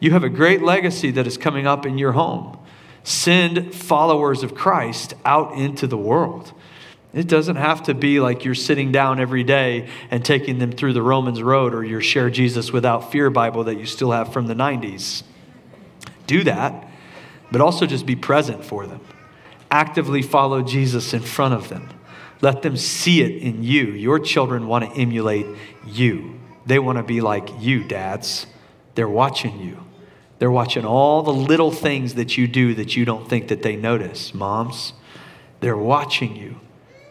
You 0.00 0.12
have 0.12 0.24
a 0.24 0.28
great 0.28 0.62
legacy 0.62 1.10
that 1.12 1.26
is 1.26 1.36
coming 1.36 1.66
up 1.66 1.84
in 1.84 1.98
your 1.98 2.12
home. 2.12 2.58
Send 3.02 3.74
followers 3.74 4.42
of 4.42 4.54
Christ 4.54 5.14
out 5.24 5.52
into 5.54 5.86
the 5.86 5.96
world. 5.96 6.52
It 7.14 7.26
doesn't 7.26 7.56
have 7.56 7.84
to 7.84 7.94
be 7.94 8.20
like 8.20 8.44
you're 8.44 8.54
sitting 8.54 8.92
down 8.92 9.18
every 9.18 9.42
day 9.42 9.88
and 10.10 10.24
taking 10.24 10.58
them 10.58 10.72
through 10.72 10.92
the 10.92 11.02
Romans 11.02 11.42
Road 11.42 11.74
or 11.74 11.82
your 11.82 12.02
Share 12.02 12.28
Jesus 12.28 12.70
Without 12.70 13.10
Fear 13.10 13.30
Bible 13.30 13.64
that 13.64 13.78
you 13.78 13.86
still 13.86 14.12
have 14.12 14.32
from 14.32 14.46
the 14.46 14.54
90s 14.54 15.22
do 16.28 16.44
that, 16.44 16.88
but 17.50 17.60
also 17.60 17.86
just 17.86 18.06
be 18.06 18.14
present 18.14 18.64
for 18.64 18.86
them. 18.86 19.00
Actively 19.70 20.22
follow 20.22 20.62
Jesus 20.62 21.12
in 21.12 21.22
front 21.22 21.54
of 21.54 21.68
them. 21.68 21.88
Let 22.40 22.62
them 22.62 22.76
see 22.76 23.22
it 23.22 23.42
in 23.42 23.64
you. 23.64 23.86
Your 23.86 24.20
children 24.20 24.68
want 24.68 24.84
to 24.84 25.00
emulate 25.00 25.46
you. 25.84 26.38
They 26.66 26.78
want 26.78 26.98
to 26.98 27.02
be 27.02 27.20
like 27.20 27.48
you, 27.58 27.82
dads. 27.82 28.46
They're 28.94 29.08
watching 29.08 29.58
you. 29.58 29.84
They're 30.38 30.50
watching 30.50 30.84
all 30.84 31.22
the 31.22 31.32
little 31.32 31.72
things 31.72 32.14
that 32.14 32.36
you 32.36 32.46
do 32.46 32.74
that 32.74 32.96
you 32.96 33.04
don't 33.04 33.28
think 33.28 33.48
that 33.48 33.62
they 33.62 33.74
notice. 33.74 34.32
Moms, 34.32 34.92
they're 35.60 35.76
watching 35.76 36.36
you. 36.36 36.60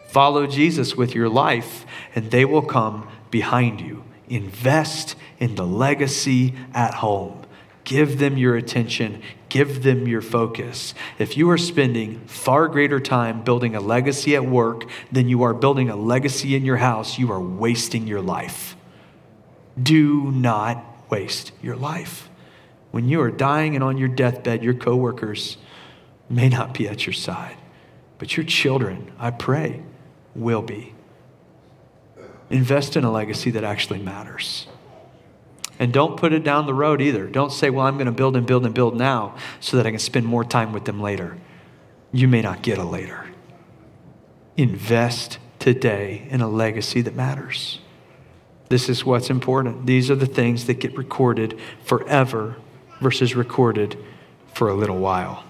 Follow 0.08 0.48
Jesus 0.48 0.96
with 0.96 1.14
your 1.14 1.28
life, 1.28 1.86
and 2.16 2.32
they 2.32 2.46
will 2.46 2.62
come 2.62 3.10
behind 3.30 3.82
you. 3.82 4.06
Invest 4.30 5.16
in 5.40 5.56
the 5.56 5.66
legacy 5.66 6.54
at 6.74 6.96
home. 6.96 7.44
Give 7.88 8.20
them 8.20 8.38
your 8.38 8.58
attention, 8.58 9.22
give 9.48 9.82
them 9.82 10.10
your 10.10 10.22
focus. 10.22 10.94
If 11.20 11.38
you 11.38 11.50
are 11.52 11.58
spending 11.58 12.20
far 12.28 12.68
greater 12.68 13.00
time 13.00 13.46
building 13.46 13.76
a 13.76 13.80
legacy 13.80 14.36
at 14.36 14.46
work 14.46 14.84
than 15.10 15.30
you 15.30 15.44
are 15.44 15.54
building 15.54 15.90
a 15.90 15.96
legacy 15.96 16.54
in 16.54 16.66
your 16.66 16.76
house, 16.76 17.18
you 17.18 17.32
are 17.32 17.40
wasting 17.40 18.06
your 18.06 18.20
life. 18.20 18.76
Do 19.82 20.30
not 20.32 20.84
waste 21.10 21.54
your 21.62 21.78
life. 21.78 22.30
When 22.92 23.08
you 23.08 23.22
are 23.22 23.32
dying 23.32 23.74
and 23.74 23.84
on 23.86 23.98
your 23.98 24.10
deathbed, 24.10 24.64
your 24.64 24.74
coworkers 24.74 25.56
may 26.30 26.50
not 26.50 26.74
be 26.74 26.90
at 26.90 27.06
your 27.06 27.14
side, 27.14 27.56
but 28.18 28.36
your 28.36 28.46
children, 28.46 29.14
I 29.18 29.32
pray, 29.32 29.82
will 30.36 30.62
be. 30.62 30.94
Invest 32.50 32.98
in 32.98 33.06
a 33.06 33.12
legacy 33.12 33.50
that 33.52 33.64
actually 33.64 34.00
matters. 34.00 34.68
And 35.80 35.94
don't 35.94 36.18
put 36.18 36.34
it 36.34 36.44
down 36.44 36.66
the 36.66 36.74
road 36.74 37.02
either. 37.02 37.28
Don't 37.28 37.52
say, 37.52 37.70
well, 37.70 37.86
I'm 37.86 37.96
going 37.96 38.08
to 38.08 38.12
build 38.12 38.36
and 38.36 38.48
build 38.48 38.66
and 38.66 38.74
build 38.74 38.96
now 38.96 39.36
so 39.60 39.78
that 39.78 39.86
I 39.86 39.92
can 39.92 40.00
spend 40.00 40.26
more 40.26 40.44
time 40.44 40.74
with 40.74 40.86
them 40.86 41.00
later. 41.00 41.38
You 42.12 42.28
may 42.28 42.42
not 42.42 42.62
get 42.62 42.78
a 42.78 42.84
later. 42.84 43.26
Invest 44.56 45.38
today 45.60 46.28
in 46.32 46.42
a 46.42 46.48
legacy 46.48 47.02
that 47.02 47.16
matters. 47.16 47.80
This 48.70 48.90
is 48.90 49.06
what's 49.06 49.30
important. 49.30 49.86
These 49.86 50.10
are 50.12 50.16
the 50.16 50.26
things 50.26 50.66
that 50.66 50.76
get 50.76 50.98
recorded 50.98 51.60
forever 51.84 52.58
versus 53.00 53.36
recorded 53.36 53.98
for 54.54 54.70
a 54.70 54.74
little 54.74 54.98
while. 54.98 55.44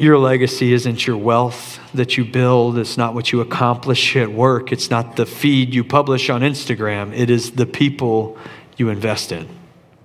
Your 0.00 0.16
legacy 0.16 0.72
isn't 0.72 1.06
your 1.06 1.18
wealth 1.18 1.78
that 1.92 2.16
you 2.16 2.24
build, 2.24 2.78
it's 2.78 2.96
not 2.96 3.12
what 3.12 3.32
you 3.32 3.42
accomplish 3.42 4.16
at 4.16 4.32
work, 4.32 4.72
it's 4.72 4.88
not 4.88 5.16
the 5.16 5.26
feed 5.26 5.74
you 5.74 5.84
publish 5.84 6.30
on 6.30 6.40
Instagram. 6.40 7.14
It 7.14 7.28
is 7.28 7.50
the 7.50 7.66
people 7.66 8.38
you 8.78 8.88
invest 8.88 9.30
in, 9.30 9.46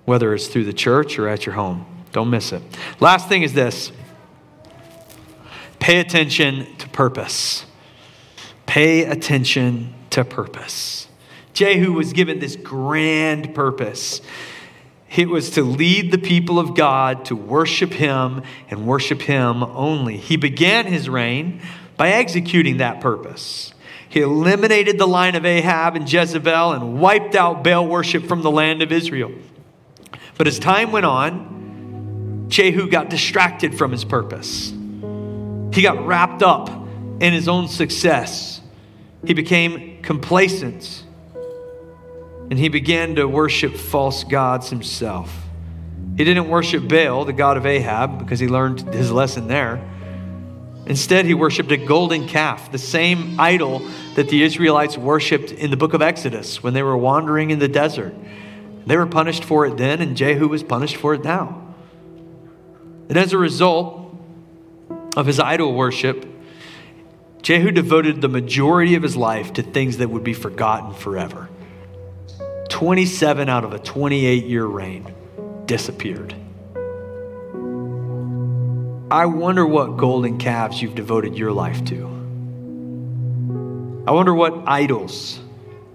whether 0.04 0.34
it's 0.34 0.48
through 0.48 0.64
the 0.64 0.74
church 0.74 1.18
or 1.18 1.28
at 1.28 1.46
your 1.46 1.54
home. 1.54 1.86
Don't 2.12 2.28
miss 2.28 2.52
it. 2.52 2.62
Last 3.00 3.30
thing 3.30 3.40
is 3.40 3.54
this 3.54 3.90
pay 5.78 5.98
attention 6.00 6.76
to 6.76 6.90
purpose. 6.90 7.64
Pay 8.66 9.04
attention 9.04 9.94
to 10.10 10.26
purpose. 10.26 11.08
Jehu 11.54 11.94
was 11.94 12.12
given 12.12 12.38
this 12.38 12.54
grand 12.54 13.54
purpose. 13.54 14.20
It 15.16 15.30
was 15.30 15.50
to 15.50 15.62
lead 15.62 16.12
the 16.12 16.18
people 16.18 16.58
of 16.58 16.74
God 16.74 17.24
to 17.26 17.36
worship 17.36 17.94
Him 17.94 18.42
and 18.68 18.86
worship 18.86 19.22
Him 19.22 19.62
only. 19.62 20.18
He 20.18 20.36
began 20.36 20.86
his 20.86 21.08
reign 21.08 21.62
by 21.96 22.10
executing 22.10 22.76
that 22.76 23.00
purpose. 23.00 23.72
He 24.10 24.20
eliminated 24.20 24.98
the 24.98 25.08
line 25.08 25.34
of 25.34 25.46
Ahab 25.46 25.96
and 25.96 26.10
Jezebel 26.10 26.72
and 26.72 27.00
wiped 27.00 27.34
out 27.34 27.64
Baal 27.64 27.86
worship 27.86 28.26
from 28.26 28.42
the 28.42 28.50
land 28.50 28.82
of 28.82 28.92
Israel. 28.92 29.32
But 30.36 30.46
as 30.46 30.58
time 30.58 30.92
went 30.92 31.06
on, 31.06 32.46
Jehu 32.48 32.88
got 32.88 33.08
distracted 33.08 33.76
from 33.76 33.92
his 33.92 34.04
purpose. 34.04 34.70
He 35.72 35.82
got 35.82 36.06
wrapped 36.06 36.42
up 36.42 36.68
in 37.20 37.32
his 37.32 37.48
own 37.48 37.68
success. 37.68 38.60
He 39.24 39.32
became 39.32 40.02
complacent 40.02 41.04
and 42.50 42.58
he 42.58 42.68
began 42.68 43.14
to 43.16 43.26
worship 43.26 43.76
false 43.76 44.24
gods 44.24 44.70
himself. 44.70 45.44
He 46.16 46.24
didn't 46.24 46.48
worship 46.48 46.88
Baal, 46.88 47.24
the 47.24 47.32
god 47.32 47.56
of 47.56 47.66
Ahab, 47.66 48.18
because 48.18 48.40
he 48.40 48.48
learned 48.48 48.80
his 48.94 49.12
lesson 49.12 49.48
there. 49.48 49.82
Instead, 50.86 51.26
he 51.26 51.34
worshiped 51.34 51.72
a 51.72 51.76
golden 51.76 52.28
calf, 52.28 52.70
the 52.70 52.78
same 52.78 53.38
idol 53.40 53.82
that 54.14 54.28
the 54.28 54.42
Israelites 54.42 54.96
worshiped 54.96 55.50
in 55.50 55.70
the 55.70 55.76
book 55.76 55.94
of 55.94 56.00
Exodus 56.00 56.62
when 56.62 56.74
they 56.74 56.82
were 56.82 56.96
wandering 56.96 57.50
in 57.50 57.58
the 57.58 57.68
desert. 57.68 58.14
They 58.86 58.96
were 58.96 59.06
punished 59.06 59.44
for 59.44 59.66
it 59.66 59.76
then, 59.76 60.00
and 60.00 60.16
Jehu 60.16 60.46
was 60.46 60.62
punished 60.62 60.96
for 60.96 61.12
it 61.14 61.24
now. 61.24 61.74
And 63.08 63.18
as 63.18 63.32
a 63.32 63.38
result 63.38 64.16
of 65.16 65.26
his 65.26 65.40
idol 65.40 65.74
worship, 65.74 66.24
Jehu 67.42 67.72
devoted 67.72 68.22
the 68.22 68.28
majority 68.28 68.94
of 68.94 69.02
his 69.02 69.16
life 69.16 69.52
to 69.54 69.62
things 69.62 69.98
that 69.98 70.08
would 70.08 70.24
be 70.24 70.34
forgotten 70.34 70.94
forever. 70.94 71.48
27 72.76 73.48
out 73.48 73.64
of 73.64 73.72
a 73.72 73.78
28 73.78 74.44
year 74.44 74.66
reign 74.66 75.10
disappeared. 75.64 76.34
I 79.10 79.24
wonder 79.24 79.66
what 79.66 79.96
golden 79.96 80.36
calves 80.36 80.82
you've 80.82 80.94
devoted 80.94 81.38
your 81.38 81.52
life 81.52 81.82
to. 81.86 82.04
I 84.06 84.10
wonder 84.10 84.34
what 84.34 84.64
idols 84.66 85.40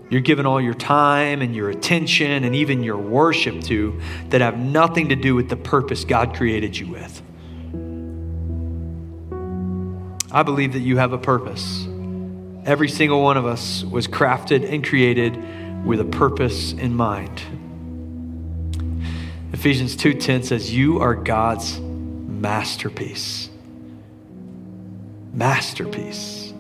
you're 0.10 0.22
giving 0.22 0.48
all 0.48 0.60
your 0.60 0.74
time 0.74 1.44
and 1.44 1.56
your 1.56 1.70
attention 1.70 2.44
and 2.46 2.56
even 2.56 2.82
your 2.82 2.98
worship 2.98 3.62
to 3.66 4.02
that 4.30 4.42
have 4.42 4.58
nothing 4.58 5.10
to 5.10 5.16
do 5.16 5.36
with 5.36 5.50
the 5.50 5.58
purpose 5.58 6.04
God 6.04 6.36
created 6.36 6.76
you 6.76 6.88
with. 6.88 7.22
I 10.32 10.42
believe 10.42 10.74
that 10.74 10.80
you 10.80 10.98
have 10.98 11.14
a 11.14 11.20
purpose. 11.20 11.86
Every 12.66 12.90
single 12.90 13.22
one 13.22 13.38
of 13.38 13.46
us 13.46 13.84
was 13.84 14.08
crafted 14.08 14.68
and 14.68 14.84
created 14.84 15.61
with 15.86 16.00
a 16.00 16.06
purpose 16.06 16.74
in 16.74 16.96
mind. 16.96 17.42
Ephesians 19.54 19.96
2:10 19.96 20.44
says 20.44 20.74
you 20.74 21.00
are 21.00 21.16
God's 21.16 21.80
masterpiece. 21.80 23.50
Masterpiece. 25.34 26.54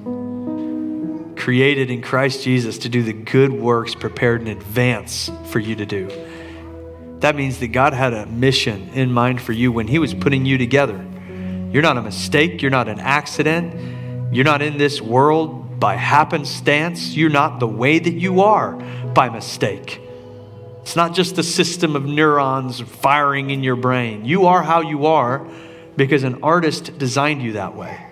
Created 1.35 1.89
in 1.89 2.01
Christ 2.01 2.43
Jesus 2.43 2.77
to 2.79 2.89
do 2.89 3.01
the 3.01 3.13
good 3.13 3.51
works 3.51 3.95
prepared 3.95 4.41
in 4.41 4.47
advance 4.47 5.31
for 5.45 5.59
you 5.59 5.75
to 5.75 5.85
do. 5.85 6.07
that 7.21 7.35
means 7.35 7.59
that 7.59 7.67
God 7.67 7.93
had 7.93 8.13
a 8.13 8.25
mission 8.25 8.89
in 8.95 9.11
mind 9.11 9.41
for 9.41 9.51
you 9.51 9.71
when 9.71 9.87
He 9.87 9.99
was 9.99 10.11
putting 10.11 10.43
you 10.43 10.57
together. 10.57 10.99
You're 11.71 11.83
not 11.83 11.95
a 11.95 12.01
mistake, 12.01 12.63
you're 12.63 12.71
not 12.71 12.87
an 12.87 12.99
accident, 12.99 14.33
you're 14.33 14.43
not 14.43 14.63
in 14.63 14.79
this 14.79 15.01
world 15.01 15.79
by 15.79 15.95
happenstance, 15.95 17.15
you're 17.15 17.29
not 17.29 17.59
the 17.59 17.67
way 17.67 17.99
that 17.99 18.13
you 18.13 18.41
are 18.41 18.81
by 19.13 19.29
mistake. 19.29 20.01
It's 20.81 20.95
not 20.95 21.13
just 21.13 21.37
a 21.37 21.43
system 21.43 21.95
of 21.95 22.05
neurons 22.05 22.79
firing 22.79 23.49
in 23.51 23.63
your 23.63 23.75
brain. 23.75 24.25
You 24.25 24.47
are 24.47 24.63
how 24.63 24.81
you 24.81 25.05
are 25.05 25.47
because 25.95 26.23
an 26.23 26.43
artist 26.43 26.97
designed 26.97 27.41
you 27.41 27.53
that 27.53 27.75
way. 27.75 28.05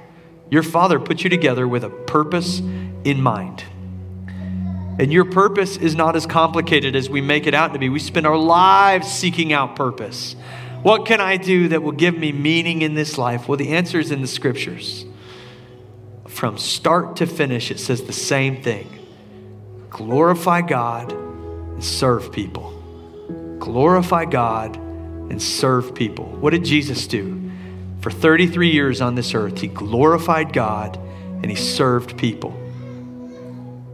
Your 0.50 0.64
father 0.64 1.00
put 1.00 1.24
you 1.24 1.30
together 1.30 1.68
with 1.68 1.84
a 1.84 1.90
purpose 1.90 2.60
in 2.60 3.22
mind. 3.22 3.64
And 5.00 5.14
your 5.14 5.26
purpose 5.26 5.78
is 5.78 5.96
not 5.96 6.16
as 6.16 6.26
complicated 6.26 6.96
as 6.96 7.10
we 7.10 7.22
make 7.22 7.48
it 7.48 7.54
out 7.54 7.74
to 7.74 7.80
be. 7.80 7.90
We 7.90 8.00
spend 8.00 8.28
our 8.28 8.38
lives 8.38 9.12
seeking 9.12 9.54
out 9.54 9.76
purpose. 9.76 10.36
What 10.84 11.06
can 11.06 11.22
I 11.22 11.38
do 11.38 11.70
that 11.70 11.82
will 11.82 11.94
give 11.94 12.18
me 12.18 12.32
meaning 12.32 12.82
in 12.82 12.96
this 12.96 13.18
life? 13.18 13.48
Well, 13.48 13.58
the 13.58 13.70
answer 13.70 14.00
is 14.00 14.12
in 14.12 14.22
the 14.22 14.28
scriptures. 14.28 15.06
From 16.28 16.58
start 16.58 17.16
to 17.18 17.26
finish, 17.26 17.72
it 17.72 17.80
says 17.80 18.04
the 18.04 18.14
same 18.14 18.62
thing 18.62 18.99
glorify 19.90 20.62
God 20.62 21.12
and 21.12 21.84
serve 21.84 22.32
people. 22.32 22.72
Glorify 23.60 24.26
God 24.26 24.76
and 24.78 25.42
serve 25.42 25.94
people. 25.94 26.26
What 26.26 26.52
did 26.52 26.66
Jesus 26.66 27.08
do? 27.08 27.52
For 28.02 28.12
33 28.12 28.72
years 28.72 29.02
on 29.02 29.16
this 29.16 29.34
earth, 29.34 29.60
he 29.60 29.68
glorified 29.68 30.54
God 30.54 30.98
and 30.98 31.46
he 31.46 31.56
served 31.56 32.18
people. 32.18 32.56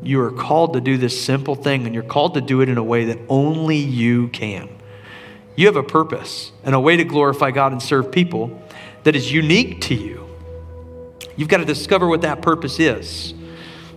You 0.04 0.22
are 0.22 0.32
called 0.32 0.74
to 0.74 0.82
do 0.82 0.98
this 0.98 1.20
simple 1.20 1.56
thing, 1.56 1.86
and 1.86 1.94
you're 1.96 2.04
called 2.04 2.36
to 2.36 2.42
do 2.42 2.62
it 2.62 2.70
in 2.70 2.78
a 2.78 2.84
way 2.84 3.06
that 3.06 3.20
only 3.28 3.78
you 3.78 4.28
can. 4.28 4.70
You 5.56 5.66
have 5.66 5.78
a 5.78 5.84
purpose 5.84 6.52
and 6.64 6.76
a 6.76 6.80
way 6.80 6.98
to 6.98 7.04
glorify 7.04 7.50
God 7.50 7.72
and 7.72 7.82
serve 7.82 8.12
people 8.12 8.62
that 9.04 9.16
is 9.16 9.32
unique 9.32 9.82
to 9.82 9.96
you. 9.96 10.28
You've 11.36 11.48
got 11.48 11.58
to 11.58 11.66
discover 11.66 12.08
what 12.08 12.22
that 12.22 12.44
purpose 12.44 12.80
is, 12.80 13.34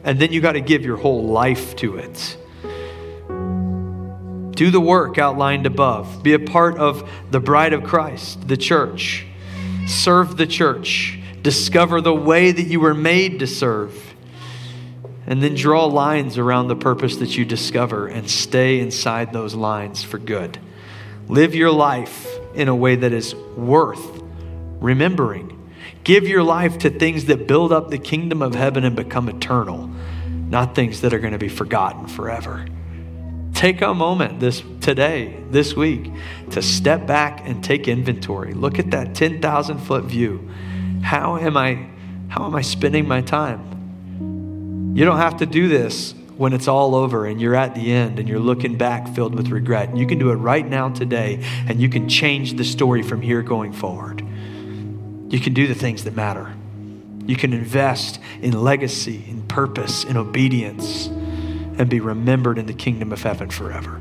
and 0.09 0.19
then 0.19 0.33
you 0.33 0.41
got 0.41 0.53
to 0.53 0.63
give 0.63 0.87
your 0.87 0.97
whole 0.97 1.27
life 1.27 1.77
to 1.77 1.99
it. 1.99 2.39
Do 4.57 4.71
the 4.71 4.81
work 4.81 5.19
outlined 5.19 5.67
above. 5.67 6.23
Be 6.23 6.33
a 6.33 6.39
part 6.39 6.79
of 6.79 7.07
the 7.31 7.41
bride 7.41 7.75
of 7.75 7.85
Christ, 7.85 8.49
the 8.49 8.57
church. 8.57 9.27
Serve 9.87 10.39
the 10.39 10.47
church. 10.47 11.19
Discover 11.43 12.01
the 12.01 12.15
way 12.15 12.51
that 12.51 12.63
you 12.63 12.81
were 12.81 12.95
made 12.95 13.41
to 13.41 13.47
serve 13.47 14.15
and 15.27 15.43
then 15.43 15.55
draw 15.55 15.85
lines 15.85 16.39
around 16.39 16.69
the 16.69 16.77
purpose 16.77 17.17
that 17.17 17.37
you 17.37 17.45
discover 17.45 18.07
and 18.07 18.31
stay 18.31 18.81
inside 18.81 19.35
those 19.35 19.55
lines 19.55 20.03
for 20.03 20.17
good. 20.17 20.59
Live 21.29 21.55
your 21.55 21.71
life 21.71 22.27
in 22.55 22.69
a 22.69 22.75
way 22.75 22.97
that 22.97 23.13
is 23.13 23.35
worth 23.35 24.23
remembering. 24.81 25.58
Give 26.09 26.27
your 26.27 26.43
life 26.43 26.79
to 26.79 26.89
things 26.89 27.27
that 27.27 27.47
build 27.47 27.71
up 27.71 27.91
the 27.91 27.99
kingdom 27.99 28.41
of 28.41 28.55
heaven 28.55 28.83
and 28.83 28.97
become 28.97 29.29
eternal, 29.29 29.91
not 30.27 30.75
things 30.75 31.03
that 31.03 31.13
are 31.13 31.19
going 31.19 31.35
to 31.35 31.39
be 31.39 31.51
forgotten 31.51 32.07
forever. 32.07 32.65
Take 33.53 33.83
a 33.83 33.93
moment 33.93 34.41
this 34.41 34.63
today, 34.81 35.39
this 35.51 35.77
week, 35.77 36.11
to 36.53 36.63
step 36.63 37.07
back 37.07 37.47
and 37.47 37.63
take 37.63 37.89
inventory. 37.89 38.55
Look 38.55 38.79
at 38.79 38.91
that 38.93 39.15
10,000 39.15 39.79
foot 39.81 40.05
view. 40.05 40.49
How 41.03 41.37
am 41.37 41.59
I 41.59 41.91
how 42.29 42.47
am 42.47 42.55
I 42.55 42.63
spending 42.63 43.07
my 43.07 43.21
time? 43.21 44.95
You 44.97 45.05
don't 45.05 45.19
have 45.19 45.37
to 45.37 45.47
do 45.47 45.69
this 45.69 46.15
when 46.39 46.55
it's 46.55 46.69
all 46.69 46.95
over 46.95 47.27
and 47.27 47.39
you're 47.39 47.55
at 47.55 47.75
the 47.75 47.93
end 47.93 48.19
and 48.19 48.27
you're 48.27 48.39
looking 48.39 48.79
back 48.79 49.15
filled 49.15 49.35
with 49.35 49.49
regret. 49.49 49.95
You 49.95 50.07
can 50.07 50.19
do 50.19 50.31
it 50.31 50.37
right 50.37 50.67
now 50.67 50.89
today 50.89 51.45
and 51.67 51.83
you 51.83 51.91
can 51.91 52.09
change 52.09 52.55
the 52.55 52.65
story 52.65 53.03
from 53.03 53.21
here 53.21 53.43
going 53.43 53.75
forward. 53.75 54.25
You 55.29 55.41
can 55.41 55.55
do 55.55 55.67
the 55.67 55.75
things 55.75 56.05
that 56.05 56.15
matter. 56.15 56.55
You 57.27 57.37
can 57.37 57.53
invest 57.53 58.19
in 58.41 58.63
legacy, 58.63 59.25
in 59.29 59.43
purpose, 59.43 60.05
in 60.05 60.17
obedience, 60.17 61.07
and 61.07 61.89
be 61.89 62.01
remembered 62.01 62.59
in 62.59 62.67
the 62.67 62.73
kingdom 62.73 63.13
of 63.13 63.23
heaven 63.23 63.51
forever. 63.51 64.01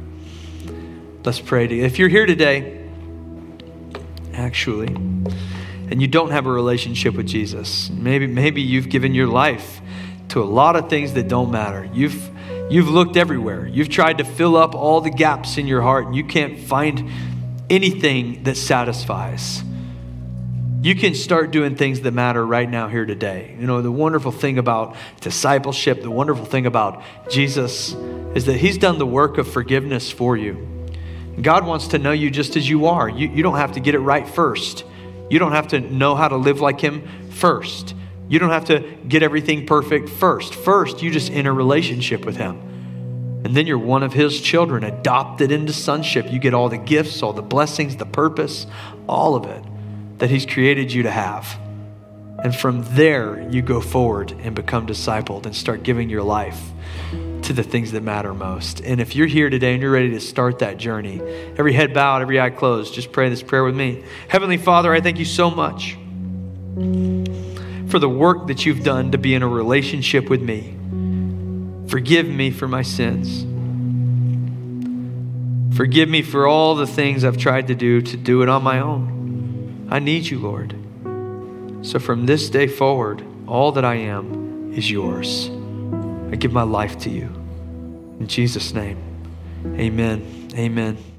Let's 1.25 1.41
pray. 1.41 1.67
To 1.67 1.75
you. 1.75 1.83
If 1.83 1.99
you're 1.99 2.07
here 2.07 2.25
today, 2.25 2.87
actually, 4.33 4.87
and 4.87 6.01
you 6.01 6.07
don't 6.07 6.31
have 6.31 6.45
a 6.45 6.51
relationship 6.51 7.15
with 7.15 7.27
Jesus, 7.27 7.89
maybe, 7.89 8.27
maybe 8.27 8.61
you've 8.61 8.87
given 8.87 9.13
your 9.13 9.27
life 9.27 9.81
to 10.29 10.41
a 10.41 10.45
lot 10.45 10.77
of 10.77 10.89
things 10.89 11.13
that 11.13 11.27
don't 11.27 11.51
matter. 11.51 11.89
You've 11.93 12.29
you've 12.69 12.89
looked 12.89 13.17
everywhere. 13.17 13.67
You've 13.67 13.89
tried 13.89 14.19
to 14.19 14.23
fill 14.23 14.55
up 14.55 14.75
all 14.75 15.01
the 15.01 15.09
gaps 15.09 15.57
in 15.57 15.67
your 15.67 15.81
heart 15.81 16.05
and 16.05 16.15
you 16.15 16.23
can't 16.23 16.59
find 16.59 17.09
anything 17.69 18.43
that 18.43 18.55
satisfies. 18.55 19.63
You 20.87 20.95
can 20.95 21.15
start 21.15 21.51
doing 21.51 21.75
things 21.75 21.99
that 21.99 22.13
matter 22.13 22.45
right 22.45 22.69
now 22.69 22.87
here 22.87 23.05
today. 23.05 23.57
You 23.59 23.67
know, 23.67 23.81
the 23.81 23.91
wonderful 23.91 24.31
thing 24.31 24.57
about 24.57 24.95
discipleship, 25.19 26.01
the 26.01 26.09
wonderful 26.09 26.45
thing 26.45 26.65
about 26.65 27.03
Jesus 27.29 27.91
is 28.33 28.45
that 28.45 28.55
he's 28.55 28.77
done 28.77 28.97
the 28.97 29.05
work 29.05 29.37
of 29.37 29.51
forgiveness 29.51 30.09
for 30.09 30.37
you. 30.37 30.65
God 31.41 31.65
wants 31.65 31.89
to 31.89 31.99
know 31.99 32.13
you 32.13 32.31
just 32.31 32.55
as 32.55 32.69
you 32.69 32.85
are. 32.85 33.09
You, 33.09 33.27
you 33.27 33.43
don't 33.43 33.57
have 33.57 33.73
to 33.73 33.81
get 33.81 33.95
it 33.95 33.99
right 33.99 34.25
first. 34.25 34.85
You 35.29 35.39
don't 35.39 35.51
have 35.51 35.67
to 35.67 35.81
know 35.81 36.15
how 36.15 36.29
to 36.29 36.37
live 36.37 36.61
like 36.61 36.79
him 36.79 37.05
first. 37.31 37.93
You 38.29 38.39
don't 38.39 38.51
have 38.51 38.67
to 38.67 38.79
get 39.09 39.23
everything 39.23 39.65
perfect 39.65 40.07
first. 40.07 40.55
First, 40.55 41.01
you 41.01 41.11
just 41.11 41.29
enter 41.33 41.53
relationship 41.53 42.23
with 42.23 42.37
Him. 42.37 42.61
And 43.43 43.53
then 43.53 43.67
you're 43.67 43.77
one 43.77 44.03
of 44.03 44.13
His 44.13 44.39
children, 44.39 44.85
adopted 44.85 45.51
into 45.51 45.73
sonship. 45.73 46.31
You 46.31 46.39
get 46.39 46.53
all 46.53 46.69
the 46.69 46.77
gifts, 46.77 47.21
all 47.21 47.33
the 47.33 47.41
blessings, 47.41 47.97
the 47.97 48.05
purpose, 48.05 48.67
all 49.05 49.35
of 49.35 49.43
it 49.43 49.65
that 50.17 50.29
He's 50.29 50.45
created 50.45 50.91
you 50.91 51.03
to 51.03 51.11
have. 51.11 51.59
And 52.43 52.55
from 52.55 52.83
there, 52.95 53.47
you 53.49 53.61
go 53.61 53.81
forward 53.81 54.31
and 54.31 54.55
become 54.55 54.85
discipled 54.85 55.45
and 55.45 55.55
start 55.55 55.83
giving 55.83 56.09
your 56.09 56.23
life 56.23 56.61
to 57.41 57.53
the 57.53 57.63
things 57.63 57.91
that 57.93 58.03
matter 58.03 58.33
most. 58.33 58.81
And 58.81 59.01
if 59.01 59.15
you're 59.15 59.27
here 59.27 59.49
today 59.49 59.73
and 59.73 59.81
you're 59.81 59.91
ready 59.91 60.11
to 60.11 60.19
start 60.19 60.59
that 60.59 60.77
journey, 60.77 61.21
every 61.57 61.73
head 61.73 61.93
bowed, 61.93 62.21
every 62.21 62.39
eye 62.39 62.49
closed, 62.49 62.93
just 62.93 63.11
pray 63.11 63.29
this 63.29 63.41
prayer 63.41 63.63
with 63.63 63.75
me. 63.75 64.03
Heavenly 64.27 64.57
Father, 64.57 64.93
I 64.93 65.01
thank 65.01 65.17
you 65.17 65.25
so 65.25 65.49
much 65.49 65.97
for 67.89 67.99
the 67.99 68.09
work 68.09 68.47
that 68.47 68.65
you've 68.65 68.83
done 68.83 69.11
to 69.11 69.17
be 69.17 69.33
in 69.33 69.41
a 69.41 69.47
relationship 69.47 70.29
with 70.29 70.41
me. 70.41 70.75
Forgive 71.89 72.27
me 72.27 72.51
for 72.51 72.67
my 72.67 72.81
sins. 72.81 73.45
Forgive 75.75 76.09
me 76.09 76.21
for 76.21 76.47
all 76.47 76.75
the 76.75 76.87
things 76.87 77.23
I've 77.23 77.37
tried 77.37 77.67
to 77.67 77.75
do 77.75 78.01
to 78.01 78.17
do 78.17 78.41
it 78.41 78.49
on 78.49 78.61
my 78.61 78.79
own. 78.79 79.16
I 79.89 79.99
need 79.99 80.25
you, 80.25 80.39
Lord. 80.39 80.75
So 81.85 81.99
from 81.99 82.25
this 82.25 82.49
day 82.49 82.67
forward, 82.67 83.23
all 83.47 83.71
that 83.71 83.85
I 83.85 83.95
am 83.95 84.73
is 84.73 84.91
yours. 84.91 85.49
I 86.31 86.35
give 86.35 86.51
my 86.51 86.63
life 86.63 86.97
to 86.99 87.09
you. 87.09 87.27
In 88.19 88.27
Jesus' 88.27 88.73
name, 88.73 88.97
amen. 89.77 90.49
Amen. 90.55 91.16